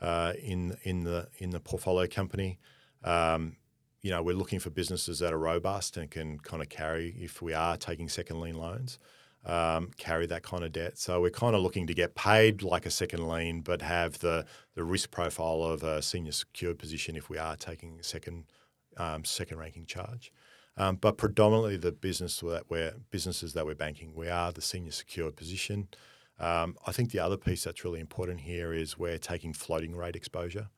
uh, 0.00 0.34
in 0.42 0.76
in 0.82 1.04
the 1.04 1.28
in 1.38 1.50
the 1.50 1.60
portfolio 1.60 2.06
company. 2.06 2.58
Um, 3.02 3.56
you 4.02 4.10
know, 4.10 4.22
we're 4.22 4.36
looking 4.36 4.58
for 4.58 4.70
businesses 4.70 5.18
that 5.20 5.32
are 5.32 5.38
robust 5.38 5.96
and 5.96 6.10
can 6.10 6.38
kind 6.38 6.62
of 6.62 6.68
carry 6.68 7.14
if 7.18 7.40
we 7.40 7.54
are 7.54 7.76
taking 7.76 8.08
second 8.08 8.40
lien 8.40 8.56
loans 8.56 8.98
um, 9.46 9.90
carry 9.96 10.26
that 10.26 10.42
kind 10.42 10.64
of 10.64 10.72
debt. 10.72 10.98
So 10.98 11.20
we're 11.20 11.30
kind 11.30 11.54
of 11.54 11.62
looking 11.62 11.86
to 11.86 11.94
get 11.94 12.14
paid 12.14 12.62
like 12.62 12.86
a 12.86 12.90
second 12.90 13.28
lien, 13.28 13.60
but 13.60 13.82
have 13.82 14.18
the 14.18 14.46
the 14.74 14.84
risk 14.84 15.10
profile 15.10 15.62
of 15.62 15.82
a 15.82 16.02
senior 16.02 16.32
secured 16.32 16.78
position 16.78 17.16
if 17.16 17.28
we 17.28 17.38
are 17.38 17.56
taking 17.56 18.02
second 18.02 18.44
um, 18.96 19.24
second 19.24 19.58
ranking 19.58 19.86
charge. 19.86 20.32
Um, 20.76 20.96
but 20.96 21.18
predominantly 21.18 21.76
the 21.76 21.92
business 21.92 22.40
that 22.40 22.64
we're 22.68 22.94
businesses 23.10 23.52
that 23.52 23.66
we're 23.66 23.74
banking, 23.74 24.14
we 24.14 24.28
are 24.28 24.52
the 24.52 24.62
senior 24.62 24.92
secured 24.92 25.36
position. 25.36 25.88
Um, 26.40 26.76
I 26.84 26.92
think 26.92 27.12
the 27.12 27.20
other 27.20 27.36
piece 27.36 27.62
that's 27.64 27.84
really 27.84 28.00
important 28.00 28.40
here 28.40 28.72
is 28.72 28.98
we're 28.98 29.18
taking 29.18 29.52
floating 29.52 29.94
rate 29.94 30.16
exposure. 30.16 30.68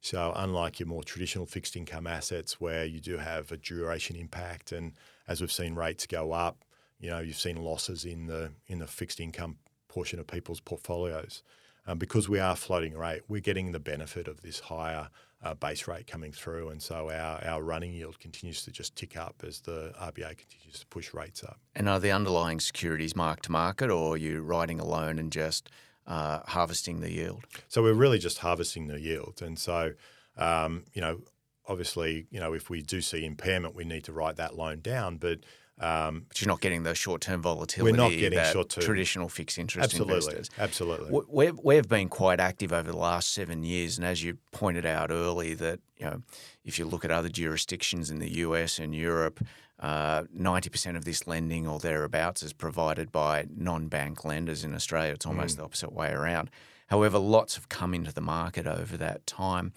So 0.00 0.32
unlike 0.34 0.80
your 0.80 0.86
more 0.86 1.02
traditional 1.02 1.46
fixed 1.46 1.76
income 1.76 2.06
assets 2.06 2.60
where 2.60 2.84
you 2.84 3.00
do 3.00 3.18
have 3.18 3.52
a 3.52 3.56
duration 3.56 4.16
impact, 4.16 4.72
and 4.72 4.92
as 5.28 5.40
we've 5.40 5.52
seen 5.52 5.74
rates 5.74 6.06
go 6.06 6.32
up, 6.32 6.64
you 7.00 7.10
know, 7.10 7.20
you've 7.20 7.38
seen 7.38 7.56
losses 7.56 8.04
in 8.04 8.26
the 8.26 8.52
in 8.66 8.78
the 8.78 8.86
fixed 8.86 9.20
income 9.20 9.56
portion 9.88 10.18
of 10.18 10.26
people's 10.26 10.60
portfolios. 10.60 11.42
Um, 11.86 11.98
because 11.98 12.28
we 12.28 12.38
are 12.38 12.54
floating 12.54 12.94
rate, 12.96 13.22
we're 13.26 13.40
getting 13.40 13.72
the 13.72 13.80
benefit 13.80 14.28
of 14.28 14.42
this 14.42 14.60
higher 14.60 15.08
uh, 15.42 15.54
base 15.54 15.88
rate 15.88 16.06
coming 16.06 16.30
through, 16.30 16.68
and 16.68 16.82
so 16.82 17.10
our, 17.10 17.42
our 17.42 17.62
running 17.62 17.94
yield 17.94 18.20
continues 18.20 18.62
to 18.64 18.70
just 18.70 18.94
tick 18.94 19.16
up 19.16 19.42
as 19.44 19.60
the 19.60 19.94
RBA 19.98 20.36
continues 20.36 20.80
to 20.80 20.86
push 20.88 21.14
rates 21.14 21.42
up. 21.42 21.58
And 21.74 21.88
are 21.88 21.98
the 21.98 22.12
underlying 22.12 22.60
securities 22.60 23.16
mark 23.16 23.40
to 23.42 23.52
market, 23.52 23.90
or 23.90 24.14
are 24.14 24.16
you 24.18 24.42
writing 24.42 24.78
a 24.78 24.84
loan 24.84 25.18
and 25.18 25.32
just 25.32 25.70
uh, 26.06 26.40
harvesting 26.48 27.00
the 27.00 27.10
yield? 27.10 27.44
So 27.68 27.82
we're 27.82 27.94
really 27.94 28.18
just 28.18 28.38
harvesting 28.38 28.86
the 28.86 29.00
yield, 29.00 29.40
and 29.42 29.58
so 29.58 29.94
um, 30.36 30.84
you 30.92 31.00
know, 31.00 31.20
obviously, 31.66 32.26
you 32.30 32.40
know, 32.40 32.52
if 32.52 32.70
we 32.70 32.82
do 32.82 33.00
see 33.00 33.24
impairment, 33.24 33.74
we 33.74 33.84
need 33.84 34.04
to 34.04 34.12
write 34.12 34.36
that 34.36 34.56
loan 34.56 34.80
down, 34.80 35.16
but 35.18 35.40
um, 35.80 36.26
but 36.28 36.40
you're 36.40 36.48
not 36.48 36.60
getting 36.60 36.82
the 36.82 36.94
short-term 36.94 37.40
volatility. 37.40 37.90
We're 37.90 37.96
not 37.96 38.10
getting 38.10 38.44
short-term 38.52 38.84
traditional 38.84 39.28
fixed 39.30 39.58
interest 39.58 39.84
absolutely, 39.84 40.16
investors. 40.16 40.50
Absolutely, 40.58 41.22
we've 41.28 41.58
we've 41.62 41.88
been 41.88 42.08
quite 42.08 42.38
active 42.38 42.72
over 42.72 42.90
the 42.90 42.98
last 42.98 43.32
seven 43.32 43.64
years, 43.64 43.96
and 43.96 44.06
as 44.06 44.22
you 44.22 44.38
pointed 44.52 44.84
out 44.84 45.10
early, 45.10 45.54
that 45.54 45.80
you 45.96 46.04
know, 46.04 46.22
if 46.64 46.78
you 46.78 46.84
look 46.84 47.04
at 47.04 47.10
other 47.10 47.30
jurisdictions 47.30 48.10
in 48.10 48.18
the 48.18 48.30
US 48.40 48.78
and 48.78 48.94
Europe, 48.94 49.42
uh, 49.78 50.24
ninety 50.32 50.68
uh, 50.68 50.72
percent 50.72 50.98
of 50.98 51.06
this 51.06 51.26
lending 51.26 51.66
or 51.66 51.78
thereabouts 51.78 52.42
is 52.42 52.52
provided 52.52 53.10
by 53.10 53.46
non-bank 53.56 54.24
lenders. 54.24 54.62
In 54.64 54.74
Australia, 54.74 55.14
it's 55.14 55.26
almost 55.26 55.54
mm. 55.54 55.58
the 55.58 55.64
opposite 55.64 55.92
way 55.92 56.10
around. 56.10 56.50
However, 56.88 57.18
lots 57.18 57.54
have 57.54 57.68
come 57.68 57.94
into 57.94 58.12
the 58.12 58.20
market 58.20 58.66
over 58.66 58.96
that 58.98 59.26
time. 59.26 59.72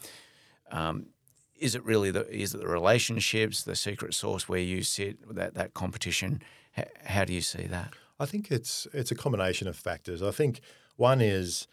Um, 0.71 1.07
is 1.63 1.75
it 1.75 1.83
really 1.85 2.11
the 2.11 2.27
is 2.29 2.53
it 2.53 2.61
the 2.61 2.67
relationships, 2.67 3.63
the 3.63 3.75
secret 3.75 4.13
sauce 4.13 4.49
where 4.49 4.59
you 4.59 4.83
sit 4.83 5.17
that 5.35 5.53
that 5.55 5.73
competition? 5.73 6.41
How, 6.73 6.85
how 7.05 7.25
do 7.25 7.33
you 7.33 7.41
see 7.41 7.63
that? 7.67 7.93
I 8.19 8.25
think 8.25 8.51
it's 8.51 8.87
it's 8.93 9.11
a 9.11 9.15
combination 9.15 9.67
of 9.67 9.75
factors. 9.77 10.21
I 10.21 10.31
think 10.31 10.61
one 10.97 11.21
is 11.21 11.67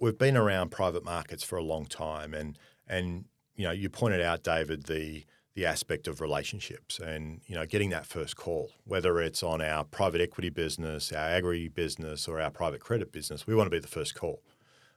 we've 0.00 0.18
been 0.18 0.36
around 0.36 0.70
private 0.70 1.04
markets 1.04 1.44
for 1.44 1.56
a 1.58 1.62
long 1.62 1.86
time, 1.86 2.34
and 2.34 2.58
and 2.88 3.26
you 3.56 3.64
know 3.66 3.72
you 3.72 3.88
pointed 3.90 4.20
out, 4.22 4.42
David, 4.42 4.84
the 4.84 5.24
the 5.54 5.66
aspect 5.66 6.08
of 6.08 6.20
relationships 6.20 6.98
and 7.00 7.40
you 7.46 7.54
know 7.56 7.66
getting 7.66 7.90
that 7.90 8.06
first 8.06 8.36
call, 8.36 8.70
whether 8.84 9.20
it's 9.20 9.42
on 9.42 9.60
our 9.62 9.84
private 9.84 10.20
equity 10.20 10.50
business, 10.50 11.12
our 11.12 11.28
agri 11.28 11.68
business, 11.68 12.28
or 12.28 12.40
our 12.40 12.50
private 12.50 12.80
credit 12.80 13.12
business, 13.12 13.46
we 13.46 13.54
want 13.54 13.66
to 13.66 13.70
be 13.70 13.80
the 13.80 13.88
first 13.88 14.14
call. 14.14 14.42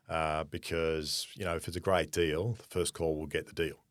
uh, 0.10 0.44
because 0.46 1.28
you 1.36 1.46
know 1.46 1.56
if 1.56 1.68
it's 1.68 1.78
a 1.78 1.82
great 1.82 2.12
deal, 2.12 2.54
the 2.54 2.64
first 2.70 2.94
call 2.94 3.16
will 3.18 3.28
get 3.28 3.48
the 3.48 3.54
deal. 3.54 3.83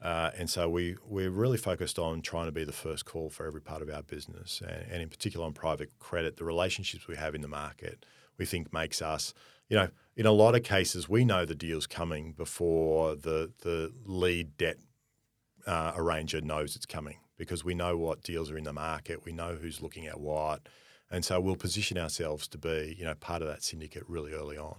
Uh, 0.00 0.30
and 0.38 0.48
so 0.48 0.68
we, 0.68 0.96
we're 1.06 1.30
really 1.30 1.56
focused 1.56 1.98
on 1.98 2.22
trying 2.22 2.46
to 2.46 2.52
be 2.52 2.64
the 2.64 2.72
first 2.72 3.04
call 3.04 3.30
for 3.30 3.46
every 3.46 3.60
part 3.60 3.82
of 3.82 3.90
our 3.90 4.02
business, 4.02 4.62
and, 4.66 4.86
and, 4.92 5.02
in 5.02 5.08
particular 5.08 5.44
on 5.44 5.52
private 5.52 5.90
credit. 5.98 6.36
The 6.36 6.44
relationships 6.44 7.08
we 7.08 7.16
have 7.16 7.34
in 7.34 7.40
the 7.40 7.48
market, 7.48 8.06
we 8.38 8.44
think 8.44 8.72
makes 8.72 9.02
us, 9.02 9.34
you 9.68 9.76
know, 9.76 9.88
in 10.16 10.24
a 10.24 10.32
lot 10.32 10.54
of 10.54 10.62
cases, 10.62 11.08
we 11.08 11.24
know 11.24 11.44
the 11.44 11.54
deal's 11.54 11.88
coming 11.88 12.32
before 12.32 13.16
the, 13.16 13.50
the 13.62 13.92
lead 14.04 14.56
debt 14.56 14.78
uh, 15.66 15.92
arranger 15.96 16.40
knows 16.40 16.76
it's 16.76 16.86
coming 16.86 17.18
because 17.36 17.64
we 17.64 17.74
know 17.74 17.96
what 17.96 18.22
deals 18.22 18.50
are 18.50 18.58
in 18.58 18.64
the 18.64 18.72
market, 18.72 19.24
we 19.24 19.32
know 19.32 19.56
who's 19.60 19.82
looking 19.82 20.06
at 20.06 20.20
what, 20.20 20.68
and 21.10 21.24
so 21.24 21.40
we'll 21.40 21.56
position 21.56 21.98
ourselves 21.98 22.46
to 22.48 22.58
be, 22.58 22.94
you 22.98 23.04
know, 23.04 23.14
part 23.14 23.42
of 23.42 23.48
that 23.48 23.62
syndicate 23.62 24.04
really 24.06 24.32
early 24.32 24.58
on. 24.58 24.78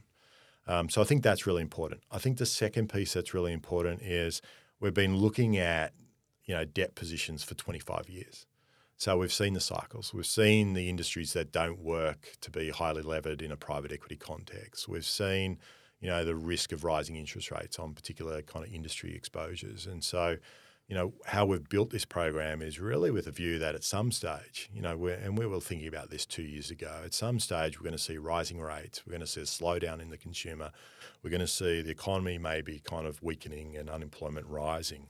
Um, 0.68 0.88
so 0.88 1.02
I 1.02 1.04
think 1.04 1.24
that's 1.24 1.48
really 1.48 1.64
important. 1.64 2.04
I 2.12 2.20
think 2.20 2.38
the 2.38 2.46
second 2.46 2.90
piece 2.90 3.14
that's 3.14 3.34
really 3.34 3.52
important 3.52 4.02
is 4.02 4.42
we've 4.80 4.94
been 4.94 5.18
looking 5.18 5.58
at 5.58 5.94
you 6.46 6.56
know 6.56 6.66
debt 6.66 6.96
positions 6.96 7.44
for 7.44 7.54
25 7.56 8.10
years. 8.10 8.46
So 8.98 9.18
we've 9.18 9.32
seen 9.32 9.54
the 9.54 9.62
cycles. 9.62 10.14
We've 10.14 10.26
seen 10.26 10.74
the 10.74 10.90
industries 10.90 11.32
that 11.32 11.54
don't 11.54 11.80
work 11.80 12.36
to 12.42 12.52
be 12.52 12.70
highly 12.70 13.02
levered 13.02 13.42
in 13.42 13.52
a 13.52 13.56
private 13.56 13.94
equity 13.94 14.18
context. 14.18 14.90
We've 14.90 15.06
seen 15.06 15.60
you 16.02 16.10
know 16.10 16.26
the 16.26 16.36
risk 16.36 16.72
of 16.72 16.84
rising 16.84 17.16
interest 17.16 17.52
rates 17.52 17.80
on 17.80 17.94
particular 17.94 18.42
kind 18.42 18.66
of 18.66 18.74
industry 18.74 19.16
exposures. 19.16 19.86
And 19.86 20.04
so 20.04 20.38
you 20.90 20.96
know 20.96 21.14
how 21.26 21.46
we've 21.46 21.70
built 21.70 21.92
this 21.92 22.04
program 22.04 22.64
is 22.64 22.80
really 22.80 23.12
with 23.12 23.28
a 23.28 23.32
view 23.32 23.60
that 23.60 23.76
at 23.76 23.84
some 23.84 24.12
stage, 24.12 24.72
you 24.74 24.82
know, 24.82 24.98
we're, 24.98 25.14
and 25.14 25.38
we 25.38 25.46
were 25.46 25.60
thinking 25.62 25.88
about 25.88 26.10
this 26.10 26.26
two 26.26 26.42
years 26.42 26.72
ago. 26.72 27.02
At 27.06 27.14
some 27.14 27.40
stage, 27.40 27.80
we're 27.80 27.84
going 27.84 27.98
to 27.98 28.04
see 28.04 28.18
rising 28.18 28.60
rates. 28.60 29.06
We're 29.06 29.12
going 29.12 29.22
to 29.22 29.28
see 29.28 29.42
a 29.42 29.44
slowdown 29.44 30.02
in 30.02 30.10
the 30.10 30.18
consumer. 30.18 30.72
We're 31.22 31.30
going 31.30 31.42
to 31.42 31.48
see 31.48 31.84
the 31.84 31.92
economy 31.92 32.40
maybe 32.40 32.82
kind 32.84 33.06
of 33.06 33.22
weakening 33.22 33.78
and 33.78 33.88
unemployment 33.88 34.48
rising. 34.48 35.10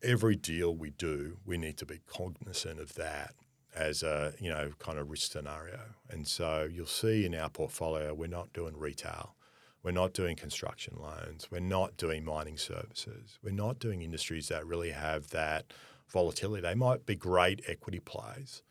Every 0.00 0.36
deal 0.36 0.76
we 0.76 0.90
do, 0.90 1.38
we 1.44 1.58
need 1.58 1.76
to 1.78 1.86
be 1.86 1.98
cognizant 2.06 2.78
of 2.78 2.94
that 2.94 3.34
as 3.74 4.02
a 4.02 4.34
you 4.40 4.48
know 4.48 4.70
kind 4.78 4.96
of 4.96 5.10
risk 5.10 5.32
scenario. 5.32 5.80
And 6.08 6.28
so 6.28 6.68
you'll 6.70 6.86
see 6.86 7.26
in 7.26 7.34
our 7.34 7.50
portfolio, 7.50 8.14
we're 8.14 8.28
not 8.28 8.52
doing 8.52 8.76
retail. 8.78 9.34
We're 9.82 9.92
not 9.92 10.12
doing 10.12 10.36
construction 10.36 10.96
loans. 11.00 11.48
We're 11.50 11.60
not 11.60 11.96
doing 11.96 12.24
mining 12.24 12.58
services. 12.58 13.38
We're 13.42 13.52
not 13.52 13.78
doing 13.78 14.02
industries 14.02 14.48
that 14.48 14.66
really 14.66 14.90
have 14.90 15.30
that 15.30 15.72
volatility. 16.08 16.62
They 16.62 16.74
might 16.74 17.06
be 17.06 17.14
great 17.14 17.62
equity 17.66 18.00
plays. 18.00 18.62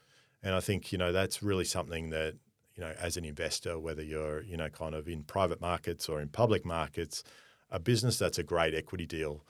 And 0.44 0.54
I 0.54 0.60
think, 0.60 0.92
you 0.92 0.98
know, 0.98 1.12
that's 1.12 1.42
really 1.42 1.66
something 1.66 2.12
that 2.12 2.36
you 2.80 2.86
know, 2.86 2.94
as 2.98 3.18
an 3.18 3.26
investor, 3.26 3.78
whether 3.78 4.02
you're, 4.02 4.42
you 4.44 4.56
know, 4.56 4.70
kind 4.70 4.96
of 4.96 5.06
in 5.10 5.24
private 5.24 5.60
markets 5.60 6.08
or 6.08 6.22
in 6.22 6.30
public 6.30 6.66
markets, 6.66 7.26
a 7.70 7.78
business 7.78 8.18
that's 8.18 8.38
a 8.38 8.44
great 8.44 8.74
equity 8.74 9.06
deal 9.06 9.44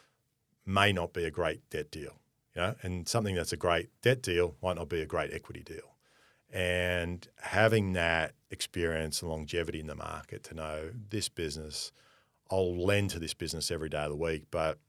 may 0.66 0.92
not 0.92 1.14
be 1.14 1.26
a 1.26 1.30
great 1.30 1.70
debt 1.70 1.92
deal. 1.92 2.20
You 2.56 2.62
know, 2.64 2.76
and 2.82 3.08
something 3.08 3.36
that's 3.36 3.54
a 3.54 3.58
great 3.58 3.90
debt 4.02 4.24
deal 4.24 4.56
might 4.64 4.78
not 4.78 4.90
be 4.90 5.02
a 5.02 5.06
great 5.06 5.32
equity 5.32 5.62
deal. 5.62 5.96
And 6.52 7.28
having 7.42 7.94
that 7.94 8.34
experience 8.50 9.22
and 9.22 9.30
longevity 9.30 9.80
in 9.80 9.88
the 9.88 9.96
market 9.96 10.44
to 10.46 10.56
know 10.56 10.90
this 11.10 11.30
business, 11.30 11.92
I'll 12.50 12.76
lend 12.76 13.12
to 13.12 13.20
this 13.20 13.34
business 13.34 13.70
every 13.70 13.90
day 13.90 14.04
of 14.04 14.10
the 14.10 14.16
week, 14.16 14.46
but 14.50 14.80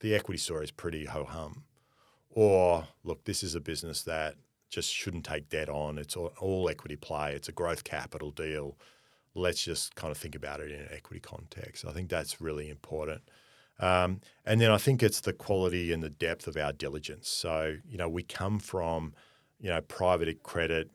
the 0.00 0.14
equity 0.14 0.38
story 0.38 0.64
is 0.64 0.70
pretty 0.70 1.06
ho 1.06 1.24
hum. 1.24 1.64
Or 2.30 2.88
look, 3.02 3.24
this 3.24 3.42
is 3.42 3.54
a 3.54 3.60
business 3.60 4.02
that 4.02 4.34
just 4.68 4.92
shouldn't 4.92 5.24
take 5.24 5.48
debt 5.48 5.70
on. 5.70 5.96
It's 5.96 6.16
all, 6.16 6.68
equity 6.68 6.96
play. 6.96 7.32
It's 7.32 7.48
a 7.48 7.52
growth 7.52 7.84
capital 7.84 8.30
deal. 8.30 8.76
Let's 9.34 9.64
just 9.64 9.94
kind 9.94 10.10
of 10.10 10.18
think 10.18 10.34
about 10.34 10.60
it 10.60 10.70
in 10.70 10.80
an 10.80 10.88
equity 10.90 11.20
context. 11.20 11.84
I 11.86 11.92
think 11.92 12.10
that's 12.10 12.40
really 12.40 12.68
important. 12.68 13.22
Um, 13.78 14.20
and 14.44 14.60
then 14.60 14.70
I 14.70 14.78
think 14.78 15.02
it's 15.02 15.20
the 15.20 15.32
quality 15.32 15.92
and 15.92 16.02
the 16.02 16.10
depth 16.10 16.46
of 16.46 16.56
our 16.56 16.72
diligence. 16.72 17.28
So, 17.28 17.76
you 17.88 17.96
know, 17.96 18.08
we 18.08 18.22
come 18.22 18.58
from, 18.58 19.14
you 19.60 19.68
know, 19.68 19.80
private 19.80 20.42
credit, 20.42 20.90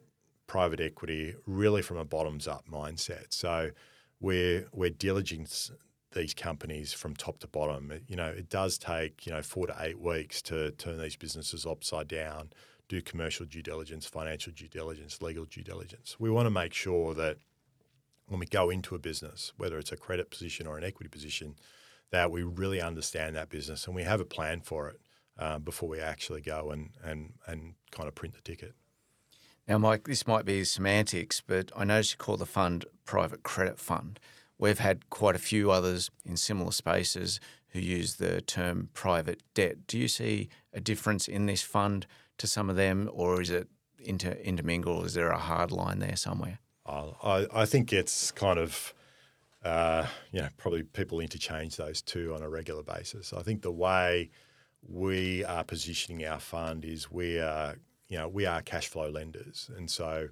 private 0.48 0.80
equity, 0.80 1.36
really 1.46 1.82
from 1.82 1.98
a 1.98 2.06
bottoms 2.06 2.48
up 2.48 2.66
mindset. 2.70 3.28
So 3.30 3.72
we're, 4.20 4.68
we're 4.72 4.90
diligence 4.90 5.72
these 6.14 6.34
companies 6.34 6.94
from 6.94 7.16
top 7.16 7.40
to 7.40 7.48
bottom. 7.48 7.92
You 8.08 8.16
know, 8.16 8.28
it 8.28 8.50
does 8.50 8.78
take, 8.78 9.26
you 9.26 9.32
know, 9.32 9.42
four 9.42 9.68
to 9.68 9.76
eight 9.80 10.00
weeks 10.00 10.42
to 10.44 10.72
turn 10.72 11.00
these 11.00 11.16
businesses 11.16 11.66
upside 11.66 12.08
down 12.08 12.52
do 12.92 13.02
commercial 13.02 13.46
due 13.46 13.62
diligence, 13.62 14.06
financial 14.06 14.52
due 14.52 14.68
diligence, 14.68 15.22
legal 15.22 15.46
due 15.46 15.64
diligence. 15.64 16.18
We 16.20 16.30
want 16.30 16.48
to 16.48 16.50
make 16.50 16.74
sure 16.74 17.14
that 17.14 17.38
when 18.28 18.38
we 18.38 18.46
go 18.46 18.70
into 18.70 18.96
a 18.96 19.00
business, 19.00 19.54
whether 19.56 19.78
it's 19.80 19.94
a 19.94 19.98
credit 19.98 20.30
position 20.30 20.68
or 20.68 20.78
an 20.78 20.84
equity 20.84 21.08
position, 21.08 21.56
that 22.12 22.32
we 22.32 22.44
really 22.44 22.82
understand 22.82 23.38
that 23.38 23.50
business 23.50 23.88
and 23.88 23.96
we 23.96 24.04
have 24.04 24.20
a 24.20 24.26
plan 24.26 24.60
for 24.60 24.90
it 24.90 25.00
uh, 25.42 25.58
before 25.58 25.90
we 25.90 26.00
actually 26.00 26.40
go 26.40 26.70
and, 26.70 26.92
and, 27.04 27.34
and 27.48 27.74
kind 27.90 28.08
of 28.08 28.14
print 28.14 28.36
the 28.36 28.42
ticket. 28.42 28.74
Now, 29.68 29.80
Mike, 29.80 30.06
this 30.06 30.28
might 30.28 30.46
be 30.46 30.64
semantics, 30.64 31.42
but 31.42 31.72
I 31.76 31.84
noticed 31.84 32.12
you 32.12 32.18
call 32.18 32.38
the 32.38 32.46
fund 32.46 32.86
Private 33.06 33.42
Credit 33.42 33.80
Fund. 33.80 34.20
We've 34.58 34.80
had 34.80 35.10
quite 35.10 35.36
a 35.36 35.40
few 35.40 35.72
others 35.72 36.12
in 36.24 36.38
similar 36.38 36.72
spaces 36.72 37.40
who 37.70 37.80
use 37.80 38.16
the 38.16 38.42
term 38.42 38.90
private 38.94 39.42
debt. 39.56 39.88
Do 39.88 39.98
you 39.98 40.08
see 40.08 40.50
a 40.74 40.80
difference 40.80 41.28
in 41.28 41.48
this 41.48 41.64
fund 41.64 42.06
to 42.38 42.46
some 42.46 42.70
of 42.70 42.76
them, 42.76 43.10
or 43.12 43.42
is 43.42 43.50
it 43.50 43.68
inter, 44.00 44.38
intermingled? 44.44 45.06
Is 45.06 45.16
there 45.16 45.32
a 45.32 45.40
hard 45.40 45.72
line 45.72 46.00
there 46.00 46.16
somewhere? 46.16 46.60
I, 47.24 47.48
I 47.52 47.66
think 47.66 47.94
it's 47.94 48.32
kind 48.32 48.60
of, 48.60 48.94
uh, 49.64 50.06
you 50.32 50.42
know, 50.42 50.50
probably 50.58 50.84
people 50.84 51.20
interchange 51.20 51.78
those 51.78 52.02
two 52.02 52.34
on 52.36 52.44
a 52.44 52.50
regular 52.50 52.84
basis. 52.84 53.34
I 53.34 53.42
think 53.42 53.62
the 53.62 53.72
way 53.72 54.30
we 54.88 55.44
are 55.46 55.64
positioning 55.64 56.26
our 56.26 56.40
fund 56.40 56.86
is 56.86 57.12
we 57.12 57.40
are, 57.40 57.76
you 58.08 58.18
know, 58.18 58.28
we 58.28 58.46
are 58.46 58.62
cash 58.62 58.88
flow 58.88 59.10
lenders, 59.10 59.70
and 59.76 59.90
so 59.90 60.30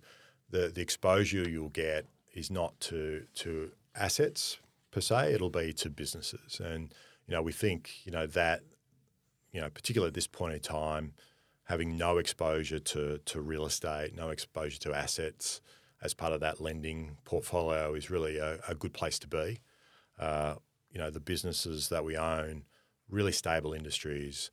the 0.50 0.70
the 0.70 0.82
exposure 0.82 1.48
you'll 1.48 1.70
get 1.70 2.06
is 2.34 2.52
not 2.52 2.80
to 2.82 3.26
to 3.36 3.72
assets 3.96 4.60
per 4.92 5.02
se; 5.02 5.34
it'll 5.34 5.50
be 5.50 5.74
to 5.74 5.90
businesses, 5.90 6.60
and 6.60 6.94
you 7.28 7.34
know, 7.34 7.42
we 7.42 7.52
think 7.52 8.06
you 8.06 8.12
know 8.12 8.28
that, 8.28 8.62
you 9.52 9.62
know, 9.62 9.70
particularly 9.70 10.10
at 10.10 10.16
this 10.16 10.28
point 10.28 10.54
in 10.54 10.60
time 10.60 11.14
having 11.70 11.96
no 11.96 12.18
exposure 12.18 12.80
to, 12.80 13.20
to 13.26 13.40
real 13.40 13.64
estate, 13.64 14.16
no 14.16 14.30
exposure 14.30 14.80
to 14.80 14.92
assets 14.92 15.62
as 16.02 16.16
part 16.16 16.34
of 16.34 16.40
that 16.40 16.60
lending 16.60 17.16
portfolio 17.26 17.94
is 17.94 18.10
really 18.10 18.40
a, 18.40 18.58
a 18.68 18.74
good 18.74 18.92
place 18.92 19.20
to 19.20 19.28
be. 19.28 19.60
Uh, 20.18 20.56
you 20.92 21.00
know, 21.00 21.12
the 21.12 21.20
businesses 21.20 21.90
that 21.90 22.04
we 22.04 22.18
own, 22.18 22.64
really 23.10 23.32
stable 23.32 23.74
industries, 23.74 24.52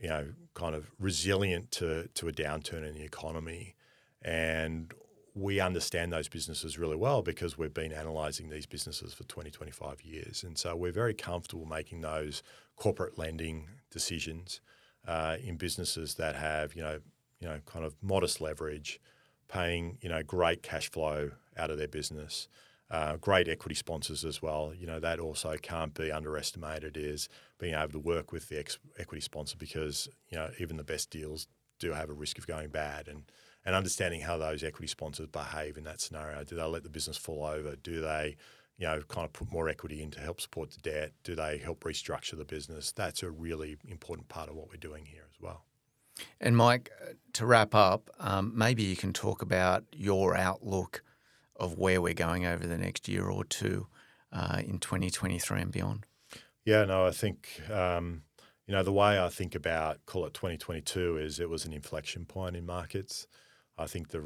you 0.00 0.08
know, 0.08 0.28
kind 0.54 0.74
of 0.74 0.90
resilient 0.98 1.70
to, 1.72 2.08
to 2.14 2.28
a 2.28 2.32
downturn 2.32 2.86
in 2.86 2.94
the 2.94 3.02
economy. 3.02 3.74
And 4.22 4.92
we 5.34 5.60
understand 5.60 6.12
those 6.12 6.28
businesses 6.28 6.78
really 6.78 6.96
well 6.96 7.22
because 7.22 7.56
we've 7.56 7.74
been 7.74 7.92
analysing 7.92 8.50
these 8.50 8.66
businesses 8.66 9.14
for 9.14 9.24
20, 9.24 9.50
25 9.50 10.02
years. 10.02 10.42
And 10.42 10.58
so 10.58 10.74
we're 10.74 10.92
very 10.92 11.14
comfortable 11.14 11.66
making 11.66 12.00
those 12.00 12.42
corporate 12.76 13.18
lending 13.18 13.68
decisions 13.90 14.60
uh, 15.06 15.36
in 15.42 15.56
businesses 15.56 16.14
that 16.14 16.36
have 16.36 16.74
you 16.74 16.82
know 16.82 17.00
you 17.40 17.48
know 17.48 17.60
kind 17.66 17.84
of 17.84 17.94
modest 18.02 18.40
leverage, 18.40 19.00
paying 19.48 19.98
you 20.00 20.08
know 20.08 20.22
great 20.22 20.62
cash 20.62 20.90
flow 20.90 21.30
out 21.56 21.70
of 21.70 21.78
their 21.78 21.88
business. 21.88 22.48
Uh, 22.90 23.16
great 23.16 23.48
equity 23.48 23.74
sponsors 23.74 24.24
as 24.24 24.40
well. 24.40 24.72
You 24.74 24.86
know 24.86 24.98
that 25.00 25.20
also 25.20 25.56
can't 25.60 25.92
be 25.92 26.10
underestimated. 26.10 26.96
Is 26.96 27.28
being 27.58 27.74
able 27.74 27.92
to 27.92 27.98
work 27.98 28.32
with 28.32 28.48
the 28.48 28.58
ex- 28.58 28.78
equity 28.98 29.20
sponsor 29.20 29.56
because 29.58 30.08
you 30.30 30.38
know 30.38 30.50
even 30.58 30.76
the 30.76 30.84
best 30.84 31.10
deals 31.10 31.48
do 31.78 31.92
have 31.92 32.08
a 32.08 32.14
risk 32.14 32.38
of 32.38 32.46
going 32.46 32.70
bad, 32.70 33.08
and 33.08 33.24
and 33.66 33.74
understanding 33.74 34.22
how 34.22 34.38
those 34.38 34.64
equity 34.64 34.86
sponsors 34.88 35.26
behave 35.26 35.76
in 35.76 35.84
that 35.84 36.00
scenario. 36.00 36.42
Do 36.44 36.56
they 36.56 36.62
let 36.62 36.82
the 36.82 36.88
business 36.88 37.18
fall 37.18 37.44
over? 37.44 37.76
Do 37.76 38.00
they 38.00 38.36
you 38.78 38.86
know, 38.86 39.02
kind 39.08 39.24
of 39.24 39.32
put 39.32 39.50
more 39.50 39.68
equity 39.68 40.02
in 40.02 40.10
to 40.12 40.20
help 40.20 40.40
support 40.40 40.70
the 40.70 40.80
debt? 40.80 41.12
Do 41.24 41.34
they 41.34 41.58
help 41.58 41.80
restructure 41.80 42.38
the 42.38 42.44
business? 42.44 42.92
That's 42.92 43.22
a 43.22 43.30
really 43.30 43.76
important 43.88 44.28
part 44.28 44.48
of 44.48 44.54
what 44.54 44.68
we're 44.70 44.76
doing 44.76 45.04
here 45.04 45.24
as 45.28 45.40
well. 45.40 45.64
And 46.40 46.56
Mike, 46.56 46.90
to 47.34 47.46
wrap 47.46 47.74
up, 47.74 48.10
um, 48.18 48.52
maybe 48.54 48.84
you 48.84 48.96
can 48.96 49.12
talk 49.12 49.42
about 49.42 49.84
your 49.92 50.36
outlook 50.36 51.02
of 51.58 51.78
where 51.78 52.00
we're 52.00 52.14
going 52.14 52.46
over 52.46 52.66
the 52.66 52.78
next 52.78 53.08
year 53.08 53.28
or 53.28 53.44
two 53.44 53.86
uh, 54.32 54.60
in 54.64 54.78
2023 54.78 55.60
and 55.60 55.72
beyond. 55.72 56.06
Yeah, 56.64 56.84
no, 56.84 57.06
I 57.06 57.10
think 57.10 57.48
um, 57.70 58.22
you 58.66 58.74
know 58.74 58.82
the 58.82 58.92
way 58.92 59.18
I 59.18 59.28
think 59.28 59.54
about 59.54 60.04
call 60.06 60.26
it 60.26 60.34
2022 60.34 61.18
is 61.18 61.40
it 61.40 61.48
was 61.48 61.64
an 61.64 61.72
inflection 61.72 62.24
point 62.24 62.56
in 62.56 62.66
markets. 62.66 63.26
I 63.76 63.86
think 63.86 64.08
the 64.08 64.22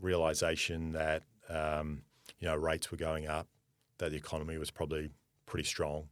realization 0.00 0.92
that 0.92 1.22
um, 1.48 2.02
you 2.40 2.48
know 2.48 2.56
rates 2.56 2.90
were 2.90 2.98
going 2.98 3.26
up, 3.26 3.46
that 3.98 4.10
the 4.10 4.16
economy 4.16 4.58
was 4.58 4.70
probably 4.70 5.10
pretty 5.46 5.64
strong. 5.64 6.08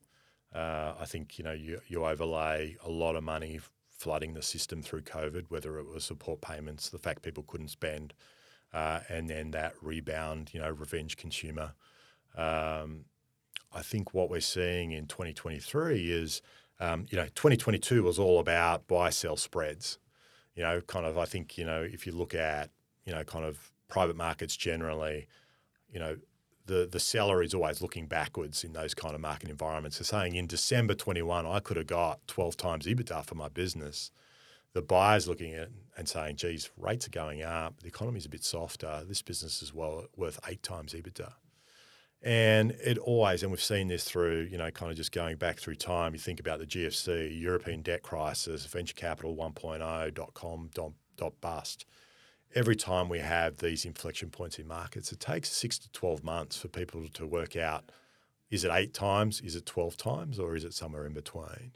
Uh, 0.54 0.94
I 0.98 1.04
think 1.04 1.38
you 1.38 1.44
know 1.44 1.52
you, 1.52 1.80
you 1.88 2.04
overlay 2.04 2.76
a 2.84 2.88
lot 2.88 3.16
of 3.16 3.24
money 3.24 3.60
flooding 3.90 4.34
the 4.34 4.42
system 4.42 4.82
through 4.82 5.02
COVID, 5.02 5.46
whether 5.48 5.78
it 5.78 5.86
was 5.86 6.04
support 6.04 6.40
payments, 6.40 6.90
the 6.90 6.98
fact 6.98 7.22
people 7.22 7.42
couldn't 7.42 7.68
spend, 7.68 8.12
uh, 8.72 9.00
and 9.08 9.28
then 9.28 9.52
that 9.52 9.74
rebound, 9.80 10.50
you 10.52 10.60
know, 10.60 10.70
revenge 10.70 11.16
consumer. 11.16 11.72
Um, 12.36 13.06
I 13.72 13.82
think 13.82 14.14
what 14.14 14.30
we're 14.30 14.40
seeing 14.40 14.92
in 14.92 15.06
2023 15.06 16.10
is, 16.10 16.42
um, 16.80 17.06
you 17.10 17.16
know, 17.16 17.26
2022 17.34 18.02
was 18.02 18.18
all 18.18 18.38
about 18.38 18.86
buy 18.86 19.10
sell 19.10 19.36
spreads. 19.36 19.98
You 20.54 20.62
know, 20.62 20.80
kind 20.80 21.04
of. 21.04 21.18
I 21.18 21.26
think 21.26 21.58
you 21.58 21.64
know 21.64 21.82
if 21.82 22.06
you 22.06 22.12
look 22.12 22.34
at 22.34 22.70
you 23.04 23.12
know 23.12 23.24
kind 23.24 23.44
of 23.44 23.70
private 23.88 24.16
markets 24.16 24.56
generally, 24.56 25.28
you 25.92 25.98
know, 25.98 26.16
the 26.66 26.88
the 26.90 27.00
seller 27.00 27.42
is 27.42 27.54
always 27.54 27.80
looking 27.80 28.06
backwards 28.06 28.64
in 28.64 28.72
those 28.72 28.94
kind 28.94 29.14
of 29.14 29.20
market 29.20 29.48
environments. 29.48 29.98
They're 29.98 30.04
saying 30.04 30.34
in 30.34 30.46
December 30.46 30.94
21, 30.94 31.46
I 31.46 31.60
could 31.60 31.76
have 31.76 31.86
got 31.86 32.26
12 32.26 32.56
times 32.56 32.86
EBITDA 32.86 33.24
for 33.24 33.34
my 33.34 33.48
business. 33.48 34.10
The 34.76 34.82
buyer's 34.82 35.26
looking 35.26 35.54
at 35.54 35.62
it 35.62 35.72
and 35.96 36.06
saying, 36.06 36.36
geez, 36.36 36.68
rates 36.76 37.06
are 37.06 37.10
going 37.10 37.42
up, 37.42 37.80
the 37.80 37.88
economy's 37.88 38.26
a 38.26 38.28
bit 38.28 38.44
softer, 38.44 39.04
this 39.08 39.22
business 39.22 39.62
is 39.62 39.72
well 39.72 40.04
worth 40.18 40.38
eight 40.46 40.62
times 40.62 40.92
EBITDA. 40.92 41.32
And 42.20 42.72
it 42.72 42.98
always, 42.98 43.42
and 43.42 43.50
we've 43.50 43.62
seen 43.62 43.88
this 43.88 44.04
through, 44.04 44.48
you 44.50 44.58
know, 44.58 44.70
kind 44.70 44.90
of 44.92 44.98
just 44.98 45.12
going 45.12 45.38
back 45.38 45.60
through 45.60 45.76
time. 45.76 46.12
You 46.12 46.18
think 46.18 46.40
about 46.40 46.58
the 46.58 46.66
GFC, 46.66 47.40
European 47.40 47.80
debt 47.80 48.02
crisis, 48.02 48.66
venture 48.66 48.92
capital 48.92 49.34
1.0, 49.34 50.12
dot 50.12 50.34
com, 50.34 50.68
dot, 50.74 50.92
dot 51.16 51.40
bust. 51.40 51.86
Every 52.54 52.76
time 52.76 53.08
we 53.08 53.20
have 53.20 53.56
these 53.56 53.86
inflection 53.86 54.28
points 54.28 54.58
in 54.58 54.68
markets, 54.68 55.10
it 55.10 55.20
takes 55.20 55.48
six 55.48 55.78
to 55.78 55.92
12 55.92 56.22
months 56.22 56.58
for 56.58 56.68
people 56.68 57.08
to 57.14 57.26
work 57.26 57.56
out 57.56 57.90
is 58.50 58.62
it 58.62 58.70
eight 58.72 58.94
times, 58.94 59.40
is 59.40 59.56
it 59.56 59.66
12 59.66 59.96
times, 59.96 60.38
or 60.38 60.54
is 60.54 60.64
it 60.64 60.74
somewhere 60.74 61.06
in 61.06 61.14
between? 61.14 61.72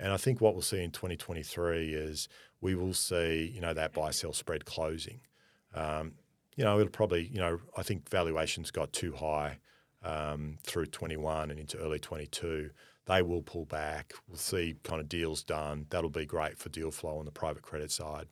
And 0.00 0.12
I 0.12 0.16
think 0.16 0.40
what 0.40 0.54
we'll 0.54 0.62
see 0.62 0.82
in 0.82 0.90
2023 0.90 1.92
is 1.92 2.28
we 2.60 2.74
will 2.74 2.94
see, 2.94 3.52
you 3.54 3.60
know, 3.60 3.74
that 3.74 3.92
buy 3.92 4.10
sell 4.10 4.32
spread 4.32 4.64
closing. 4.64 5.20
Um, 5.74 6.12
you 6.56 6.64
know, 6.64 6.78
it'll 6.80 6.90
probably, 6.90 7.28
you 7.28 7.38
know, 7.38 7.60
I 7.76 7.82
think 7.82 8.08
valuations 8.08 8.70
got 8.70 8.92
too 8.92 9.12
high 9.12 9.58
um, 10.02 10.58
through 10.62 10.86
21 10.86 11.50
and 11.50 11.60
into 11.60 11.78
early 11.78 11.98
22, 11.98 12.70
they 13.06 13.22
will 13.22 13.42
pull 13.42 13.66
back. 13.66 14.12
We'll 14.28 14.38
see 14.38 14.76
kind 14.82 15.00
of 15.00 15.08
deals 15.08 15.42
done. 15.42 15.86
That'll 15.90 16.10
be 16.10 16.26
great 16.26 16.58
for 16.58 16.68
deal 16.70 16.90
flow 16.90 17.18
on 17.18 17.24
the 17.24 17.30
private 17.30 17.62
credit 17.62 17.90
side. 17.90 18.26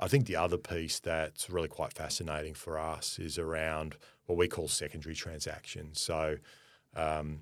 I 0.00 0.08
think 0.08 0.26
the 0.26 0.36
other 0.36 0.58
piece 0.58 0.98
that's 0.98 1.48
really 1.48 1.68
quite 1.68 1.92
fascinating 1.92 2.54
for 2.54 2.78
us 2.78 3.18
is 3.18 3.38
around 3.38 3.96
what 4.26 4.36
we 4.36 4.48
call 4.48 4.68
secondary 4.68 5.14
transactions. 5.14 6.00
So, 6.00 6.38
um, 6.96 7.40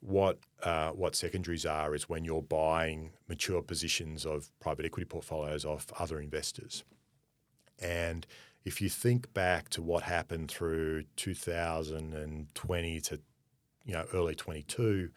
what 0.00 0.38
uh, 0.62 0.90
what 0.90 1.14
secondaries 1.14 1.66
are 1.66 1.94
is 1.94 2.08
when 2.08 2.24
you're 2.24 2.42
buying 2.42 3.12
mature 3.28 3.62
positions 3.62 4.24
of 4.24 4.50
private 4.60 4.84
equity 4.84 5.04
portfolios 5.04 5.64
off 5.64 5.92
other 5.98 6.20
investors, 6.20 6.84
and 7.78 8.26
if 8.64 8.80
you 8.80 8.88
think 8.88 9.32
back 9.32 9.68
to 9.70 9.82
what 9.82 10.02
happened 10.02 10.50
through 10.50 11.04
2020 11.16 13.00
to 13.00 13.20
you 13.84 13.92
know 13.92 14.06
early 14.14 14.34
22, 14.34 15.10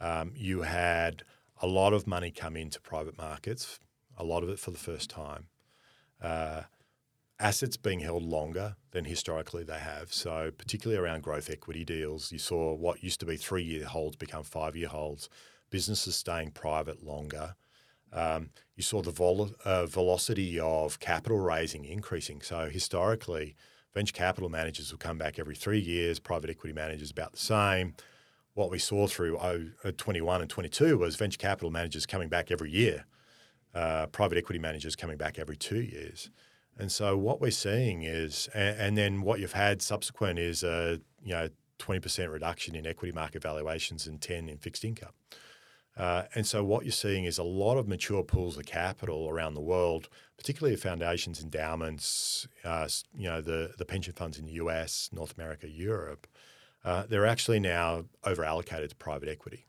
um, 0.00 0.32
you 0.34 0.62
had 0.62 1.22
a 1.62 1.66
lot 1.66 1.92
of 1.92 2.06
money 2.06 2.30
come 2.30 2.56
into 2.56 2.80
private 2.80 3.16
markets, 3.16 3.78
a 4.18 4.24
lot 4.24 4.42
of 4.42 4.48
it 4.48 4.58
for 4.58 4.70
the 4.70 4.78
first 4.78 5.08
time. 5.08 5.46
Uh, 6.22 6.62
assets 7.38 7.76
being 7.76 8.00
held 8.00 8.22
longer 8.22 8.76
than 8.92 9.04
historically 9.04 9.62
they 9.62 9.78
have. 9.78 10.12
So, 10.12 10.50
particularly 10.56 11.00
around 11.00 11.22
growth 11.22 11.50
equity 11.50 11.84
deals, 11.84 12.32
you 12.32 12.38
saw 12.38 12.74
what 12.74 13.02
used 13.02 13.20
to 13.20 13.26
be 13.26 13.36
three 13.36 13.62
year 13.62 13.84
holds 13.84 14.16
become 14.16 14.42
five 14.42 14.76
year 14.76 14.88
holds, 14.88 15.28
businesses 15.70 16.16
staying 16.16 16.52
private 16.52 17.02
longer. 17.02 17.56
Um, 18.12 18.50
you 18.76 18.82
saw 18.82 19.02
the 19.02 19.10
vol- 19.10 19.54
uh, 19.64 19.86
velocity 19.86 20.58
of 20.58 21.00
capital 21.00 21.38
raising 21.38 21.84
increasing. 21.84 22.40
So 22.40 22.68
historically, 22.70 23.56
venture 23.94 24.12
capital 24.12 24.48
managers 24.48 24.90
will 24.90 24.98
come 24.98 25.18
back 25.18 25.38
every 25.38 25.54
three 25.54 25.80
years, 25.80 26.18
private 26.18 26.48
equity 26.48 26.72
managers 26.72 27.10
about 27.10 27.32
the 27.32 27.38
same. 27.38 27.94
What 28.54 28.70
we 28.70 28.78
saw 28.78 29.06
through 29.06 29.36
uh, 29.36 29.58
21 29.98 30.40
and 30.40 30.48
22 30.48 30.96
was 30.96 31.16
venture 31.16 31.36
capital 31.36 31.70
managers 31.70 32.06
coming 32.06 32.28
back 32.28 32.50
every 32.50 32.70
year, 32.70 33.04
uh, 33.74 34.06
private 34.06 34.38
equity 34.38 34.58
managers 34.58 34.96
coming 34.96 35.18
back 35.18 35.38
every 35.38 35.56
two 35.56 35.80
years. 35.80 36.30
And 36.78 36.92
so 36.92 37.16
what 37.16 37.40
we're 37.40 37.50
seeing 37.50 38.02
is, 38.02 38.48
and, 38.54 38.78
and 38.78 38.98
then 38.98 39.22
what 39.22 39.40
you've 39.40 39.52
had 39.52 39.80
subsequent 39.82 40.38
is 40.38 40.62
a 40.62 41.00
you 41.22 41.32
know 41.32 41.48
20% 41.78 42.32
reduction 42.32 42.74
in 42.74 42.86
equity 42.86 43.12
market 43.12 43.42
valuations 43.42 44.06
and 44.06 44.20
10 44.20 44.48
in 44.48 44.58
fixed 44.58 44.84
income. 44.84 45.12
Uh, 45.96 46.24
and 46.34 46.46
so 46.46 46.62
what 46.62 46.84
you're 46.84 46.92
seeing 46.92 47.24
is 47.24 47.38
a 47.38 47.42
lot 47.42 47.78
of 47.78 47.88
mature 47.88 48.22
pools 48.22 48.58
of 48.58 48.66
capital 48.66 49.30
around 49.30 49.54
the 49.54 49.60
world, 49.60 50.08
particularly 50.36 50.74
the 50.74 50.80
foundations, 50.80 51.42
endowments, 51.42 52.46
uh, 52.64 52.86
you 53.16 53.26
know, 53.26 53.40
the, 53.40 53.72
the 53.78 53.84
pension 53.84 54.12
funds 54.12 54.38
in 54.38 54.44
the 54.44 54.52
US, 54.52 55.08
North 55.12 55.34
America, 55.38 55.68
Europe, 55.68 56.26
uh, 56.84 57.04
they're 57.08 57.26
actually 57.26 57.60
now 57.60 58.04
over 58.24 58.44
allocated 58.44 58.90
to 58.90 58.96
private 58.96 59.28
equity. 59.28 59.66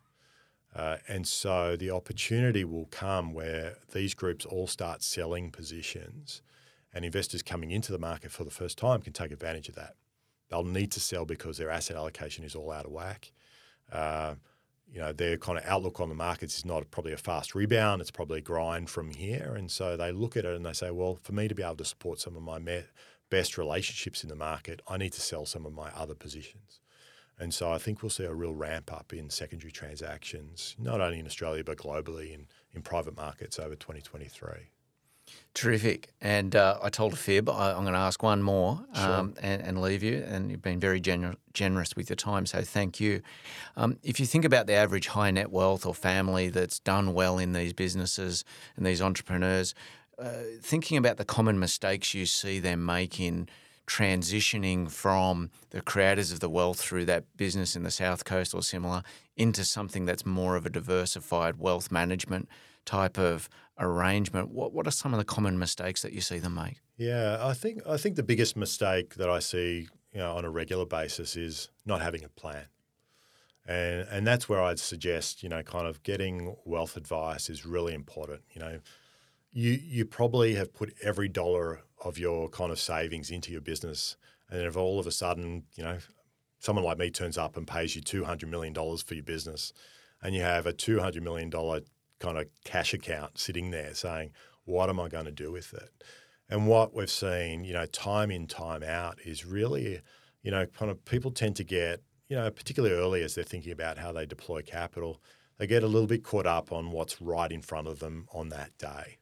Uh, 0.76 0.98
and 1.08 1.26
so 1.26 1.78
the 1.78 1.90
opportunity 1.90 2.66
will 2.66 2.88
come 2.88 3.34
where 3.34 3.78
these 3.94 4.14
groups 4.14 4.46
all 4.46 4.68
start 4.68 5.02
selling 5.02 5.50
positions 5.50 6.42
and 6.98 7.06
investors 7.06 7.44
coming 7.44 7.70
into 7.70 7.92
the 7.92 8.00
market 8.00 8.32
for 8.32 8.44
the 8.44 8.50
first 8.50 8.76
time 8.76 9.02
can 9.02 9.14
take 9.14 9.32
advantage 9.32 9.70
of 9.70 9.76
that. 9.76 9.94
They'll 10.50 10.64
need 10.64 10.92
to 10.94 11.00
sell 11.00 11.26
because 11.26 11.58
their 11.58 11.70
asset 11.70 11.96
allocation 11.96 12.44
is 12.44 12.56
all 12.56 12.72
out 12.72 12.88
of 12.88 12.92
whack. 12.92 13.32
Uh, 13.92 14.34
you 14.92 15.00
know, 15.00 15.14
their 15.14 15.38
kind 15.38 15.60
of 15.60 15.66
outlook 15.66 16.00
on 16.00 16.10
the 16.10 16.16
markets 16.16 16.58
is 16.58 16.66
not 16.66 16.90
probably 16.90 17.14
a 17.14 17.18
fast 17.18 17.54
rebound. 17.54 18.02
It's 18.02 18.10
probably 18.10 18.40
a 18.40 18.42
grind 18.42 18.90
from 18.90 19.12
here. 19.12 19.54
And 19.56 19.70
so 19.70 19.96
they 19.96 20.12
look 20.12 20.36
at 20.36 20.44
it 20.44 20.56
and 20.56 20.66
they 20.66 20.74
say, 20.74 20.90
well, 20.90 21.20
for 21.22 21.34
me 21.34 21.48
to 21.48 21.54
be 21.54 21.62
able 21.62 21.76
to 21.76 21.86
support 21.86 22.20
some 22.20 22.36
of 22.36 22.42
my 22.42 22.58
me- 22.58 22.86
best 23.30 23.60
relationships 23.60 24.24
in 24.24 24.30
the 24.30 24.36
market, 24.36 24.82
I 24.88 24.98
need 24.98 25.14
to 25.14 25.22
sell 25.22 25.46
some 25.46 25.68
of 25.68 25.74
my 25.74 25.92
other 25.96 26.16
positions. 26.16 26.80
And 27.38 27.54
so 27.54 27.72
I 27.72 27.78
think 27.78 28.02
we'll 28.02 28.10
see 28.10 28.24
a 28.24 28.34
real 28.34 28.56
ramp 28.56 28.92
up 28.92 29.14
in 29.14 29.30
secondary 29.30 29.72
transactions, 29.72 30.76
not 30.80 31.00
only 31.00 31.20
in 31.20 31.28
Australia, 31.28 31.64
but 31.64 31.78
globally 31.78 32.34
in, 32.34 32.48
in 32.74 32.82
private 32.82 33.16
markets 33.16 33.60
over 33.60 33.76
2023. 33.76 34.72
Terrific. 35.54 36.10
And 36.22 36.56
uh, 36.56 36.78
I 36.84 36.90
told 36.90 37.14
a 37.14 37.16
fib. 37.16 37.50
I, 37.50 37.72
am 37.72 37.82
going 37.82 37.94
to 37.94 38.00
ask 38.00 38.22
one 38.22 38.44
more 38.44 38.86
um, 38.94 39.34
sure. 39.34 39.34
and, 39.42 39.62
and, 39.62 39.82
leave 39.82 40.04
you. 40.04 40.24
And 40.28 40.52
you've 40.52 40.62
been 40.62 40.80
very 40.80 41.02
gener- 41.02 41.36
generous 41.54 41.96
with 41.96 42.10
your 42.10 42.16
time, 42.16 42.46
so 42.46 42.62
thank 42.62 43.00
you. 43.00 43.22
Um, 43.76 43.98
if 44.04 44.20
you 44.20 44.28
think 44.28 44.46
about 44.46 44.68
the 44.68 44.74
average 44.74 45.08
high 45.08 45.32
net 45.32 45.52
wealth 45.52 45.86
or 45.86 45.96
family 45.96 46.50
that's 46.50 46.80
done 46.80 47.14
well 47.14 47.40
in 47.40 47.54
these 47.54 47.74
businesses 47.74 48.46
and 48.76 48.86
these 48.86 49.02
entrepreneurs, 49.02 49.74
uh, 50.20 50.30
thinking 50.62 50.98
about 50.98 51.18
the 51.18 51.26
common 51.26 51.58
mistakes 51.60 52.14
you 52.14 52.26
see 52.26 52.60
them 52.60 52.86
making 52.86 53.48
transitioning 53.88 54.92
from 54.92 55.50
the 55.70 55.82
creators 55.82 56.32
of 56.32 56.40
the 56.40 56.50
wealth 56.50 56.80
through 56.80 57.06
that 57.06 57.24
business 57.38 57.76
in 57.76 57.84
the 57.84 57.92
South 57.92 58.26
Coast 58.26 58.54
or 58.54 58.62
similar 58.62 59.02
into 59.38 59.64
something 59.64 60.06
that's 60.06 60.26
more 60.26 60.56
of 60.56 60.66
a 60.66 60.70
diversified 60.70 61.58
wealth 61.58 61.92
management 61.92 62.50
type 62.86 63.18
of 63.18 63.50
arrangement, 63.80 64.50
what 64.50 64.74
what 64.74 64.88
are 64.88 64.92
some 64.92 65.14
of 65.14 65.20
the 65.20 65.26
common 65.26 65.58
mistakes 65.60 66.02
that 66.02 66.14
you 66.14 66.22
see 66.22 66.40
them 66.40 66.56
make? 66.56 66.82
Yeah, 66.98 67.38
I 67.42 67.54
think 67.54 67.82
I 67.88 67.98
think 67.98 68.16
the 68.16 68.24
biggest 68.24 68.56
mistake 68.56 69.16
that 69.16 69.30
I 69.30 69.40
see, 69.40 69.88
you 70.12 70.20
know, 70.20 70.36
on 70.36 70.46
a 70.46 70.50
regular 70.50 70.86
basis 70.86 71.36
is 71.36 71.70
not 71.86 72.02
having 72.02 72.24
a 72.24 72.30
plan. 72.30 72.66
And 73.68 74.08
and 74.10 74.26
that's 74.26 74.48
where 74.48 74.62
I'd 74.62 74.80
suggest, 74.80 75.44
you 75.44 75.50
know, 75.50 75.62
kind 75.62 75.88
of 75.88 76.02
getting 76.04 76.56
wealth 76.66 76.98
advice 76.98 77.50
is 77.50 77.66
really 77.66 77.94
important. 77.94 78.42
You 78.52 78.62
know, 78.62 78.80
you 79.52 79.72
you 79.72 80.06
probably 80.06 80.56
have 80.56 80.74
put 80.74 80.94
every 81.04 81.28
dollar 81.28 81.82
of 82.04 82.18
your 82.18 82.50
kind 82.50 82.72
of 82.72 82.80
savings 82.80 83.30
into 83.30 83.52
your 83.52 83.62
business, 83.62 84.18
and 84.50 84.62
if 84.62 84.78
all 84.78 85.00
of 85.00 85.08
a 85.08 85.12
sudden, 85.12 85.64
you 85.76 85.84
know, 85.84 85.98
someone 86.60 86.86
like 86.86 86.98
me 86.98 87.10
turns 87.10 87.38
up 87.38 87.58
and 87.58 87.68
pays 87.68 87.96
you 87.96 88.02
two 88.02 88.24
hundred 88.24 88.50
million 88.50 88.74
dollars 88.74 89.02
for 89.02 89.16
your 89.16 89.24
business, 89.24 89.74
and 90.22 90.34
you 90.34 90.42
have 90.42 90.66
a 90.66 90.74
two 90.74 91.00
hundred 91.00 91.24
million 91.24 91.50
dollar 91.50 91.82
kind 92.20 92.38
of 92.38 92.48
cash 92.64 92.94
account 92.94 93.40
sitting 93.40 93.72
there 93.72 93.94
saying, 93.94 94.32
what 94.66 94.90
am 94.90 95.00
I 95.00 95.08
going 95.08 95.26
to 95.26 95.32
do 95.32 95.52
with 95.52 95.74
it? 95.74 95.90
And 96.50 96.68
what 96.68 96.94
we've 96.94 97.10
seen, 97.10 97.64
you 97.64 97.74
know, 97.74 97.86
time 97.86 98.32
in, 98.32 98.48
time 98.48 98.84
out 98.84 99.20
is 99.26 99.46
really, 99.46 100.02
you 100.44 100.52
know, 100.52 100.66
kind 100.66 100.90
of 100.90 101.04
people 101.06 101.32
tend 101.32 101.56
to 101.58 101.64
get, 101.64 102.02
you 102.30 102.36
know, 102.36 102.50
particularly 102.50 102.96
early 102.96 103.24
as 103.24 103.36
they're 103.36 103.44
thinking 103.44 103.72
about 103.72 103.98
how 103.98 104.12
they 104.12 104.26
deploy 104.26 104.62
capital, 104.62 105.22
they 105.58 105.68
get 105.68 105.84
a 105.84 105.88
little 105.88 106.08
bit 106.08 106.24
caught 106.24 106.46
up 106.46 106.72
on 106.72 106.92
what's 106.92 107.22
right 107.22 107.52
in 107.52 107.62
front 107.62 107.88
of 107.88 108.00
them 108.00 108.28
on 108.32 108.50
that 108.50 108.78
day. 108.78 109.18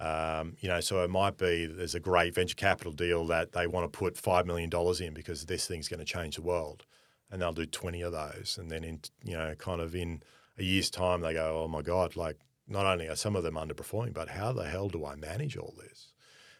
Um, 0.00 0.56
you 0.60 0.68
know, 0.68 0.80
so 0.80 1.04
it 1.04 1.10
might 1.10 1.38
be 1.38 1.66
there's 1.66 1.94
a 1.94 2.00
great 2.00 2.34
venture 2.34 2.56
capital 2.56 2.92
deal 2.92 3.26
that 3.26 3.52
they 3.52 3.66
want 3.66 3.90
to 3.90 3.98
put 3.98 4.14
$5 4.14 4.46
million 4.46 4.70
in 5.00 5.14
because 5.14 5.46
this 5.46 5.66
thing's 5.66 5.88
going 5.88 6.00
to 6.00 6.04
change 6.04 6.36
the 6.36 6.42
world. 6.42 6.84
And 7.30 7.40
they'll 7.40 7.52
do 7.52 7.64
20 7.64 8.02
of 8.02 8.12
those. 8.12 8.58
And 8.60 8.70
then, 8.70 8.84
in, 8.84 9.00
you 9.24 9.34
know, 9.34 9.54
kind 9.54 9.80
of 9.80 9.94
in 9.94 10.22
a 10.58 10.62
year's 10.62 10.90
time, 10.90 11.20
they 11.20 11.34
go, 11.34 11.62
oh 11.64 11.68
my 11.68 11.82
God, 11.82 12.16
like 12.16 12.36
not 12.68 12.86
only 12.86 13.08
are 13.08 13.16
some 13.16 13.36
of 13.36 13.42
them 13.42 13.54
underperforming, 13.54 14.12
but 14.12 14.30
how 14.30 14.52
the 14.52 14.68
hell 14.68 14.88
do 14.88 15.04
I 15.04 15.14
manage 15.14 15.56
all 15.56 15.74
this? 15.78 16.12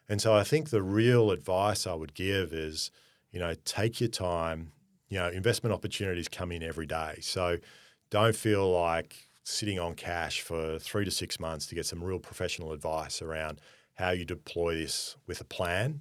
And 0.09 0.21
so 0.21 0.35
I 0.35 0.45
think 0.45 0.71
the 0.71 0.83
real 0.83 1.31
advice 1.31 1.87
I 1.87 1.95
would 1.95 2.15
give 2.15 2.53
is, 2.53 2.91
you 3.31 3.41
know, 3.41 3.55
take 3.65 4.01
your 4.01 4.11
time. 4.11 4.73
You 5.09 5.19
know, 5.19 5.29
investment 5.29 5.75
opportunities 5.75 6.29
come 6.29 6.53
in 6.53 6.63
every 6.63 6.87
day. 6.87 7.19
So 7.21 7.59
don't 8.11 8.35
feel 8.35 8.71
like 8.71 9.29
sitting 9.45 9.79
on 9.79 9.95
cash 9.95 10.41
for 10.41 10.79
three 10.79 11.05
to 11.05 11.11
six 11.11 11.39
months 11.39 11.67
to 11.67 11.75
get 11.75 11.87
some 11.87 12.03
real 12.03 12.19
professional 12.19 12.73
advice 12.73 13.21
around 13.21 13.61
how 13.95 14.11
you 14.11 14.25
deploy 14.25 14.75
this 14.75 15.17
with 15.27 15.41
a 15.41 15.45
plan. 15.45 16.01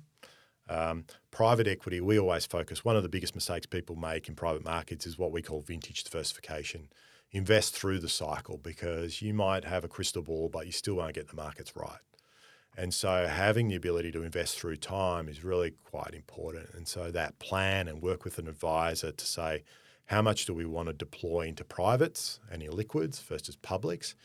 Um, 0.70 1.06
private 1.32 1.68
equity, 1.68 2.00
we 2.00 2.18
always 2.20 2.46
focus. 2.46 2.86
One 2.86 2.96
of 2.96 3.04
the 3.04 3.10
biggest 3.10 3.36
mistakes 3.36 3.66
people 3.66 3.96
make 3.96 4.30
in 4.30 4.36
private 4.36 4.64
markets 4.64 5.06
is 5.06 5.18
what 5.18 5.32
we 5.32 5.42
call 5.42 5.62
vintage 5.62 6.04
diversification. 6.04 6.88
Invest 7.32 7.74
through 7.74 8.00
the 8.00 8.10
cycle 8.10 8.58
because 8.58 9.22
you 9.22 9.34
might 9.34 9.64
have 9.64 9.84
a 9.84 9.88
crystal 9.88 10.22
ball, 10.22 10.50
but 10.50 10.66
you 10.66 10.72
still 10.72 10.96
won't 10.96 11.14
get 11.14 11.30
the 11.30 11.36
markets 11.36 11.76
right. 11.76 12.00
And 12.78 12.94
so 12.94 13.28
having 13.28 13.68
the 13.68 13.76
ability 13.76 14.12
to 14.14 14.24
invest 14.24 14.58
through 14.58 14.78
time 14.78 15.28
is 15.28 15.44
really 15.44 15.74
quite 15.84 16.14
important. 16.14 16.70
And 16.74 16.88
so 16.88 17.12
that 17.12 17.40
plan 17.40 17.88
and 17.88 18.02
work 18.02 18.24
with 18.24 18.38
an 18.38 18.48
advisor 18.48 19.12
to 19.12 19.26
say, 19.26 19.64
how 20.06 20.22
much 20.22 20.46
do 20.46 20.54
we 20.54 20.66
want 20.66 20.88
to 20.88 20.94
deploy 20.94 21.48
into 21.48 21.64
privates 21.64 22.40
and 22.50 22.62
illiquids 22.62 23.22
versus 23.24 23.56
publics? 23.56 24.16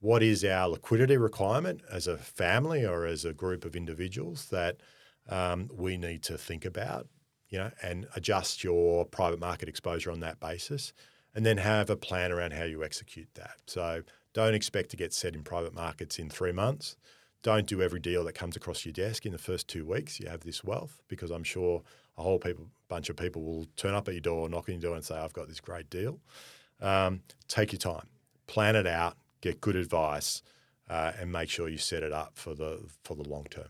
What 0.00 0.22
is 0.22 0.44
our 0.44 0.68
liquidity 0.68 1.16
requirement 1.16 1.82
as 1.90 2.06
a 2.06 2.16
family 2.18 2.84
or 2.84 3.06
as 3.06 3.24
a 3.24 3.32
group 3.32 3.64
of 3.64 3.74
individuals 3.74 4.46
that 4.46 4.78
um, 5.28 5.70
we 5.72 5.96
need 5.96 6.22
to 6.24 6.36
think 6.36 6.64
about, 6.64 7.08
you 7.48 7.58
know, 7.58 7.70
and 7.82 8.06
adjust 8.14 8.62
your 8.62 9.06
private 9.06 9.40
market 9.40 9.68
exposure 9.68 10.10
on 10.10 10.20
that 10.20 10.40
basis, 10.40 10.92
and 11.34 11.44
then 11.44 11.58
have 11.58 11.90
a 11.90 11.96
plan 11.96 12.30
around 12.32 12.52
how 12.52 12.64
you 12.64 12.84
execute 12.84 13.28
that. 13.34 13.56
So 13.66 14.02
don't 14.32 14.54
expect 14.54 14.90
to 14.90 14.96
get 14.96 15.12
set 15.12 15.34
in 15.34 15.42
private 15.42 15.74
markets 15.74 16.18
in 16.18 16.30
three 16.30 16.52
months. 16.52 16.96
Don't 17.42 17.66
do 17.66 17.82
every 17.82 18.00
deal 18.00 18.24
that 18.24 18.34
comes 18.34 18.56
across 18.56 18.86
your 18.86 18.92
desk 18.92 19.26
in 19.26 19.32
the 19.32 19.38
first 19.38 19.68
two 19.68 19.84
weeks. 19.84 20.18
You 20.18 20.28
have 20.28 20.40
this 20.40 20.64
wealth 20.64 21.02
because 21.08 21.30
I'm 21.30 21.44
sure 21.44 21.82
a 22.16 22.22
whole 22.22 22.38
people, 22.38 22.68
bunch 22.88 23.10
of 23.10 23.16
people 23.16 23.42
will 23.42 23.66
turn 23.76 23.94
up 23.94 24.08
at 24.08 24.14
your 24.14 24.20
door, 24.20 24.48
knock 24.48 24.68
on 24.68 24.76
your 24.76 24.80
door, 24.80 24.94
and 24.94 25.04
say, 25.04 25.16
"I've 25.16 25.32
got 25.32 25.48
this 25.48 25.60
great 25.60 25.90
deal." 25.90 26.20
Um, 26.80 27.22
take 27.48 27.72
your 27.72 27.78
time, 27.78 28.06
plan 28.46 28.76
it 28.76 28.86
out, 28.86 29.16
get 29.40 29.60
good 29.60 29.76
advice, 29.76 30.42
uh, 30.88 31.12
and 31.18 31.30
make 31.30 31.50
sure 31.50 31.68
you 31.68 31.78
set 31.78 32.02
it 32.02 32.12
up 32.12 32.32
for 32.34 32.54
the 32.54 32.80
for 33.02 33.14
the 33.14 33.28
long 33.28 33.44
term. 33.50 33.68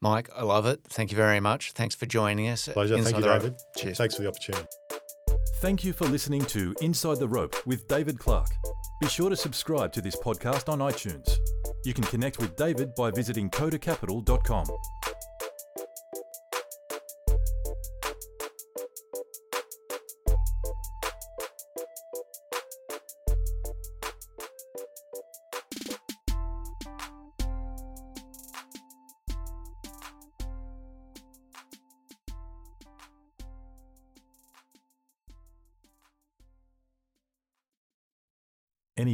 Mike, 0.00 0.28
I 0.34 0.42
love 0.42 0.66
it. 0.66 0.80
Thank 0.88 1.10
you 1.10 1.16
very 1.16 1.40
much. 1.40 1.72
Thanks 1.72 1.94
for 1.94 2.06
joining 2.06 2.48
us. 2.48 2.68
Pleasure. 2.68 3.00
Thank 3.02 3.16
you, 3.16 3.22
David. 3.22 3.54
Cheers. 3.76 3.98
Thanks 3.98 4.16
for 4.16 4.22
the 4.22 4.28
opportunity. 4.28 4.66
Thank 5.60 5.84
you 5.84 5.94
for 5.94 6.06
listening 6.06 6.44
to 6.46 6.74
Inside 6.82 7.18
the 7.18 7.28
Rope 7.28 7.66
with 7.66 7.88
David 7.88 8.18
Clark. 8.18 8.50
Be 9.00 9.08
sure 9.08 9.30
to 9.30 9.36
subscribe 9.36 9.90
to 9.94 10.02
this 10.02 10.14
podcast 10.14 10.70
on 10.70 10.80
iTunes. 10.80 11.38
You 11.84 11.94
can 11.94 12.04
connect 12.04 12.38
with 12.38 12.54
David 12.56 12.94
by 12.94 13.10
visiting 13.10 13.48
kodacapital.com. 13.48 14.66